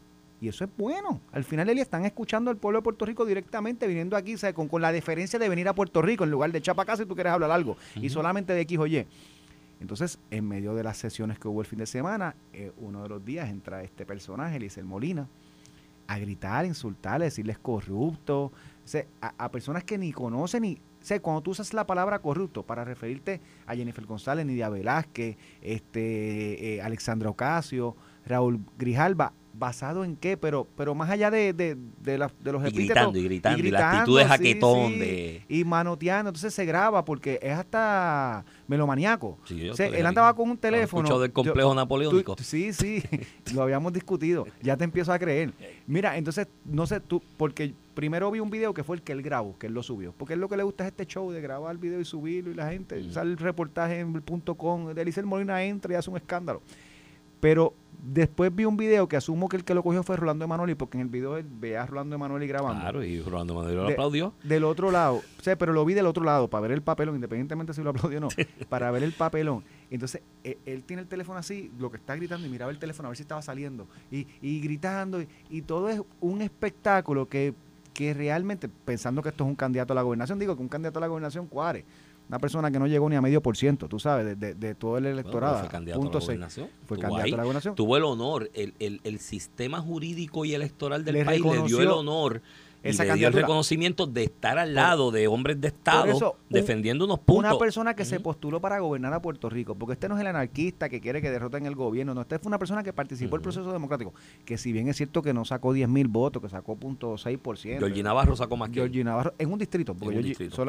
Y 0.43 0.49
eso 0.49 0.65
es 0.65 0.69
bueno. 0.77 1.21
Al 1.32 1.45
final, 1.45 1.69
Eli, 1.69 1.79
están 1.79 2.03
escuchando 2.03 2.51
al 2.51 2.58
pueblo 2.58 2.79
de 2.79 2.84
Puerto 2.84 3.06
Rico 3.06 3.25
directamente, 3.25 3.88
viniendo 3.88 4.17
aquí, 4.17 4.36
Con, 4.53 4.67
con 4.67 4.82
la 4.82 4.91
diferencia 4.91 5.39
de 5.39 5.47
venir 5.47 5.69
a 5.69 5.73
Puerto 5.73 6.01
Rico 6.01 6.25
en 6.25 6.32
lugar 6.32 6.51
de 6.51 6.62
Chapacá 6.62 6.97
si 6.97 7.06
tú 7.06 7.15
quieres 7.15 7.32
hablar 7.32 7.49
algo. 7.49 7.77
Y 7.95 8.10
solamente 8.10 8.51
de 8.51 8.60
X 8.62 8.77
o 8.77 8.86
Y. 8.86 9.08
Entonces, 9.84 10.17
en 10.32 10.48
medio 10.48 10.76
de 10.76 10.82
las 10.82 10.96
sesiones 10.96 11.38
que 11.38 11.50
hubo 11.50 11.60
el 11.60 11.67
fin 11.67 11.80
de 11.80 11.86
semana, 11.86 12.38
eh, 12.54 12.72
uno 12.78 13.04
de 13.04 13.10
los 13.10 13.26
días 13.26 13.50
entra 13.50 13.84
este 13.84 14.06
personaje, 14.06 14.56
Elisel 14.56 14.86
Molina, 14.86 15.28
a 16.08 16.17
gritar, 16.19 16.65
insultar, 16.65 17.19
decirles 17.19 17.60
corrupto, 17.60 18.54
a, 19.19 19.52
personas 19.52 19.84
que 19.84 19.98
ni 19.98 20.13
conocen 20.13 20.62
ni... 20.62 20.78
O 20.78 21.22
cuando 21.22 21.41
tú 21.41 21.52
usas 21.52 21.74
la 21.74 21.86
palabra 21.86 22.19
corrupto 22.19 22.63
para 22.63 22.86
referirte 22.86 23.41
a 23.67 23.76
Jennifer 23.76 24.06
González, 24.06 24.46
Nidia 24.46 24.69
Velázquez, 24.69 25.36
este, 25.62 26.76
eh, 26.76 26.82
Alexandra 26.82 27.30
Ocasio, 27.30 27.98
Raúl 28.26 28.62
Grijalba, 28.78 29.34
¿basado 29.54 30.04
en 30.04 30.16
qué? 30.16 30.36
Pero 30.38 30.68
pero 30.76 30.96
más 30.96 31.10
allá 31.10 31.32
de, 31.32 31.54
de, 31.54 31.78
de, 32.02 32.18
la, 32.18 32.32
de 32.42 32.52
los 32.52 32.66
y 32.68 32.72
gritando, 32.72 33.18
y 33.18 33.24
gritando, 33.24 33.60
y, 33.60 33.72
la 33.72 33.92
actitud 33.92 34.20
de 34.20 34.26
jaquetón. 34.26 35.00
De... 35.00 35.44
Y 35.48 35.63
manoteando, 35.63 36.30
entonces 36.30 36.54
se 36.54 36.66
graba 36.66 37.06
porque 37.06 37.39
es 37.42 37.54
hasta 37.54 38.44
melomaniaco. 38.68 39.38
Sí, 39.46 39.70
él 39.78 40.06
andaba 40.06 40.36
con 40.36 40.50
un 40.50 40.58
teléfono. 40.58 41.04
Escuchado 41.04 41.22
del 41.22 41.32
complejo 41.32 41.74
napoleónico. 41.74 42.36
sí, 42.39 42.74
sí, 42.74 43.04
lo 43.54 43.63
habíamos 43.63 43.94
discutido. 43.94 44.46
Ya 44.62 44.76
te 44.76 44.84
empiezo 44.84 45.13
a 45.13 45.20
creer. 45.20 45.54
Mira, 45.88 46.18
entonces, 46.18 46.48
no 46.66 46.88
sé 46.88 47.00
tú, 47.00 47.22
porque 47.38 47.74
primero 47.94 48.32
vi 48.32 48.39
un 48.39 48.50
video 48.50 48.74
que 48.74 48.84
fue 48.84 48.96
el 48.96 49.02
que 49.02 49.12
él 49.12 49.22
grabó, 49.22 49.58
que 49.58 49.68
él 49.68 49.74
lo 49.74 49.84
subió. 49.84 50.13
Porque 50.18 50.34
es 50.34 50.39
lo 50.39 50.50
que 50.50 50.58
le 50.58 50.63
gusta 50.63 50.84
es 50.84 50.92
este 50.92 51.06
show 51.06 51.32
de 51.32 51.42
grabar 51.42 51.72
el 51.72 51.78
video 51.78 52.00
y 52.00 52.06
subirlo 52.06 52.52
y 52.52 52.56
la 52.56 52.70
gente, 52.70 53.12
sale 53.12 53.32
el 53.32 53.38
reportaje 53.38 54.00
en 54.00 54.16
el 54.16 54.22
punto 54.22 54.56
com, 54.56 54.94
de 54.94 55.02
Elisel 55.02 55.26
Molina 55.26 55.63
entra 55.63 55.94
y 55.94 55.96
hace 55.96 56.10
un 56.10 56.18
escándalo. 56.18 56.62
Pero 57.43 57.73
después 58.01 58.56
vi 58.56 58.63
un 58.63 58.77
video 58.77 59.10
que 59.10 59.17
asumo 59.17 59.49
que 59.49 59.58
el 59.58 59.65
que 59.65 59.73
lo 59.73 59.84
cogió 59.84 60.01
fue 60.01 60.15
Rolando 60.15 60.45
Emanuele, 60.45 60.77
porque 60.77 60.97
en 60.97 61.01
el 61.01 61.10
video 61.10 61.36
él 61.36 61.45
ve 61.45 61.77
a 61.77 61.86
Rolando 61.86 62.15
Emanuele 62.15 62.47
grabando. 62.47 62.79
Claro, 62.79 63.03
y 63.03 63.19
Rolando 63.19 63.51
Emanuele 63.51 63.75
lo 63.75 63.88
aplaudió. 63.89 64.34
Del 64.43 64.63
otro 64.63 64.91
lado, 64.91 65.15
o 65.15 65.43
sea, 65.43 65.58
pero 65.58 65.73
lo 65.73 65.84
vi 65.84 65.93
del 65.93 66.06
otro 66.06 66.23
lado, 66.23 66.49
para 66.49 66.62
ver 66.62 66.71
el 66.71 66.82
papelón, 66.82 67.15
independientemente 67.15 67.73
si 67.73 67.84
lo 67.84 67.89
aplaudió 67.89 68.19
o 68.19 68.21
no, 68.21 68.27
para 68.69 68.89
ver 68.91 69.03
el 69.03 69.12
papelón. 69.12 69.65
Entonces, 69.91 70.21
e, 70.45 70.58
él, 70.65 70.86
tiene 70.86 71.01
el 71.01 71.10
teléfono 71.10 71.38
así, 71.38 71.69
lo 71.77 71.91
que 71.91 71.97
está 71.97 72.15
gritando, 72.15 72.47
y 72.47 72.49
miraba 72.49 72.71
el 72.71 72.79
teléfono 72.79 73.08
a 73.08 73.10
ver 73.10 73.17
si 73.17 73.23
estaba 73.23 73.41
saliendo, 73.41 73.89
y, 74.10 74.25
y 74.41 74.62
gritando, 74.62 75.21
y, 75.21 75.27
y 75.49 75.63
todo 75.63 75.89
es 75.89 76.01
un 76.21 76.41
espectáculo 76.41 77.27
que, 77.27 77.53
que 77.93 78.13
realmente, 78.13 78.69
pensando 78.69 79.21
que 79.21 79.27
esto 79.27 79.43
es 79.43 79.49
un 79.49 79.56
candidato 79.56 79.91
a 79.91 79.95
la 79.95 80.01
gobernación, 80.01 80.39
digo 80.39 80.56
que 80.56 80.62
un 80.62 80.69
candidato 80.69 80.99
a 80.99 81.01
la 81.01 81.08
gobernación 81.08 81.47
cuare 81.47 81.84
una 82.30 82.40
persona 82.40 82.72
que 82.72 82.80
no 82.80 82.88
llegó 82.88 83.10
ni 83.10 83.16
a 83.16 83.22
medio 83.22 83.42
por 83.42 83.58
ciento, 83.58 83.88
tú 83.88 84.00
sabes, 84.00 84.40
de, 84.40 84.54
de, 84.56 84.76
todo 84.76 84.98
el 84.98 85.06
electorado. 85.06 85.60
fue 85.60 85.70
candidato 85.70 86.02
a 86.02 86.06
la 86.06 86.20
gobernación. 86.20 86.70
Fue 86.86 86.98
candidato 86.98 87.34
a 87.34 87.38
la 87.38 87.44
gobernación. 87.44 87.76
Tuvo 87.76 87.98
el 87.98 88.04
honor, 88.04 88.50
el, 88.54 88.74
el, 88.80 89.02
el 89.04 89.20
sistema 89.20 89.80
jurídico 89.82 90.46
y 90.46 90.54
electoral 90.54 91.06
del 91.06 91.26
país 91.26 91.44
le 91.44 91.62
dio 91.64 91.82
el 91.82 91.90
honor 91.90 92.42
esa 92.84 93.06
y 93.06 93.08
le 93.10 93.15
dio 93.15 93.28
el 93.30 93.34
reconocimiento 93.34 94.06
de 94.06 94.26
estar 94.26 94.60
al 94.60 94.74
lado 94.74 95.12
de 95.12 95.28
hombres 95.28 95.60
de 95.60 95.69
Estado 95.69 96.38
defendiendo 96.50 97.06
unos 97.06 97.19
puntos. 97.19 97.52
Una 97.52 97.58
persona 97.58 97.96
que 97.96 98.06
se 98.06 98.19
postuló 98.19 98.60
para 98.60 98.80
gobernar 98.80 99.13
a 99.13 99.22
Puerto 99.22 99.50
Rico, 99.50 99.76
porque 99.76 99.93
este 99.93 100.10
no 100.10 100.15
es 100.15 100.22
el 100.22 100.28
anarquista 100.28 100.89
que 100.89 101.00
quiere 101.00 101.22
que 101.22 101.32
derroten 101.32 101.65
el 101.65 101.76
gobierno, 101.76 102.13
no, 102.13 102.22
este 102.22 102.39
fue 102.39 102.50
una 102.50 102.60
persona 102.60 102.84
que 102.84 102.93
participó 102.93 103.36
en 103.36 103.39
el 103.39 103.43
proceso 103.43 103.72
democrático, 103.72 104.13
que 104.46 104.58
si 104.58 104.72
bien 104.72 104.89
es 104.89 104.98
cierto 104.98 105.22
que 105.22 105.34
no 105.34 105.46
sacó 105.46 105.74
10 105.74 105.88
mil 105.89 106.08
votos, 106.08 106.41
que 106.41 106.50
sacó 106.50 106.78
.6%. 106.78 107.80
Georgie 107.80 108.04
Navarro 108.04 108.36
sacó 108.36 108.58
más 108.58 108.69
que 108.69 108.76
Georgie 108.76 109.04
Navarro, 109.04 109.34
en 109.38 109.52
un 109.52 109.60
distrito, 109.60 109.96
porque 109.96 110.17
un 110.17 110.24
distrito. 110.24 110.65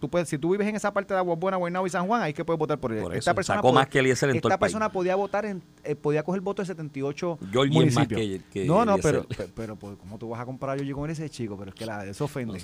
tú 0.00 0.08
puedes, 0.08 0.28
si 0.28 0.38
tú 0.38 0.50
vives 0.50 0.66
en 0.66 0.76
esa 0.76 0.92
parte 0.92 1.14
de 1.14 1.18
Agua 1.18 1.36
Buena, 1.36 1.56
Guaynabo 1.56 1.86
y 1.86 1.90
San 1.90 2.06
Juan, 2.06 2.22
ahí 2.22 2.32
que 2.32 2.44
puedes 2.44 2.58
votar 2.58 2.78
por 2.78 2.92
él. 2.92 3.04
esta 3.12 3.34
persona 3.34 3.58
sacó 3.58 3.72
más 3.72 3.88
que 3.88 4.00
Eliezer 4.00 4.30
en 4.30 4.36
Esta 4.36 4.58
persona 4.58 4.90
podía 4.90 5.14
votar, 5.14 5.44
en, 5.44 5.62
eh, 5.84 5.94
podía 5.94 6.22
coger 6.22 6.40
votos 6.40 6.66
de 6.66 6.74
78 6.74 7.38
Georgie 7.50 7.72
municipios. 7.72 8.20
Más 8.20 8.50
que, 8.50 8.64
no, 8.66 8.84
no, 8.84 8.98
pero, 8.98 9.26
pero, 9.36 9.50
pero, 9.54 9.76
pues, 9.76 9.96
¿cómo 9.96 10.18
tú 10.18 10.28
vas 10.30 10.40
a 10.40 10.44
comparar 10.44 10.74
a 10.74 10.78
Georgie 10.78 10.94
con 10.94 11.10
ese 11.10 11.28
chico? 11.30 11.51
Pero 11.56 11.70
es 11.70 11.74
que 11.74 11.86
la, 11.86 12.04
eso 12.04 12.24
ofende. 12.24 12.60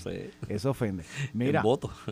Eso 0.49 0.71
ofende. 0.71 1.05
Mira, 1.33 1.63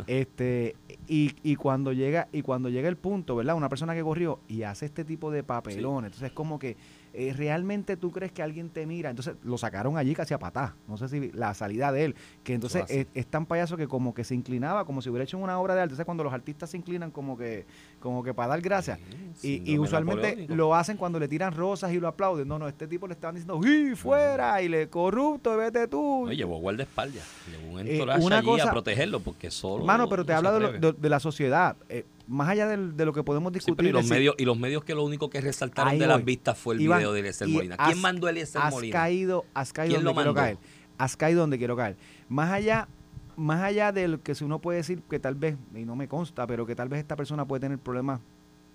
este 0.06 0.76
y, 1.08 1.34
y 1.42 1.56
cuando 1.56 1.92
llega 1.92 2.28
y 2.32 2.42
cuando 2.42 2.68
llega 2.68 2.88
el 2.88 2.96
punto, 2.96 3.36
¿verdad? 3.36 3.56
Una 3.56 3.68
persona 3.68 3.94
que 3.94 4.02
corrió 4.02 4.40
y 4.48 4.62
hace 4.62 4.86
este 4.86 5.04
tipo 5.04 5.30
de 5.30 5.42
papelones, 5.42 6.08
entonces 6.08 6.28
es 6.28 6.32
como 6.32 6.58
que 6.58 6.76
eh, 7.18 7.32
realmente 7.34 7.96
tú 7.96 8.12
crees 8.12 8.30
que 8.30 8.42
alguien 8.42 8.68
te 8.68 8.84
mira, 8.84 9.08
entonces 9.08 9.36
lo 9.42 9.56
sacaron 9.56 9.96
allí 9.96 10.14
casi 10.14 10.34
a 10.34 10.38
patá, 10.38 10.74
no 10.86 10.98
sé 10.98 11.08
si 11.08 11.32
la 11.32 11.54
salida 11.54 11.90
de 11.90 12.04
él, 12.04 12.14
que 12.44 12.52
entonces 12.52 12.84
es, 12.88 13.26
tan 13.26 13.46
payaso 13.46 13.78
que 13.78 13.88
como 13.88 14.12
que 14.12 14.22
se 14.22 14.34
inclinaba, 14.34 14.84
como 14.84 15.00
si 15.00 15.08
hubiera 15.08 15.24
hecho 15.24 15.38
una 15.38 15.58
obra 15.58 15.74
de 15.74 15.80
arte, 15.80 15.86
entonces 15.92 16.04
cuando 16.04 16.24
los 16.24 16.32
artistas 16.34 16.70
se 16.70 16.76
inclinan 16.76 17.10
como 17.10 17.38
que 17.38 17.64
como 18.00 18.22
que 18.22 18.34
para 18.34 18.48
dar 18.48 18.60
gracias, 18.60 18.98
y, 19.42 19.78
usualmente 19.78 20.46
lo 20.48 20.74
hacen 20.74 20.98
cuando 20.98 21.18
le 21.18 21.26
tiran 21.26 21.54
rosas 21.54 21.90
y 21.92 22.00
lo 22.00 22.08
aplauden, 22.08 22.46
no, 22.46 22.58
no, 22.58 22.68
este 22.68 22.86
tipo 22.86 23.06
le 23.06 23.14
estaban 23.14 23.34
diciendo, 23.34 23.60
¡y 23.66 23.96
fuera! 23.96 24.60
y 24.60 24.68
le 24.68 24.88
corrupto, 24.88 25.56
vete 25.56 25.88
tú. 25.88 26.26
No, 26.26 26.32
llevó 26.32 26.58
guardaespaldas, 26.58 27.24
llevó 27.50 27.74
un 27.74 27.86
eh, 27.86 27.92
entourage 27.92 28.34
allí 28.34 28.60
a 28.60 28.70
protegerlo, 28.70 29.20
porque 29.20 29.50
solo... 29.50 29.84
Mano, 29.84 30.08
pero 30.08 30.24
te 30.24 30.32
habla 30.32 30.52
de, 30.58 30.92
de, 30.92 31.08
la 31.08 31.20
sociedad, 31.20 31.76
eh, 31.88 32.04
más 32.26 32.48
allá 32.48 32.66
de, 32.68 33.04
lo 33.04 33.12
que 33.12 33.22
podemos 33.22 33.52
discutir. 33.52 33.86
y, 33.86 33.92
los 33.92 34.06
medios, 34.08 34.34
y 34.38 34.44
los 34.44 34.58
medios 34.58 34.84
que 34.84 34.94
lo 34.94 35.04
único 35.04 35.30
que 35.30 35.40
resaltaron 35.40 35.98
de 35.98 36.06
las 36.06 36.24
vistas 36.24 36.58
fue 36.58 36.74
el 36.74 36.80
video 36.80 37.12
de 37.12 37.20
Eliezer 37.20 37.48
Molina. 37.48 37.76
¿Quién 37.76 38.00
mandó 38.00 38.26
a 38.26 38.30
Eliezer 38.30 38.60
has 38.62 38.72
Molina? 38.72 38.92
Caído, 38.92 39.44
has 39.54 39.72
caído 39.72 40.00
donde 40.00 40.14
quiero 40.14 40.34
caer. 40.34 40.58
Has 40.98 41.16
caído 41.16 41.40
donde 41.40 41.58
quiero 41.58 41.76
caer. 41.76 41.96
Más 42.28 42.50
allá, 42.50 42.88
más 43.36 43.62
allá 43.62 43.92
de 43.92 44.08
lo 44.08 44.22
que 44.22 44.32
uno 44.42 44.60
puede 44.60 44.78
decir 44.78 45.02
que 45.08 45.18
tal 45.18 45.34
vez, 45.34 45.56
y 45.74 45.84
no 45.84 45.94
me 45.94 46.08
consta, 46.08 46.46
pero 46.46 46.66
que 46.66 46.74
tal 46.74 46.88
vez 46.88 47.00
esta 47.00 47.16
persona 47.16 47.46
puede 47.46 47.60
tener 47.60 47.78
problemas 47.78 48.20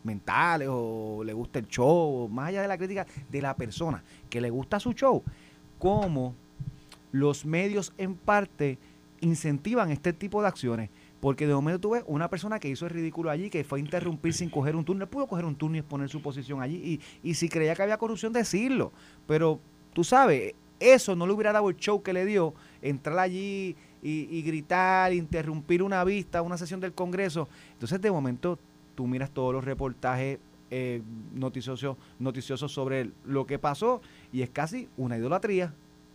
mentales 0.03 0.67
o 0.71 1.23
le 1.23 1.33
gusta 1.33 1.59
el 1.59 1.67
show, 1.67 2.27
más 2.29 2.49
allá 2.49 2.61
de 2.61 2.67
la 2.67 2.77
crítica 2.77 3.05
de 3.29 3.41
la 3.41 3.55
persona 3.55 4.03
que 4.29 4.41
le 4.41 4.49
gusta 4.49 4.79
su 4.79 4.93
show, 4.93 5.23
¿cómo 5.77 6.35
los 7.11 7.45
medios 7.45 7.93
en 7.97 8.15
parte 8.15 8.77
incentivan 9.21 9.91
este 9.91 10.13
tipo 10.13 10.41
de 10.41 10.47
acciones. 10.47 10.89
Porque 11.21 11.47
de 11.47 11.53
momento 11.53 11.79
tú 11.79 11.89
ves 11.91 12.03
una 12.07 12.29
persona 12.29 12.59
que 12.59 12.67
hizo 12.67 12.85
el 12.85 12.91
ridículo 12.91 13.29
allí, 13.29 13.49
que 13.49 13.63
fue 13.63 13.79
a 13.79 13.81
interrumpir 13.81 14.33
sin 14.33 14.49
coger 14.49 14.75
un 14.75 14.83
turno, 14.83 15.07
pudo 15.07 15.27
coger 15.27 15.45
un 15.45 15.55
turno 15.55 15.77
y 15.77 15.79
exponer 15.79 16.09
su 16.09 16.21
posición 16.21 16.61
allí. 16.61 16.99
Y, 17.23 17.29
y 17.29 17.35
si 17.35 17.47
creía 17.47 17.75
que 17.75 17.83
había 17.83 17.97
corrupción, 17.97 18.33
decirlo. 18.33 18.91
Pero 19.27 19.59
tú 19.93 20.03
sabes, 20.03 20.55
eso 20.81 21.15
no 21.15 21.27
le 21.27 21.33
hubiera 21.33 21.53
dado 21.53 21.69
el 21.69 21.77
show 21.77 22.01
que 22.01 22.11
le 22.11 22.25
dio, 22.25 22.53
entrar 22.81 23.19
allí 23.19 23.75
y, 24.01 24.41
gritar, 24.41 25.13
interrumpir 25.13 25.83
una 25.83 26.03
vista, 26.03 26.41
una 26.41 26.57
sesión 26.57 26.79
del 26.79 26.93
Congreso. 26.93 27.47
Entonces, 27.73 28.01
de 28.01 28.11
momento, 28.11 28.57
tú 28.95 29.05
miras 29.05 29.29
todos 29.29 29.53
los 29.53 29.63
reportajes 29.63 30.39
eh, 30.71 31.01
noticiosos, 31.33 31.97
noticiosos 32.17 32.71
sobre 32.71 33.11
lo 33.25 33.45
que 33.45 33.59
pasó 33.59 34.01
y 34.33 34.41
es 34.41 34.49
casi 34.49 34.89
una 34.97 35.17
idolatría. 35.17 35.73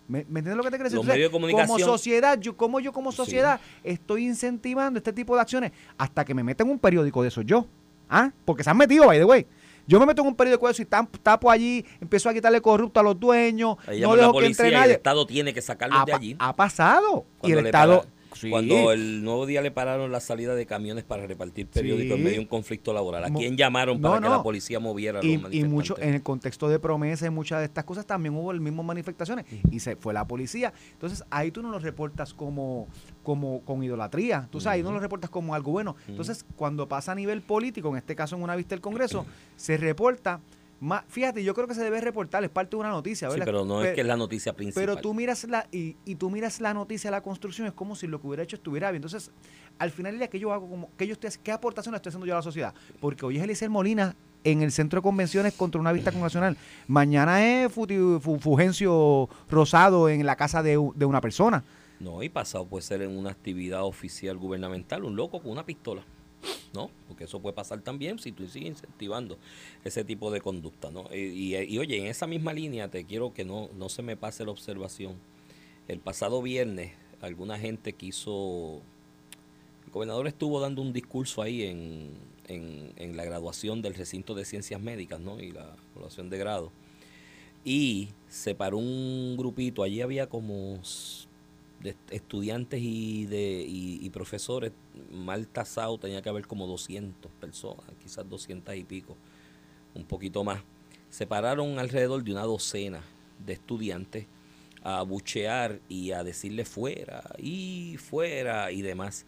¿Me, 0.09 0.20
entiendes 0.20 0.57
lo 0.57 0.62
que 0.62 0.70
te 0.70 0.78
decir? 0.78 1.30
Como 1.30 1.78
sociedad, 1.78 2.38
yo, 2.38 2.57
como 2.57 2.80
yo 2.80 2.92
como 2.92 3.12
sociedad 3.12 3.61
estoy 3.82 4.26
incentivando 4.26 4.98
este 4.98 5.12
tipo 5.12 5.34
de 5.34 5.40
acciones 5.40 5.72
hasta 5.98 6.24
que 6.24 6.34
me 6.34 6.44
metan 6.44 6.70
un 6.70 6.78
periódico 6.78 7.22
de 7.22 7.28
eso 7.28 7.42
yo. 7.42 7.66
¿Ah? 8.09 8.30
Porque 8.44 8.62
se 8.62 8.70
han 8.70 8.76
metido, 8.76 9.07
by 9.07 9.18
the 9.18 9.24
way. 9.24 9.46
Yo 9.88 10.00
me 10.00 10.07
meto 10.07 10.22
en 10.22 10.28
un 10.28 10.34
periódico 10.34 10.66
de 10.66 10.72
eso 10.72 10.82
y 10.82 10.84
tapo 10.86 11.50
allí, 11.50 11.84
empiezo 12.00 12.28
a 12.28 12.34
quitarle 12.34 12.61
corrupto 12.61 12.98
a 12.98 13.02
los 13.02 13.18
dueños, 13.18 13.76
no 14.00 14.16
dejo 14.16 14.38
que 14.38 14.46
entre 14.46 14.72
nadie. 14.72 14.84
el 14.86 14.90
Estado 14.92 15.26
tiene 15.26 15.54
que 15.54 15.62
sacarlos 15.62 16.04
de 16.04 16.12
allí. 16.12 16.36
Ha 16.38 16.54
pasado. 16.54 17.24
y 17.42 17.52
el 17.52 17.66
Estado, 17.66 18.04
cuando 18.51 18.93
el 18.93 19.22
nuevo 19.22 19.47
día 19.47 19.62
le 19.62 19.70
pararon 19.70 20.12
la 20.12 20.20
salida 20.20 20.55
de 20.55 20.66
camiones 20.66 21.05
para 21.05 21.26
repartir 21.26 21.66
periódicos 21.66 22.16
en 22.16 22.24
medio 22.24 22.37
de 22.37 22.41
un 22.41 22.47
conflicto 22.47 22.93
laboral. 22.93 23.24
¿A 23.24 23.30
quién 23.30 23.57
llamaron 23.57 24.01
para 24.01 24.20
que 24.20 24.28
la 24.28 24.43
policía 24.43 24.80
moviera 24.80 25.20
y, 25.22 25.37
los 25.37 25.53
Y 25.53 25.64
mucho, 25.64 25.99
en 25.99 26.14
el 26.14 26.22
contexto 26.22 26.68
de 26.68 26.78
promesas, 26.78 27.30
muchas 27.30 27.61
de 27.61 27.66
estas 27.66 27.84
cosas 27.84 28.07
también 28.07 28.34
hubo 28.34 28.53
el 28.53 28.61
mismo 28.61 28.82
manifestaciones 28.82 29.45
y 29.70 29.80
se 29.80 29.97
fue 29.97 30.14
la 30.14 30.26
policía. 30.26 30.72
Entonces 30.93 31.24
ahí 31.30 31.51
tú 31.51 31.62
no 31.62 31.70
lo 31.70 31.78
reportas 31.78 32.34
como, 32.34 32.89
como 33.22 33.61
con 33.62 33.82
idolatría. 33.82 34.49
Tú 34.51 34.61
sabes, 34.61 34.76
ahí 34.76 34.82
no 34.82 34.93
lo 34.93 35.01
reportas 35.01 35.30
como 35.30 35.55
algo 35.55 35.72
bueno. 35.72 35.97
Entonces 36.09 36.45
cuando 36.57 36.89
pasa 36.89 37.12
a 37.12 37.14
nivel 37.14 37.43
político, 37.43 37.89
en 37.91 37.97
este 37.97 38.14
caso 38.14 38.37
en 38.37 38.43
una 38.43 38.57
vista 38.57 38.74
del 38.74 38.80
Congreso, 38.80 39.26
se 39.57 39.76
reporta 39.76 40.41
fíjate, 41.09 41.43
yo 41.43 41.55
creo 41.55 41.66
que 41.66 41.74
se 41.74 41.83
debe 41.83 42.01
reportar, 42.01 42.45
es 42.45 42.51
parte 42.51 42.70
de 42.70 42.77
una 42.77 42.91
noticia, 42.91 43.29
¿verdad? 43.29 43.45
Sí, 43.45 43.47
pero 43.47 43.64
no 43.64 43.83
es 43.83 43.95
que 43.95 44.01
es 44.03 44.07
la 44.07 44.16
noticia 44.16 44.55
principal. 44.55 44.83
Pero 44.83 44.97
tú 44.97 45.14
miras 45.14 45.45
la, 45.45 45.66
y, 45.72 45.97
y, 46.05 46.16
tú 46.16 46.31
miras 46.31 46.61
la 46.61 46.74
noticia 46.74 47.11
de 47.11 47.16
la 47.16 47.22
construcción, 47.22 47.66
es 47.66 47.72
como 47.72 47.97
si 47.97 48.07
lo 48.07 48.20
que 48.20 48.27
hubiera 48.27 48.43
hecho 48.43 48.57
estuviera 48.57 48.91
bien. 48.91 49.03
Entonces, 49.03 49.31
al 49.79 49.91
final 49.91 50.12
del 50.12 50.20
día, 50.20 50.29
¿qué 50.29 50.39
yo 50.39 50.53
hago? 50.53 50.68
Como, 50.68 50.91
¿qué, 50.97 51.07
yo 51.07 51.14
estoy, 51.14 51.31
¿Qué 51.43 51.53
aportación 51.53 51.95
estoy 51.95 52.11
haciendo 52.11 52.27
yo 52.27 52.35
a 52.35 52.37
la 52.37 52.43
sociedad? 52.43 52.74
Porque 53.01 53.24
hoy 53.24 53.39
es 53.39 53.43
Eliezer 53.43 53.70
Molina 53.70 54.14
en 54.45 54.62
el 54.62 54.70
centro 54.70 55.01
de 55.01 55.03
convenciones 55.03 55.55
contra 55.55 55.81
una 55.81 55.93
vista 55.93 56.12
congresional. 56.12 56.57
Mañana 56.87 57.45
es 57.45 57.72
Fugencio 57.72 59.29
Rosado 59.51 60.09
en 60.09 60.24
la 60.24 60.37
casa 60.37 60.62
de, 60.62 60.79
de 60.95 61.05
una 61.05 61.20
persona. 61.20 61.64
No, 61.99 62.22
y 62.22 62.29
pasado 62.29 62.66
puede 62.66 62.83
ser 62.83 63.03
en 63.03 63.16
una 63.16 63.31
actividad 63.31 63.85
oficial 63.85 64.37
gubernamental, 64.37 65.05
un 65.05 65.16
loco 65.16 65.41
con 65.41 65.53
una 65.53 65.64
pistola. 65.64 66.03
¿No? 66.72 66.90
Porque 67.09 67.24
eso 67.24 67.40
puede 67.40 67.55
pasar 67.55 67.80
también 67.80 68.18
si 68.18 68.32
tú 68.32 68.47
sigues 68.49 68.70
incentivando 68.70 69.38
ese 69.84 70.05
tipo 70.05 70.30
de 70.30 70.40
conducta, 70.40 70.90
¿no? 70.90 71.09
Y, 71.14 71.55
oye, 71.78 71.99
en 71.99 72.07
esa 72.07 72.26
misma 72.26 72.53
línea 72.53 72.88
te 72.88 73.05
quiero 73.05 73.32
que 73.32 73.44
no, 73.44 73.68
no 73.76 73.88
se 73.88 74.03
me 74.03 74.16
pase 74.16 74.44
la 74.44 74.51
observación. 74.51 75.14
El 75.88 76.01
pasado 76.01 76.42
viernes, 76.42 76.92
alguna 77.20 77.59
gente 77.59 77.92
quiso... 77.92 78.82
El 79.86 79.92
gobernador 79.92 80.26
estuvo 80.26 80.61
dando 80.61 80.82
un 80.82 80.92
discurso 80.92 81.42
ahí 81.42 81.62
en, 81.62 82.11
en, 82.49 83.16
la 83.16 83.24
graduación 83.24 83.82
del 83.82 83.94
recinto 83.94 84.34
de 84.34 84.44
ciencias 84.44 84.80
médicas, 84.80 85.20
¿no? 85.20 85.40
Y 85.40 85.53
la 85.53 85.76
graduación 85.94 86.28
de 86.28 86.38
grado. 86.38 86.72
Y 87.64 88.11
se 88.28 88.55
paró 88.55 88.78
un 88.78 89.36
grupito, 89.36 89.82
allí 89.82 90.01
había 90.01 90.28
como 90.28 90.80
de 91.87 91.97
estudiantes 92.11 92.80
y 92.82 93.26
de 93.26 93.64
y, 93.66 94.09
profesores 94.11 94.72
mal 95.11 95.47
tasado 95.47 95.99
tenía 95.99 96.22
que 96.22 96.28
haber 96.28 96.47
como 96.47 96.66
200 96.66 97.30
personas, 97.32 97.84
quizás 98.03 98.28
200 98.28 98.74
y 98.76 98.84
pico, 98.84 99.16
un 99.95 100.05
poquito 100.05 100.43
más. 100.45 100.62
Se 101.11 101.26
pararon 101.26 101.78
alrededor 101.78 102.22
de 102.24 102.32
una 102.32 102.43
docena 102.43 103.03
de 103.45 103.55
estudiantes 103.55 104.26
a 104.82 105.03
buchear 105.03 105.80
y 105.89 106.12
a 106.12 106.24
decirle 106.24 106.64
fuera 106.64 107.22
y 107.39 107.97
fuera 107.99 108.70
y 108.72 108.82
demás. 108.82 109.26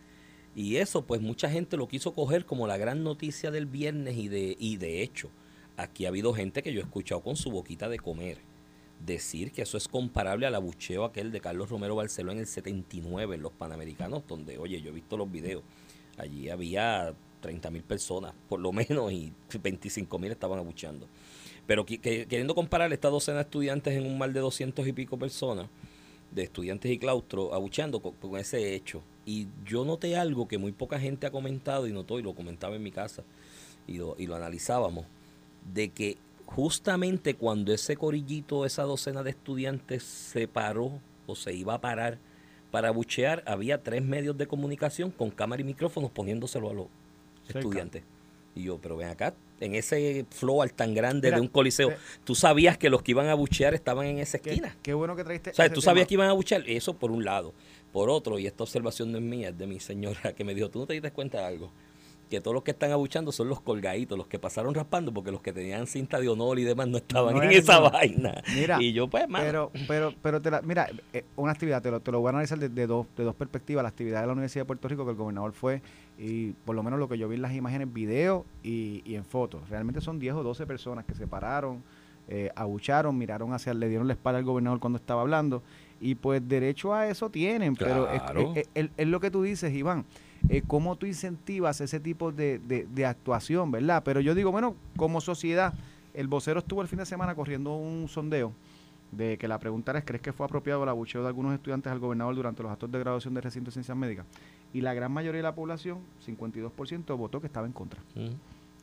Y 0.55 0.77
eso 0.77 1.05
pues 1.05 1.21
mucha 1.21 1.49
gente 1.49 1.77
lo 1.77 1.89
quiso 1.89 2.13
coger 2.13 2.45
como 2.45 2.67
la 2.67 2.77
gran 2.77 3.05
noticia 3.05 3.51
del 3.51 3.67
viernes 3.67 4.17
y 4.17 4.29
de, 4.29 4.57
y 4.59 4.77
de 4.77 5.03
hecho 5.03 5.31
aquí 5.77 6.07
ha 6.07 6.09
habido 6.09 6.35
gente 6.35 6.63
que 6.63 6.73
yo 6.73 6.81
he 6.81 6.85
escuchado 6.85 7.23
con 7.23 7.37
su 7.37 7.51
boquita 7.51 7.89
de 7.89 7.99
comer 7.99 8.48
decir 9.05 9.53
que 9.53 9.63
eso 9.63 9.77
es 9.77 9.89
comparable 9.89 10.47
al 10.47 10.55
abucheo 10.55 11.05
aquel 11.05 11.31
de 11.31 11.41
Carlos 11.41 11.71
Romero 11.71 11.97
Barceló 11.97 12.33
en 12.33 12.39
el 12.39 12.47
79 12.47 13.37
en 13.37 13.43
los 13.43 13.53
Panamericanos, 13.53 14.23
donde, 14.27 14.59
oye, 14.59 14.81
yo 14.81 14.91
he 14.91 14.95
visto 14.95 15.17
los 15.17 15.31
videos, 15.31 15.63
allí 16.17 16.49
había 16.49 17.15
30 17.41 17.71
mil 17.71 17.83
personas, 17.83 18.35
por 18.49 18.61
lo 18.61 18.73
menos, 18.73 19.13
y 19.13 19.33
25 19.61 20.19
mil 20.19 20.33
estaban 20.33 20.59
abucheando. 20.59 21.07
Pero 21.67 21.85
queriendo 21.85 22.55
comparar 22.55 22.93
esta 22.93 23.11
docena 23.11 23.39
de 23.39 23.43
estudiantes 23.43 23.95
en 23.95 24.07
un 24.07 24.17
mar 24.17 24.33
de 24.33 24.41
200 24.41 24.87
y 24.87 24.93
pico 24.93 25.19
personas, 25.19 25.69
de 26.31 26.43
estudiantes 26.43 26.91
y 26.91 26.99
claustro, 26.99 27.55
abucheando 27.55 28.01
con, 28.01 28.39
ese 28.39 28.75
hecho. 28.75 29.03
Y 29.27 29.49
yo 29.65 29.85
noté 29.85 30.17
algo 30.17 30.49
que 30.49 30.59
muy 30.59 30.73
poca 30.73 30.99
gente 30.99 31.27
ha 31.27 31.31
comentado 31.31 31.87
y 31.87 31.93
notó, 31.93 32.19
y 32.19 32.23
lo 32.23 32.35
comentaba 32.35 32.77
en 32.77 32.83
mi 32.83 32.91
casa, 32.91 33.23
y 33.87 33.95
y 33.95 34.27
lo 34.27 34.35
analizábamos, 34.35 35.07
de 35.73 35.91
que 35.91 36.17
justamente 36.49 37.35
cuando 37.35 37.73
ese 37.75 37.97
corillito, 37.97 38.65
esa 38.65 38.83
docena 38.85 39.23
de 39.23 39.31
estudiantes 39.31 40.03
se 40.03 40.49
paró 40.49 40.99
o 41.27 41.37
se 41.37 41.53
iba 41.53 41.75
a 41.75 41.81
parar 41.81 42.19
para 42.71 42.91
buchear, 42.91 43.43
había 43.47 43.83
tres 43.83 44.03
medios 44.03 44.37
de 44.37 44.47
comunicación 44.47 45.11
con 45.11 45.31
cámara 45.31 45.61
y 45.61 45.65
micrófonos 45.65 46.11
poniéndoselo 46.11 46.71
a 46.71 46.75
los 46.75 46.87
estudiantes. 47.49 48.03
Y 48.55 48.65
yo, 48.65 48.79
pero 48.79 48.97
ven 48.97 49.09
acá, 49.09 49.35
en 49.61 49.75
ese 49.75 50.25
flow 50.31 50.67
tan 50.75 50.95
grande 50.95 51.31
de 51.31 51.41
un 51.41 51.49
coliseo, 51.49 51.93
tú 52.25 52.35
sabías 52.35 52.79
que 52.79 52.89
los 52.89 53.03
que 53.03 53.13
iban 53.13 53.29
a 53.29 53.35
buchear 53.35 53.75
estaban 53.75 54.07
en 54.07 54.19
esa 54.19 54.39
esquina. 54.39 54.75
Qué, 54.83 54.95
bueno 54.95 55.15
que 55.15 55.25
traiste. 55.25 55.51
O 55.51 55.55
sea, 55.55 55.71
tú 55.71 55.83
sabías 55.83 56.09
que 56.09 56.15
iban 56.15 56.29
a 56.29 56.33
buchear, 56.33 56.65
eso 56.67 56.95
por 56.95 57.11
un 57.11 57.25
lado. 57.25 57.53
Por 57.93 58.11
otro, 58.11 58.39
y 58.39 58.47
esta 58.47 58.65
observación 58.65 59.13
no 59.13 59.19
es 59.19 59.25
mía, 59.25 59.51
es 59.51 59.59
de 59.59 59.67
mi 59.67 59.81
señora 59.81 60.33
que 60.37 60.45
me 60.45 60.55
dijo, 60.55 60.71
tú 60.71 60.81
no 60.81 60.87
te 60.87 60.95
diste 60.95 61.11
cuenta 61.11 61.41
de 61.41 61.45
algo 61.45 61.71
que 62.29 62.41
todos 62.41 62.55
los 62.55 62.62
que 62.62 62.70
están 62.70 62.93
abuchando 62.93 63.33
son 63.33 63.49
los 63.49 63.61
colgaditos, 63.61 64.16
los 64.16 64.26
que 64.26 64.39
pasaron 64.39 64.74
raspando, 64.74 65.12
porque 65.12 65.33
los 65.33 65.41
que 65.41 65.53
tenían 65.53 65.87
cinta 65.87 66.20
de 66.20 66.29
honor 66.29 66.59
y 66.59 66.64
demás 66.64 66.89
no 66.89 66.99
estaban 66.99 67.37
en 67.43 67.51
esa 67.51 67.81
vaina. 67.81 68.43
Mira, 68.55 68.81
y 68.81 68.93
yo 68.93 69.09
pues, 69.09 69.26
Pero, 69.29 69.72
pero, 69.87 70.14
pero 70.22 70.41
te 70.41 70.51
la, 70.51 70.62
mira, 70.62 70.89
eh, 71.12 71.24
una 71.37 71.53
actividad, 71.53 71.83
te 71.83 71.91
lo, 71.91 72.01
te 72.01 72.12
lo 72.12 72.20
voy 72.20 72.29
a 72.29 72.31
analizar 72.31 72.59
de, 72.59 72.87
dos, 72.87 73.07
de 73.16 73.24
dos 73.24 73.35
perspectivas, 73.35 73.83
la 73.83 73.89
actividad 73.89 74.20
de 74.20 74.26
la 74.26 74.33
Universidad 74.33 74.62
de 74.62 74.66
Puerto 74.66 74.89
Rico 74.89 75.05
que 75.05 75.11
el 75.12 75.16
gobernador 75.16 75.53
fue, 75.53 75.83
y 76.18 76.53
por 76.53 76.76
lo 76.76 76.83
menos 76.83 76.99
lo 76.99 77.09
que 77.09 77.18
yo 77.18 77.29
vi 77.29 77.37
en 77.37 77.43
las 77.43 77.55
imágenes, 77.55 77.93
video 77.93 78.45
y, 78.62 79.03
y 79.05 79.14
en 79.14 79.24
fotos. 79.24 79.68
Realmente 79.68 80.01
son 80.01 80.18
10 80.18 80.35
o 80.35 80.43
12 80.43 80.66
personas 80.66 81.05
que 81.05 81.14
se 81.14 81.26
pararon, 81.26 81.83
eh, 82.29 82.51
abucharon, 82.55 83.16
miraron 83.16 83.55
hacia, 83.55 83.72
le 83.72 83.89
dieron 83.89 84.07
la 84.07 84.12
espalda 84.12 84.39
al 84.39 84.45
gobernador 84.45 84.81
cuando 84.81 84.99
estaba 84.99 85.22
hablando, 85.22 85.62
y 86.01 86.14
pues 86.14 86.47
derecho 86.47 86.95
a 86.95 87.09
eso 87.09 87.31
tienen, 87.31 87.74
pero 87.74 88.09
es 88.11 89.09
lo 89.09 89.20
que 89.20 89.31
tú 89.31 89.43
dices, 89.43 89.72
Iván 89.74 90.05
eh, 90.49 90.62
cómo 90.66 90.97
tú 90.97 91.07
incentivas 91.07 91.80
ese 91.80 92.01
tipo 92.01 92.32
de, 92.32 92.59
de, 92.59 93.07
actuación, 93.07 93.70
¿verdad? 93.70 94.03
Pero 94.05 94.20
yo 94.20 94.34
digo, 94.34 94.53
bueno, 94.53 94.76
como 94.97 95.20
sociedad, 95.20 95.74
el 96.14 96.28
vocero 96.28 96.61
estuvo 96.61 96.82
el 96.82 96.89
fin 96.89 96.99
de 96.99 97.07
semana 97.07 97.34
corriendo 97.34 97.74
un 97.74 98.09
sondeo 98.09 98.53
de 99.12 99.39
que 99.39 99.49
la 99.49 99.59
pregunta 99.59 99.93
era, 99.93 100.03
¿crees 100.03 100.22
que 100.22 100.32
fue 100.32 100.47
apropiado 100.47 100.82
el 100.82 100.89
abucheo 100.89 101.22
de 101.22 101.28
algunos 101.28 101.55
estudiantes 101.55 101.91
al 101.91 101.99
gobernador 101.99 102.34
durante 102.34 102.62
los 102.62 102.70
actos 102.70 102.91
de 102.91 102.99
graduación 102.99 103.34
de 103.34 103.41
recinto 103.41 103.66
de 103.66 103.72
ciencias 103.72 103.97
médicas? 103.97 104.26
Y 104.72 104.80
la 104.80 104.95
gran 104.95 105.11
mayoría 105.12 105.39
de 105.39 105.45
la 105.45 105.55
población, 105.55 105.99
52%, 106.26 107.16
votó 107.16 107.41
que 107.41 107.47
estaba 107.47 107.66
en 107.66 107.72
contra. 107.72 108.01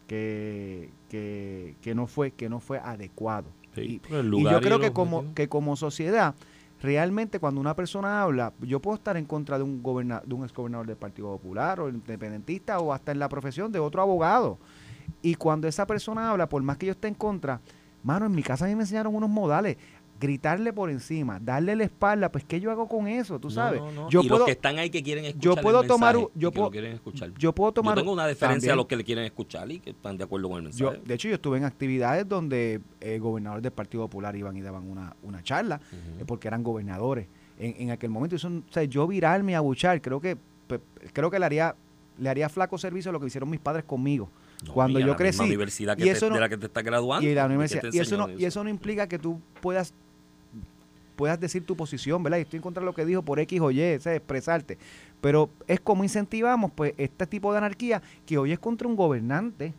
Que, 0.08 0.90
que, 1.10 1.76
que, 1.82 1.96
no 1.96 2.06
fue, 2.08 2.32
que 2.32 2.50
no 2.50 2.60
fue 2.60 2.80
adecuado. 2.80 3.48
y, 3.76 4.02
yo 4.10 4.62
creo 4.62 4.80
que 4.80 4.92
como, 4.94 5.34
que 5.34 5.48
como 5.48 5.76
sociedad 5.76 6.36
realmente 6.82 7.40
cuando 7.40 7.62
una 7.62 7.76
persona 7.76 8.22
habla, 8.22 8.54
yo 8.62 8.80
puedo 8.80 8.96
estar 8.96 9.18
en 9.18 9.26
contra 9.26 9.58
de 9.58 9.64
un, 9.64 9.82
de 9.82 10.36
un 10.36 10.44
exgobernador 10.44 10.88
del 10.88 10.98
Partido 10.98 11.32
Popular 11.32 11.80
o 11.80 11.90
independentista 11.90 12.80
o 12.80 12.94
hasta 12.94 13.12
en 13.12 13.20
la 13.20 13.30
profesión 13.30 13.72
de 13.72 13.80
otro 13.80 14.02
abogado. 14.02 14.58
Y 15.22 15.36
cuando 15.36 15.68
esa 15.68 15.86
persona 15.88 16.30
habla, 16.30 16.50
por 16.50 16.62
más 16.64 16.78
que 16.78 16.88
yo 16.88 16.92
esté 16.92 17.08
en 17.08 17.14
contra, 17.16 17.62
mano, 18.04 18.26
en 18.26 18.32
mi 18.34 18.44
casa 18.44 18.66
a 18.66 18.68
mí 18.68 18.76
me 18.76 18.84
enseñaron 18.84 19.16
unos 19.16 19.30
modales 19.30 19.78
gritarle 20.20 20.72
por 20.72 20.90
encima, 20.90 21.40
darle 21.40 21.76
la 21.76 21.84
espalda, 21.84 22.32
pues 22.32 22.44
¿qué 22.46 22.60
yo 22.60 22.72
hago 22.72 22.88
con 22.88 23.08
eso? 23.08 23.40
Tú 23.40 23.50
sabes. 23.50 23.82
Yo 24.10 24.22
y 24.22 24.28
puedo, 24.28 24.40
los 24.40 24.46
que 24.46 24.54
están 24.54 24.78
ahí 24.78 24.90
que 24.90 25.04
quieren 25.04 25.26
escuchar 25.26 25.56
yo 25.56 25.62
puedo 25.62 25.84
tomar 25.84 26.16
yo 26.36 26.52
puedo, 26.52 26.72
escuchar. 26.74 27.34
yo 27.38 27.54
puedo 27.54 27.72
tomar 27.74 27.96
yo 27.96 28.02
tengo 28.02 28.14
una 28.14 28.28
diferencia 28.28 28.74
a 28.74 28.76
los 28.76 28.86
que 28.86 28.96
le 28.96 29.04
quieren 29.04 29.26
escuchar 29.26 29.70
y 29.72 29.80
que 29.80 29.90
están 29.92 30.18
de 30.18 30.24
acuerdo 30.24 30.50
con 30.50 30.58
el 30.58 30.64
mensaje. 30.64 31.02
de 31.04 31.14
hecho 31.14 31.28
yo 31.28 31.36
estuve 31.36 31.58
en 31.58 31.66
actividades 31.66 32.28
donde 32.28 32.82
eh, 33.02 33.20
gobernadores 33.20 33.64
del 33.64 33.74
Partido 33.74 34.04
Popular 34.04 34.36
iban 34.36 34.56
y 34.56 34.62
daban 34.62 34.90
una, 34.90 35.16
una 35.24 35.44
charla 35.44 35.82
eh, 36.20 36.24
porque 36.26 36.48
eran 36.48 36.64
gobernadores 36.64 37.28
en, 37.58 37.76
en 37.78 37.92
aquel 37.92 38.10
momento. 38.10 38.36
Eso, 38.36 38.48
o 38.48 38.72
sea, 38.72 38.84
yo 38.84 39.08
virarme 39.08 39.56
a 39.56 39.60
abuchar, 39.60 40.02
creo 40.02 40.20
que 40.20 40.38
creo 41.14 41.30
que 41.30 41.40
le 41.40 41.46
haría 41.46 41.76
le 42.18 42.30
haría 42.30 42.50
flaco 42.50 42.78
servicio 42.78 43.10
a 43.10 43.14
lo 43.14 43.20
que 43.20 43.28
hicieron 43.28 43.50
mis 43.50 43.60
padres 43.60 43.84
conmigo. 43.84 44.30
cuando 44.74 45.00
yo 45.00 45.16
crecí. 45.16 45.44
y 45.44 46.10
eso 46.10 46.30
de 46.30 46.40
la 46.40 46.50
que 46.50 46.58
te 46.58 46.68
estás 46.68 46.84
graduando. 46.84 47.28
Y, 47.28 47.34
la 47.34 47.46
universidad, 47.46 47.92
y, 47.92 48.00
eso 48.00 48.18
no, 48.18 48.30
y 48.30 48.46
eso 48.46 48.64
no 48.64 48.70
implica 48.70 49.08
que 49.08 49.20
tú 49.20 49.42
puedas 49.62 49.94
puedas 51.16 51.40
decir 51.40 51.66
tu 51.66 51.76
posición, 51.76 52.22
¿verdad? 52.24 52.40
Y 52.40 52.42
estoy 52.42 52.58
en 52.58 52.64
contra 52.64 52.82
de 52.82 52.86
lo 52.86 52.94
que 52.94 53.06
dijo 53.06 53.22
por 53.22 53.40
X 53.40 53.60
o 53.62 53.72
Y, 53.72 53.82
expresarte. 53.82 54.78
Pero 55.22 55.50
es 55.68 55.80
como 55.80 56.04
incentivamos 56.04 56.72
pues 56.72 56.94
este 56.98 57.26
tipo 57.26 57.52
de 57.52 57.58
anarquía 57.58 58.02
que 58.26 58.38
hoy 58.38 58.52
es 58.52 58.60
contra 58.60 58.88
un 58.88 58.96
gobernante, 58.96 59.74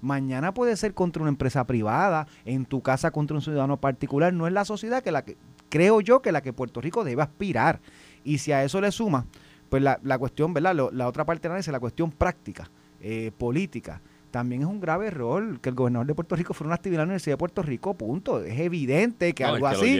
mañana 0.00 0.52
puede 0.52 0.76
ser 0.76 0.94
contra 0.94 1.22
una 1.22 1.30
empresa 1.30 1.64
privada, 1.64 2.26
en 2.44 2.64
tu 2.64 2.80
casa 2.80 3.10
contra 3.10 3.36
un 3.36 3.42
ciudadano 3.42 3.76
particular. 3.76 4.32
No 4.32 4.46
es 4.46 4.52
la 4.52 4.64
sociedad 4.64 5.02
que 5.02 5.12
la 5.12 5.22
que 5.22 5.36
creo 5.68 6.00
yo 6.00 6.20
que 6.20 6.32
la 6.32 6.40
que 6.40 6.52
Puerto 6.52 6.80
Rico 6.80 7.04
debe 7.04 7.22
aspirar. 7.22 7.80
Y 8.24 8.38
si 8.38 8.52
a 8.52 8.64
eso 8.64 8.80
le 8.80 8.90
suma, 8.90 9.26
pues 9.68 9.82
la, 9.82 10.00
la 10.02 10.18
cuestión, 10.18 10.52
¿verdad? 10.54 10.74
la 10.92 11.08
otra 11.08 11.24
parte 11.24 11.48
es 11.56 11.68
la 11.68 11.80
cuestión 11.80 12.10
práctica, 12.10 12.70
eh, 13.00 13.30
política 13.36 14.00
también 14.30 14.62
es 14.62 14.68
un 14.68 14.80
grave 14.80 15.08
error 15.08 15.60
que 15.60 15.70
el 15.70 15.74
gobernador 15.74 16.06
de 16.06 16.14
Puerto 16.14 16.36
Rico 16.36 16.54
fuera 16.54 16.68
una 16.68 16.74
actividad 16.74 17.02
en 17.02 17.08
la 17.08 17.10
Universidad 17.12 17.34
de 17.34 17.38
Puerto 17.38 17.62
Rico, 17.62 17.94
punto. 17.94 18.42
Es 18.42 18.58
evidente 18.58 19.32
que 19.32 19.44
algo 19.44 19.66
así, 19.66 19.96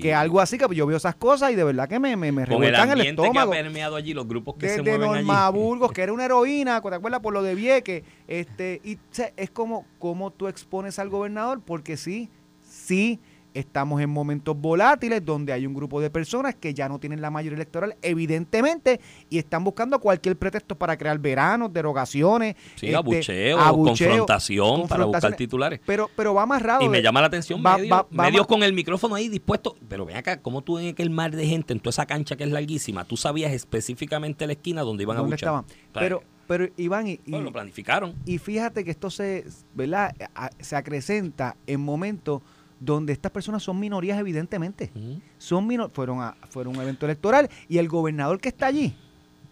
que 0.00 0.14
algo 0.14 0.40
así, 0.40 0.58
que 0.58 0.74
yo 0.74 0.86
veo 0.86 0.96
esas 0.96 1.14
cosas 1.14 1.52
y 1.52 1.54
de 1.54 1.64
verdad 1.64 1.88
que 1.88 1.98
me, 1.98 2.16
me, 2.16 2.32
me 2.32 2.46
revuelcan 2.46 2.90
el, 2.90 3.00
estómago. 3.02 3.52
que 3.52 3.58
ha 3.58 3.62
permeado 3.62 3.96
allí, 3.96 4.14
los 4.14 4.26
grupos 4.26 4.56
que 4.56 4.68
se 4.68 4.82
de 4.82 4.98
mueven 4.98 5.26
Norma 5.26 5.48
Burgos, 5.50 5.92
que 5.92 6.02
era 6.02 6.12
una 6.12 6.24
heroína, 6.24 6.80
¿te 6.80 6.94
acuerdas? 6.94 7.20
Por 7.20 7.32
lo 7.32 7.42
de 7.42 7.54
Vieque. 7.54 8.04
Este, 8.26 8.80
y 8.84 8.98
es 9.36 9.50
como, 9.50 9.86
como 9.98 10.30
tú 10.30 10.48
expones 10.48 10.98
al 10.98 11.08
gobernador, 11.08 11.60
porque 11.64 11.96
sí, 11.96 12.30
sí, 12.62 13.20
Estamos 13.54 14.00
en 14.02 14.10
momentos 14.10 14.56
volátiles 14.56 15.24
donde 15.24 15.52
hay 15.52 15.64
un 15.64 15.74
grupo 15.74 16.00
de 16.00 16.10
personas 16.10 16.56
que 16.56 16.74
ya 16.74 16.88
no 16.88 16.98
tienen 16.98 17.20
la 17.20 17.30
mayoría 17.30 17.54
electoral, 17.54 17.96
evidentemente, 18.02 19.00
y 19.30 19.38
están 19.38 19.62
buscando 19.62 20.00
cualquier 20.00 20.36
pretexto 20.36 20.76
para 20.76 20.96
crear 20.96 21.20
veranos, 21.20 21.72
derogaciones. 21.72 22.56
Sí, 22.74 22.88
este, 22.88 23.52
abucheo, 23.52 23.56
confrontación 23.76 24.88
para 24.88 25.04
buscar 25.04 25.36
titulares. 25.36 25.80
Pero, 25.86 26.10
pero 26.16 26.34
va 26.34 26.42
amarrado. 26.42 26.82
Y 26.82 26.88
me 26.88 27.00
llama 27.00 27.20
la 27.20 27.28
atención 27.28 27.62
medios, 28.10 28.46
con 28.48 28.64
el 28.64 28.72
micrófono 28.72 29.14
ahí 29.14 29.28
dispuesto. 29.28 29.76
Pero 29.88 30.04
ven 30.04 30.16
acá, 30.16 30.42
¿cómo 30.42 30.62
tú 30.62 30.80
en 30.80 30.88
aquel 30.88 31.10
mar 31.10 31.30
de 31.30 31.46
gente, 31.46 31.72
en 31.72 31.78
toda 31.78 31.90
esa 31.90 32.06
cancha 32.06 32.34
que 32.34 32.42
es 32.42 32.50
larguísima, 32.50 33.04
tú 33.04 33.16
sabías 33.16 33.52
específicamente 33.52 34.48
la 34.48 34.54
esquina 34.54 34.82
donde 34.82 35.04
iban 35.04 35.16
a 35.16 35.20
abuchear? 35.20 35.62
Pero, 35.92 36.24
pero 36.48 36.66
Iván 36.76 37.06
y, 37.06 37.20
lo 37.26 37.52
planificaron. 37.52 38.14
Y 38.26 38.38
fíjate 38.38 38.82
que 38.82 38.90
esto 38.90 39.10
se, 39.10 39.44
¿verdad? 39.74 40.12
se 40.58 40.74
acrecenta 40.74 41.56
en 41.68 41.80
momentos 41.80 42.42
donde 42.80 43.12
estas 43.12 43.32
personas 43.32 43.62
son 43.62 43.78
minorías 43.78 44.18
evidentemente. 44.18 44.90
Son 45.38 45.68
fueron 45.92 46.20
a, 46.20 46.36
fueron 46.48 46.76
un 46.76 46.82
evento 46.82 47.06
electoral 47.06 47.48
y 47.68 47.78
el 47.78 47.88
gobernador 47.88 48.40
que 48.40 48.48
está 48.48 48.66
allí 48.66 48.94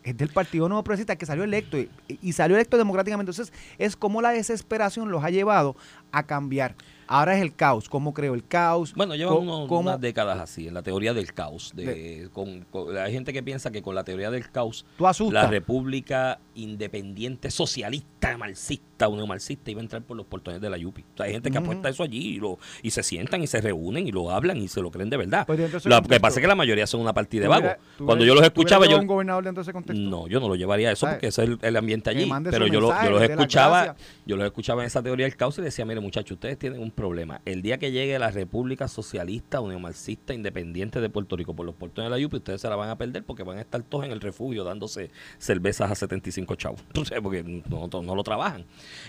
es 0.03 0.17
del 0.17 0.29
Partido 0.29 0.69
Nuevo 0.69 0.83
Progresista 0.83 1.17
que 1.17 1.27
salió 1.27 1.45
electo 1.45 1.79
y, 2.09 2.33
salió 2.33 2.57
electo 2.57 2.77
democráticamente. 2.77 3.31
Entonces, 3.31 3.53
es 3.79 3.97
como 3.97 4.23
la 4.23 4.31
desesperación 4.31 5.11
los 5.11 5.23
ha 5.25 5.31
llevado 5.31 5.77
a 6.11 6.25
cambiar. 6.25 6.75
Ahora 7.07 7.37
es 7.37 7.43
el 7.43 7.55
caos. 7.55 7.89
¿Cómo 7.89 8.15
creo 8.15 8.35
el 8.35 8.47
caos? 8.47 8.95
Bueno, 8.95 9.15
lleva 9.15 9.35
unas 9.35 10.01
décadas 10.01 10.41
así, 10.41 10.69
en 10.69 10.75
la 10.75 10.83
teoría 10.83 11.13
del 11.13 11.33
caos. 11.33 11.73
De, 11.75 12.29
con, 12.33 12.67
hay 12.99 13.13
gente 13.13 13.33
que 13.33 13.43
piensa 13.43 13.71
que 13.71 13.83
con 13.83 13.95
la 13.95 14.05
teoría 14.05 14.31
del 14.31 14.51
caos, 14.51 14.87
la 15.31 15.47
República 15.47 16.41
Independiente 16.55 17.51
Socialista, 17.51 18.37
Marxista, 18.37 19.09
Neomarxista 19.09 19.71
iba 19.71 19.81
a 19.81 19.83
entrar 19.83 20.03
por 20.03 20.17
los 20.17 20.27
portones 20.27 20.61
de 20.61 20.71
la 20.71 20.77
Yupi. 20.77 21.03
O 21.03 21.17
sea, 21.17 21.27
hay 21.27 21.33
gente 21.33 21.51
que 21.51 21.59
apuesta 21.59 21.89
eso 21.89 22.03
allí 22.03 22.37
y, 22.37 22.41
lo, 22.41 22.59
y 22.83 22.91
se 22.91 23.03
sientan 23.03 23.43
y 23.43 23.47
se 23.47 23.61
reúnen 23.61 24.07
y 24.07 24.13
lo 24.13 24.31
hablan 24.31 24.59
y 24.59 24.69
se 24.69 24.81
lo 24.81 24.91
creen 24.91 25.11
de 25.11 25.17
verdad. 25.17 25.47
Pues 25.47 25.85
lo 25.85 26.03
que 26.03 26.21
pasa 26.21 26.39
es 26.39 26.43
que 26.43 26.47
la 26.47 26.55
mayoría 26.55 26.87
son 26.87 27.01
una 27.01 27.13
partida 27.13 27.43
de 27.43 27.49
vagos. 27.49 27.73
Cuando 27.99 28.25
yo 28.25 28.35
los 28.35 28.45
escuchaba, 28.45 28.87
yo... 28.87 28.99
un 28.99 29.07
gobernador 29.07 29.45
dentro 29.45 29.63
de 29.63 29.65
ese 29.65 29.73
contexto? 29.73 30.03
No, 30.03 30.29
yo 30.29 30.41
no 30.41 30.49
lo 30.49 30.55
llevaría 30.55 30.91
a 30.91 30.93
eso 30.93 31.07
porque 31.07 31.29
ese 31.29 31.45
es 31.45 31.51
el, 31.63 31.77
ambiente 31.77 32.11
allí. 32.11 32.31
Pero 32.45 32.67
yo, 32.67 32.81
yo 32.81 33.11
los 33.11 33.23
escuchaba, 33.23 33.97
yo 34.27 34.37
los 34.37 34.47
escuchaba 34.47 34.83
en 34.83 34.87
esa 34.87 35.03
teoría 35.03 35.27
del 35.27 35.37
caos 35.37 35.59
y 35.59 35.63
decía, 35.63 35.85
mire 35.85 36.01
muchachos, 36.01 36.33
ustedes 36.33 36.59
tienen 36.59 36.81
un 36.81 36.91
problema. 36.91 37.41
El 37.45 37.63
día 37.63 37.79
que 37.79 37.91
llegue 37.91 38.19
la 38.19 38.31
República 38.31 38.89
Socialista 38.89 39.61
o 39.61 39.69
Neomarxista 39.69 40.35
Independiente 40.35 41.01
de 41.01 41.09
Puerto 41.09 41.37
Rico 41.37 41.55
por 41.55 41.67
los 41.67 41.75
portones 41.75 42.11
de 42.11 42.17
la 42.17 42.19
Yupi, 42.19 42.37
ustedes 42.37 42.61
se 42.61 42.69
la 42.69 42.77
van 42.77 42.91
a 42.91 42.97
perder 42.97 43.25
porque 43.25 43.43
van 43.43 43.59
a 43.59 43.61
estar 43.61 43.83
todos 43.83 44.05
en 44.05 44.13
el 44.13 44.21
refugio 44.21 44.65
dándose 44.65 45.11
cervezas 45.39 45.91
a 45.91 45.95
75 45.95 46.42
chavos. 46.57 46.81
porque 47.23 47.43
no, 47.43 47.89
no, 47.89 48.15
lo 48.15 48.23
trabajan. 48.23 48.65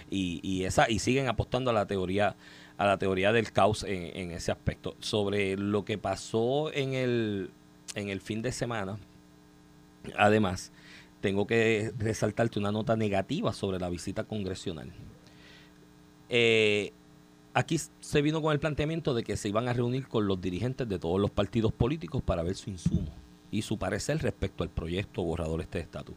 Y, 0.10 0.64
esa, 0.64 0.90
y 0.90 1.00
siguen 1.00 1.28
apostando 1.28 1.72
a 1.72 1.74
la 1.74 1.86
teoría 1.86 2.36
a 2.76 2.88
la 2.88 2.98
teoría 2.98 3.32
del 3.32 3.52
caos 3.52 3.84
en, 3.88 4.32
ese 4.32 4.52
aspecto. 4.52 4.96
Sobre 5.00 5.56
lo 5.58 5.86
que 5.86 6.00
pasó 6.00 6.74
en 6.74 6.94
el, 6.94 7.52
en 7.94 8.10
el 8.10 8.20
fin 8.20 8.42
de 8.42 8.52
semana, 8.52 8.98
además, 10.18 10.72
tengo 11.22 11.46
que 11.46 11.94
resaltarte 12.00 12.60
una 12.60 12.72
nota 12.72 12.96
negativa 12.96 13.54
sobre 13.54 13.80
la 13.80 13.90
visita 13.90 14.24
congresional. 14.24 14.92
Eh, 16.30 16.94
aquí 17.54 17.78
se 17.78 18.22
vino 18.22 18.42
con 18.42 18.52
el 18.52 18.60
planteamiento 18.60 19.14
de 19.14 19.24
que 19.24 19.38
se 19.38 19.50
iban 19.50 19.68
a 19.68 19.74
reunir 19.74 20.08
con 20.08 20.28
los 20.28 20.42
dirigentes 20.42 20.90
de 20.90 21.00
todos 21.00 21.20
los 21.20 21.32
partidos 21.32 21.72
políticos 21.72 22.22
para 22.24 22.44
ver 22.44 22.56
su 22.56 22.70
insumo 22.72 23.14
y 23.52 23.62
su 23.62 23.78
parecer 23.78 24.18
respecto 24.22 24.64
al 24.64 24.70
proyecto 24.70 25.24
borrador 25.24 25.62
este 25.62 25.80
estatus. 25.80 26.16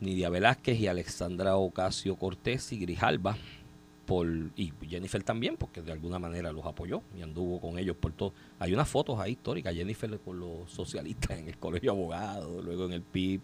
Nidia 0.00 0.28
Velázquez 0.28 0.78
y 0.78 0.88
Alexandra 0.88 1.56
Ocasio 1.56 2.16
Cortés 2.16 2.72
y 2.72 2.78
Grijalba 2.78 3.36
por, 4.06 4.26
y 4.56 4.72
Jennifer 4.88 5.22
también, 5.22 5.56
porque 5.56 5.82
de 5.82 5.92
alguna 5.92 6.18
manera 6.18 6.52
los 6.52 6.64
apoyó 6.64 7.02
y 7.18 7.22
anduvo 7.22 7.60
con 7.60 7.78
ellos 7.78 7.96
por 7.96 8.12
todo. 8.12 8.32
Hay 8.58 8.72
unas 8.72 8.88
fotos 8.88 9.18
ahí 9.18 9.32
históricas, 9.32 9.74
Jennifer 9.74 10.18
con 10.20 10.38
los 10.38 10.70
socialistas 10.70 11.38
en 11.38 11.48
el 11.48 11.58
colegio 11.58 11.92
de 11.92 11.98
abogados, 11.98 12.64
luego 12.64 12.86
en 12.86 12.92
el 12.92 13.02
PIB. 13.02 13.40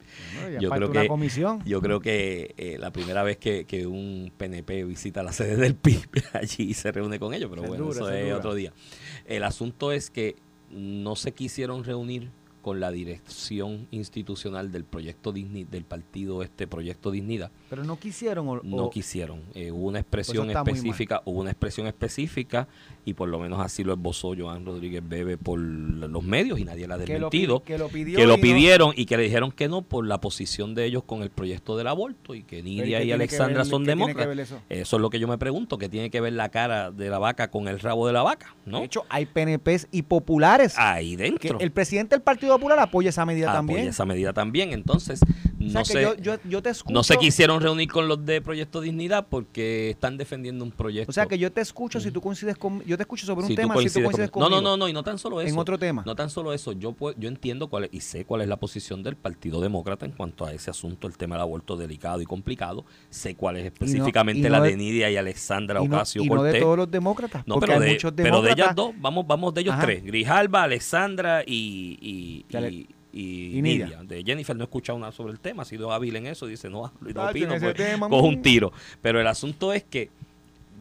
yo, 0.60 0.70
creo 0.70 0.90
que, 0.92 1.08
comisión. 1.08 1.62
yo 1.66 1.82
creo 1.82 2.00
que 2.00 2.54
eh, 2.56 2.76
la 2.78 2.92
primera 2.92 3.22
vez 3.24 3.36
que, 3.36 3.86
un 3.86 4.32
PNP 4.36 4.84
visita 4.84 5.22
la 5.22 5.32
sede 5.32 5.56
del 5.56 5.74
PIB 5.74 6.08
allí 6.32 6.72
se 6.72 6.92
reúne 6.92 7.18
con 7.18 7.34
ellos, 7.34 7.50
pero 7.50 7.62
bueno, 7.62 7.90
eso 7.90 8.08
es 8.08 8.32
otro 8.32 8.54
día. 8.54 8.72
El 9.26 9.42
asunto 9.42 9.92
es 9.92 10.10
que 10.10 10.36
no 10.70 11.16
se 11.16 11.32
quisieron 11.32 11.84
reunir 11.84 12.30
con 12.62 12.80
la 12.80 12.90
dirección 12.90 13.88
institucional 13.90 14.72
del 14.72 14.84
proyecto 14.84 15.32
del 15.32 15.84
partido 15.84 16.42
este 16.42 16.66
proyecto 16.66 17.10
Dignidad. 17.10 17.50
Pero 17.72 17.84
no 17.84 17.98
quisieron 17.98 18.46
o, 18.50 18.60
no 18.62 18.90
quisieron. 18.90 19.40
Eh, 19.54 19.72
hubo 19.72 19.88
una 19.88 20.00
expresión 20.00 20.50
específica, 20.50 21.22
hubo 21.24 21.40
una 21.40 21.52
expresión 21.52 21.86
específica 21.86 22.68
y 23.06 23.14
por 23.14 23.30
lo 23.30 23.38
menos 23.38 23.60
así 23.60 23.82
lo 23.82 23.94
esbozó 23.94 24.34
Joan 24.36 24.66
Rodríguez 24.66 25.02
Bebe 25.02 25.38
por 25.38 25.58
los 25.58 26.22
medios 26.22 26.60
y 26.60 26.66
nadie 26.66 26.86
la 26.86 26.96
ha 26.96 26.98
desmentido. 26.98 27.62
Que 27.64 27.78
lo, 27.78 27.88
que 27.88 28.26
lo 28.26 28.38
pidieron 28.38 28.92
y 28.94 29.06
que 29.06 29.16
le 29.16 29.22
dijeron 29.22 29.52
que 29.52 29.68
no 29.68 29.80
por 29.80 30.06
la 30.06 30.20
posición 30.20 30.74
de 30.74 30.84
ellos 30.84 31.04
con 31.04 31.22
el 31.22 31.30
proyecto 31.30 31.78
del 31.78 31.86
aborto 31.86 32.34
y 32.34 32.42
que 32.42 32.62
Nidia 32.62 33.02
y 33.02 33.10
Alexandra 33.10 33.64
son 33.64 33.84
demócratas. 33.84 34.38
Eso? 34.38 34.60
eso? 34.68 34.96
es 34.96 35.00
lo 35.00 35.08
que 35.08 35.18
yo 35.18 35.26
me 35.26 35.38
pregunto, 35.38 35.78
que 35.78 35.88
tiene 35.88 36.10
que 36.10 36.20
ver 36.20 36.34
la 36.34 36.50
cara 36.50 36.90
de 36.90 37.08
la 37.08 37.18
vaca 37.18 37.50
con 37.50 37.68
el 37.68 37.80
rabo 37.80 38.06
de 38.06 38.12
la 38.12 38.22
vaca, 38.22 38.54
¿no? 38.66 38.80
De 38.80 38.84
hecho, 38.84 39.06
hay 39.08 39.24
PNPs 39.24 39.88
y 39.90 40.02
populares. 40.02 40.74
Ahí 40.76 41.16
dentro. 41.16 41.58
el 41.58 41.72
presidente 41.72 42.16
del 42.16 42.22
Partido 42.22 42.54
Popular 42.56 42.78
apoya 42.80 43.08
esa 43.08 43.24
medida 43.24 43.50
también. 43.50 43.78
Apoya 43.78 43.90
esa 43.90 44.04
medida 44.04 44.34
también. 44.34 44.74
Entonces, 44.74 45.20
no, 45.58 45.86
sé, 45.86 46.06
no 46.90 47.02
se 47.02 47.16
quisieron 47.16 47.61
reunir 47.62 47.90
con 47.90 48.08
los 48.08 48.24
de 48.24 48.40
Proyecto 48.40 48.80
Dignidad 48.80 49.26
porque 49.28 49.90
están 49.90 50.16
defendiendo 50.16 50.64
un 50.64 50.70
proyecto. 50.70 51.10
O 51.10 51.12
sea, 51.12 51.26
que 51.26 51.38
yo 51.38 51.52
te 51.52 51.60
escucho 51.60 52.00
si 52.00 52.10
tú 52.10 52.20
coincides 52.20 52.56
con. 52.56 52.84
Yo 52.84 52.96
te 52.96 53.04
escucho 53.04 53.26
sobre 53.26 53.46
un 53.46 53.54
tema 53.54 53.76
si 53.76 53.88
tú 53.88 54.02
coincides 54.02 54.30
No, 54.34 54.48
no, 54.48 54.60
no, 54.60 54.76
no, 54.76 54.88
y 54.88 54.92
no 54.92 55.02
tan 55.02 55.18
solo 55.18 55.40
eso. 55.40 55.52
En 55.52 55.58
otro 55.58 55.78
tema. 55.78 56.02
No 56.04 56.14
tan 56.14 56.30
solo 56.30 56.52
eso. 56.52 56.72
Yo, 56.72 56.94
yo 57.16 57.28
entiendo 57.28 57.68
cuál 57.68 57.84
es, 57.84 57.90
y 57.92 58.00
sé 58.00 58.24
cuál 58.24 58.42
es 58.42 58.48
la 58.48 58.56
posición 58.56 59.02
del 59.02 59.16
Partido 59.16 59.60
Demócrata 59.60 60.04
en 60.06 60.12
cuanto 60.12 60.44
a 60.44 60.52
ese 60.52 60.70
asunto, 60.70 61.06
el 61.06 61.16
tema 61.16 61.36
del 61.36 61.42
aborto 61.42 61.76
delicado 61.76 62.20
y 62.20 62.26
complicado. 62.26 62.84
Sé 63.10 63.34
cuál 63.34 63.56
es 63.56 63.66
específicamente 63.66 64.50
la 64.50 64.60
de, 64.60 64.76
Nidia 64.76 65.10
y 65.10 65.16
Alexandra 65.16 65.80
Ocasio 65.80 66.22
y 66.22 66.28
no 66.28 66.42
de 66.42 66.60
todos 66.60 66.76
los 66.76 66.90
demócratas. 66.90 67.46
No, 67.46 67.60
pero, 67.60 67.78
de, 67.78 67.98
pero 68.16 68.42
de 68.42 68.52
ellas 68.52 68.74
dos, 68.74 68.92
vamos, 68.98 69.26
vamos 69.26 69.54
de 69.54 69.62
ellos 69.62 69.76
tres: 69.80 70.04
Grijalba, 70.04 70.64
Alexandra 70.64 71.42
y 71.46 71.92
y, 72.00 72.44
Nidia. 73.12 74.02
De 74.04 74.24
Jennifer 74.24 74.56
no 74.56 74.62
he 74.62 74.64
escuchado 74.64 74.98
nada 74.98 75.12
sobre 75.12 75.32
el 75.32 75.40
tema, 75.40 75.62
ha 75.62 75.66
sido 75.66 75.92
hábil 75.92 76.16
en 76.16 76.26
eso, 76.26 76.46
dice 76.46 76.70
no 76.70 76.86
hablo 76.86 77.10
y 77.10 77.12
no 77.12 77.28
opino, 77.28 77.54
pues, 77.60 77.98
cojo 77.98 78.26
un 78.26 78.42
tiro. 78.42 78.72
Pero 79.00 79.20
el 79.20 79.26
asunto 79.26 79.72
es 79.72 79.84
que 79.84 80.10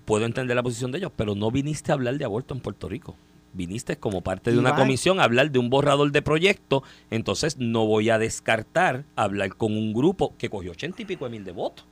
puedo 0.05 0.25
entender 0.25 0.55
la 0.55 0.63
posición 0.63 0.91
de 0.91 0.99
ellos, 0.99 1.11
pero 1.15 1.35
no 1.35 1.51
viniste 1.51 1.91
a 1.91 1.95
hablar 1.95 2.17
de 2.17 2.25
aborto 2.25 2.53
en 2.53 2.59
Puerto 2.59 2.87
Rico. 2.89 3.15
Viniste 3.53 3.97
como 3.97 4.21
parte 4.21 4.51
de 4.53 4.57
una 4.57 4.75
comisión 4.75 5.19
a 5.19 5.25
hablar 5.25 5.51
de 5.51 5.59
un 5.59 5.69
borrador 5.69 6.09
de 6.13 6.21
proyecto, 6.21 6.83
entonces 7.09 7.57
no 7.57 7.85
voy 7.85 8.09
a 8.09 8.17
descartar 8.17 9.03
hablar 9.17 9.57
con 9.57 9.73
un 9.75 9.91
grupo 9.91 10.33
que 10.37 10.49
cogió 10.49 10.71
ochenta 10.71 11.01
y 11.01 11.05
pico 11.05 11.25
de 11.25 11.31
mil 11.31 11.43
de 11.43 11.51
votos 11.51 11.85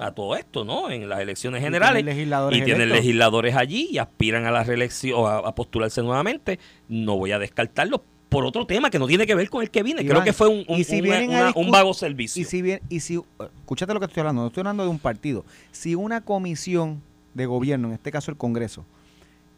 a 0.00 0.10
todo 0.12 0.34
esto, 0.34 0.64
¿no? 0.64 0.90
En 0.90 1.08
las 1.08 1.20
elecciones 1.20 1.62
generales. 1.62 2.02
Y 2.50 2.62
tienen 2.62 2.88
legisladores, 2.88 3.54
allí 3.54 3.90
y 3.92 3.98
aspiran 3.98 4.44
a 4.46 4.50
la 4.50 4.64
reelección, 4.64 5.24
a, 5.24 5.36
a 5.36 5.54
postularse 5.54 6.02
nuevamente. 6.02 6.58
No 6.88 7.16
voy 7.16 7.30
a 7.30 7.38
descartarlo, 7.38 8.02
por 8.34 8.44
otro 8.44 8.66
tema 8.66 8.90
que 8.90 8.98
no 8.98 9.06
tiene 9.06 9.28
que 9.28 9.34
ver 9.36 9.48
con 9.48 9.62
el 9.62 9.70
que 9.70 9.84
viene. 9.84 10.04
Creo 10.04 10.24
que 10.24 10.32
fue 10.32 10.48
un, 10.48 10.64
un, 10.66 11.70
vago 11.70 11.94
servicio. 11.94 12.42
Y 12.42 12.44
si 12.44 12.62
bien, 12.62 12.80
y 12.88 12.98
si, 12.98 13.20
escúchate 13.60 13.94
lo 13.94 14.00
que 14.00 14.06
estoy 14.06 14.22
hablando, 14.22 14.42
no 14.42 14.48
estoy 14.48 14.62
hablando 14.62 14.82
de 14.82 14.88
un 14.88 14.98
partido. 14.98 15.44
Si 15.70 15.94
una 15.94 16.20
comisión 16.20 17.00
de 17.32 17.46
gobierno, 17.46 17.88
en 17.88 17.94
este 17.94 18.10
caso 18.10 18.32
el 18.32 18.36
Congreso, 18.36 18.84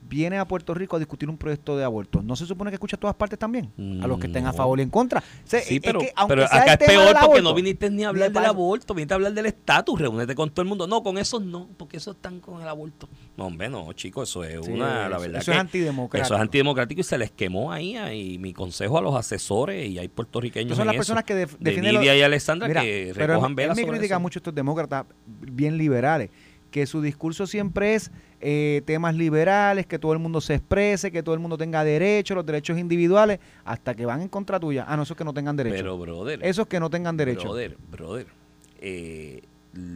viene 0.08 0.38
a 0.38 0.44
Puerto 0.46 0.72
Rico 0.74 0.96
a 0.96 0.98
discutir 0.98 1.28
un 1.28 1.36
proyecto 1.36 1.76
de 1.76 1.84
aborto, 1.84 2.22
¿no 2.22 2.36
se 2.36 2.46
supone 2.46 2.70
que 2.70 2.76
escucha 2.76 2.96
a 2.96 3.00
todas 3.00 3.16
partes 3.16 3.38
también? 3.38 3.72
A 4.02 4.06
los 4.06 4.18
que 4.18 4.26
estén 4.28 4.46
a 4.46 4.52
favor 4.52 4.78
y 4.78 4.82
en 4.82 4.90
contra. 4.90 5.20
O 5.20 5.22
sea, 5.44 5.60
Sí, 5.60 5.76
es 5.76 5.80
pero, 5.80 6.00
que, 6.00 6.12
aunque 6.14 6.34
pero 6.34 6.44
acá 6.46 6.72
es 6.74 6.78
peor 6.78 7.16
porque 7.24 7.42
no 7.42 7.54
viniste 7.54 7.90
ni 7.90 8.04
a 8.04 8.08
hablar 8.08 8.30
del 8.30 8.44
aborto, 8.44 8.94
viniste 8.94 9.14
a 9.14 9.16
hablar 9.16 9.32
del 9.32 9.46
estatus, 9.46 10.00
reúnete 10.00 10.34
con 10.34 10.50
todo 10.50 10.62
el 10.62 10.68
mundo. 10.68 10.86
No, 10.86 11.02
con 11.02 11.18
esos 11.18 11.42
no, 11.42 11.68
porque 11.76 11.96
esos 11.96 12.16
están 12.16 12.40
con 12.40 12.60
el 12.62 12.68
aborto. 12.68 13.08
No, 13.36 13.46
hombre, 13.46 13.68
no, 13.68 13.92
chicos, 13.94 14.28
eso 14.30 14.44
es 14.44 14.64
Sí, 14.66 14.72
una, 14.72 15.08
la 15.08 15.16
eso- 15.16 15.20
verdad 15.20 15.40
eso 15.42 15.50
que 15.52 15.56
es 15.56 15.60
antidemocrático. 15.60 16.24
Eso 16.26 16.34
es 16.34 16.40
antidemocrático 16.40 17.00
y 17.00 17.04
se 17.04 17.18
les 17.18 17.30
quemó 17.32 17.72
ahí, 17.72 17.96
y 17.96 18.38
mi 18.38 18.52
consejo 18.52 18.98
a 18.98 19.02
los 19.02 19.14
asesores 19.14 19.88
y 19.88 19.98
hay 19.98 20.08
puertorriqueños 20.08 20.72
Estas 20.72 20.76
son 20.78 20.82
en 20.84 20.86
las 20.86 20.94
eso, 20.94 21.00
personas 21.00 21.24
que 21.24 21.34
def- 21.34 21.52
de 21.58 21.70
defienden 21.70 21.94
lo- 21.94 22.00
Nidia 22.00 22.16
y 22.16 22.22
Alessandra 22.22 22.68
Mira, 22.68 22.82
que 22.82 23.12
recojan 23.14 23.54
velas 23.54 23.76
me 23.76 23.82
sobre 23.82 23.98
critica 23.98 24.14
eso. 24.14 24.20
mucho 24.20 24.38
estos 24.38 24.54
demócratas 24.54 25.06
bien 25.26 25.76
liberales, 25.76 26.30
que 26.70 26.86
su 26.86 27.00
discurso 27.00 27.46
siempre 27.46 27.94
es 27.94 28.10
eh, 28.40 28.82
temas 28.84 29.14
liberales, 29.14 29.86
que 29.86 29.98
todo 29.98 30.12
el 30.12 30.18
mundo 30.18 30.40
se 30.40 30.54
exprese, 30.54 31.10
que 31.10 31.22
todo 31.22 31.34
el 31.34 31.40
mundo 31.40 31.56
tenga 31.56 31.84
derechos, 31.84 32.34
los 32.34 32.46
derechos 32.46 32.78
individuales, 32.78 33.40
hasta 33.64 33.94
que 33.94 34.06
van 34.06 34.22
en 34.22 34.28
contra 34.28 34.60
tuya. 34.60 34.84
Ah, 34.86 34.96
no, 34.96 35.04
esos 35.04 35.16
que 35.16 35.24
no 35.24 35.32
tengan 35.32 35.56
derechos. 35.56 35.80
Pero, 35.80 35.98
brother, 35.98 36.40
esos 36.44 36.66
que 36.66 36.80
no 36.80 36.90
tengan 36.90 37.16
derechos. 37.16 37.44
brother, 37.44 37.76
brother, 37.90 38.26
eh, 38.80 39.42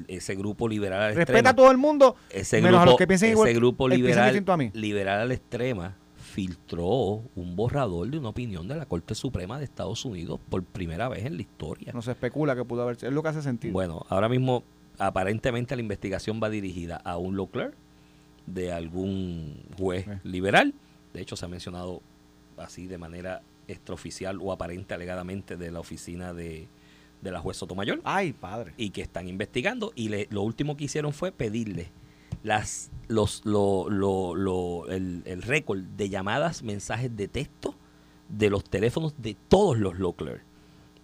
ese 0.09 0.35
grupo 0.35 0.69
liberal 0.69 1.03
al 1.03 1.15
Respeta 1.15 1.51
a 1.51 1.55
todo 1.55 1.71
el 1.71 1.79
mundo, 1.79 2.17
ese 2.31 2.57
menos 2.57 2.81
grupo, 2.81 2.83
a 2.83 2.87
los 2.87 2.97
que 2.97 3.07
piensen 3.07 3.29
ese 3.29 3.33
igual. 3.33 3.55
grupo 3.55 3.87
eh, 3.89 3.97
piensen 3.97 4.25
liberal, 4.25 4.45
a 4.49 4.57
mí. 4.57 4.71
liberal 4.75 5.21
a 5.21 5.25
la 5.25 5.35
extrema 5.35 5.97
filtró 6.31 7.23
un 7.35 7.57
borrador 7.57 8.09
de 8.09 8.19
una 8.19 8.29
opinión 8.29 8.69
de 8.69 8.77
la 8.77 8.87
Corte 8.87 9.15
Suprema 9.15 9.59
de 9.59 9.65
Estados 9.65 10.05
Unidos 10.05 10.39
por 10.49 10.63
primera 10.63 11.09
vez 11.09 11.25
en 11.25 11.37
la 11.37 11.43
historia. 11.43 11.93
No 11.93 12.03
se 12.03 12.13
especula 12.13 12.55
que 12.55 12.65
pudo 12.65 12.83
haber. 12.83 12.97
Es 12.97 13.13
lo 13.13 13.23
que 13.23 13.29
hace 13.29 13.43
sentido. 13.43 13.73
Bueno, 13.73 14.07
ahora 14.09 14.29
mismo 14.29 14.63
aparentemente 15.07 15.75
la 15.77 15.83
investigación 15.83 16.41
va 16.43 16.49
dirigida 16.51 16.97
a 16.97 17.17
un 17.19 17.37
law 17.37 17.49
clerk 17.49 17.75
de 18.47 18.73
algún 18.73 19.63
juez 19.79 20.07
Eh. 20.07 20.21
liberal. 20.25 20.75
De 21.13 21.21
hecho, 21.21 21.37
se 21.37 21.45
ha 21.45 21.49
mencionado 21.49 22.03
así 22.57 22.87
de 22.87 22.99
manera 22.99 23.43
extraoficial 23.69 24.39
o 24.41 24.53
aparente 24.53 24.95
alegadamente 24.95 25.57
de 25.57 25.71
la 25.71 25.81
oficina 25.81 26.33
de, 26.35 26.67
de 27.23 27.31
la 27.31 27.41
juez 27.41 27.57
Sotomayor 27.57 28.01
Ay, 28.05 28.33
padre. 28.33 28.75
y 28.77 28.91
que 28.91 29.03
están 29.03 29.29
investigando 29.29 29.93
y 29.95 30.09
le- 30.09 30.27
lo 30.31 30.43
último 30.43 30.77
que 30.77 30.85
hicieron 30.85 31.13
fue 31.13 31.33
pedirle 31.33 31.89
las 32.43 32.91
los 33.09 33.43
lo, 33.45 33.89
lo- 33.91 34.35
lo- 34.35 34.89
el, 34.91 35.23
el 35.25 35.43
récord 35.43 35.81
de 35.81 36.09
llamadas 36.09 36.63
mensajes 36.63 37.15
de 37.17 37.29
texto 37.29 37.75
de 38.29 38.51
los 38.51 38.65
teléfonos 38.65 39.15
de 39.19 39.37
todos 39.49 39.79
los 39.79 40.15
clerks 40.17 40.45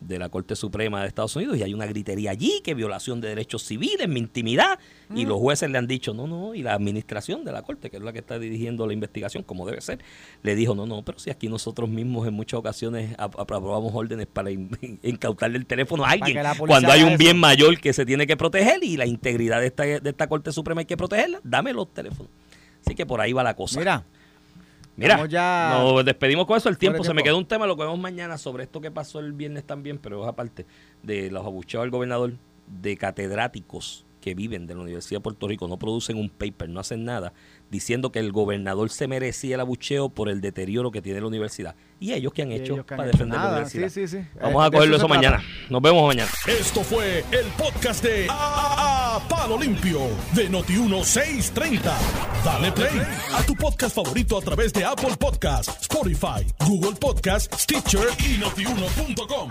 de 0.01 0.19
la 0.19 0.29
Corte 0.29 0.55
Suprema 0.57 1.01
de 1.03 1.09
Estados 1.09 1.35
Unidos 1.37 1.57
y 1.57 1.63
hay 1.63 1.73
una 1.75 1.87
gritería 1.87 2.31
allí 2.31 2.61
que 2.63 2.75
violación 2.75 3.21
de 3.21 3.29
derechos 3.29 3.63
civiles, 3.63 4.09
mi 4.09 4.21
intimidad 4.21 4.79
y 5.15 5.25
Mm. 5.25 5.29
los 5.29 5.39
jueces 5.39 5.71
le 5.71 5.79
han 5.79 5.87
dicho 5.87 6.13
no, 6.15 6.27
no, 6.27 6.55
y 6.55 6.63
la 6.63 6.75
administración 6.75 7.45
de 7.45 7.53
la 7.53 7.63
Corte, 7.63 7.91
que 7.91 7.97
es 7.97 8.03
la 8.03 8.13
que 8.13 8.19
está 8.19 8.39
dirigiendo 8.39 8.87
la 8.87 8.93
investigación 8.93 9.43
como 9.43 9.67
debe 9.67 9.81
ser, 9.81 9.99
le 10.43 10.55
dijo 10.55 10.75
no, 10.75 10.87
no, 10.87 11.03
pero 11.03 11.19
si 11.19 11.31
aquí 11.31 11.49
nosotros 11.49 11.89
mismos 11.89 12.27
en 12.29 12.35
muchas 12.35 12.59
ocasiones 12.61 13.15
ap- 13.19 13.39
aprobamos 13.41 13.93
órdenes 13.95 14.27
para 14.27 14.51
in- 14.51 14.71
incautarle 15.03 15.59
el 15.59 15.67
teléfono 15.67 16.05
a 16.05 16.11
alguien 16.11 16.39
cuando 16.59 16.91
hay 16.93 17.03
un 17.03 17.11
eso. 17.11 17.19
bien 17.19 17.39
mayor 17.39 17.79
que 17.81 17.93
se 17.93 18.05
tiene 18.05 18.27
que 18.27 18.37
proteger 18.37 18.85
y 18.85 18.97
la 18.97 19.07
integridad 19.07 19.61
de 19.61 19.67
esta, 19.69 19.85
de 19.85 20.11
esta 20.11 20.29
Corte 20.29 20.53
Suprema 20.53 20.81
hay 20.81 20.87
que 20.87 20.97
protegerla, 20.97 21.41
dame 21.43 21.73
los 21.73 21.93
teléfonos. 21.95 22.31
Así 22.85 22.95
que 22.95 23.07
por 23.07 23.21
ahí 23.21 23.33
va 23.33 23.43
la 23.43 23.57
cosa. 23.57 23.79
Mira, 23.81 24.05
Mira, 24.97 25.27
ya- 25.27 25.77
nos 25.79 26.05
despedimos 26.05 26.47
con 26.47 26.57
eso. 26.57 26.69
El 26.69 26.79
tiempo, 26.79 27.05
se 27.05 27.13
me 27.15 27.23
quedó 27.23 27.39
un 27.39 27.47
tema, 27.47 27.67
lo 27.67 27.77
que 27.77 27.83
vemos 27.83 27.99
mañana 27.99 28.39
sobre 28.39 28.65
esto 28.65 28.81
que 28.81 28.91
pasó 28.91 29.21
el 29.21 29.33
viernes 29.33 29.65
también, 29.65 29.99
pero 29.99 30.23
es 30.23 30.29
aparte 30.29 30.67
de 31.03 31.31
los 31.31 31.45
abucheos 31.45 31.83
al 31.83 31.91
gobernador, 31.91 32.33
de 32.67 32.97
catedráticos 32.97 34.05
que 34.27 34.35
viven 34.35 34.67
de 34.67 34.75
la 34.75 34.81
Universidad 34.81 35.21
de 35.21 35.23
Puerto 35.23 35.47
Rico, 35.47 35.69
no 35.69 35.79
producen 35.79 36.17
un 36.19 36.29
paper, 36.29 36.69
no 36.69 36.81
hacen 36.81 37.05
nada, 37.05 37.33
diciendo 37.71 38.11
que 38.11 38.19
el 38.19 38.33
gobernador 38.33 38.91
se 38.91 39.07
merecía 39.07 39.55
el 39.55 39.61
abucheo 39.61 40.09
por 40.09 40.29
el 40.29 40.41
deterioro 40.41 40.91
que 40.91 41.01
tiene 41.01 41.21
la 41.21 41.29
universidad. 41.29 41.77
¿Y 42.01 42.13
ellos 42.13 42.33
qué 42.33 42.43
han 42.43 42.51
Y 42.51 42.57
hecho 42.57 42.75
que 42.85 42.95
han 42.95 42.99
para 42.99 43.05
hecho 43.11 43.19
defender 43.19 43.39
la 43.39 43.49
universidad? 43.51 43.89
Sí, 43.89 44.09
sí, 44.09 44.19
sí. 44.19 44.27
Vamos 44.43 44.65
Eh, 44.65 44.67
a 44.67 44.71
cogerlo 44.73 44.97
eso 44.97 45.07
mañana. 45.07 45.41
Nos 45.71 45.81
vemos 45.81 46.05
mañana. 46.09 46.29
Esto 46.45 46.83
fue 46.83 47.21
el 47.31 47.47
podcast 47.57 48.03
de 48.03 48.27
A, 48.29 49.25
Palo 49.29 49.61
Limpio 49.61 50.01
de 50.35 50.51
Noti1630. 50.51 51.93
Dale 52.45 52.73
play 52.73 53.01
a 53.33 53.45
tu 53.45 53.55
podcast 53.55 53.95
favorito 53.95 54.39
a 54.39 54.41
través 54.41 54.73
de 54.73 54.85
Apple 54.85 55.15
Podcasts, 55.21 55.83
Spotify, 55.83 56.45
Google 56.67 56.97
Podcasts, 57.01 57.63
Stitcher 57.63 58.09
y 58.29 58.39
notiuno.com. 58.39 59.51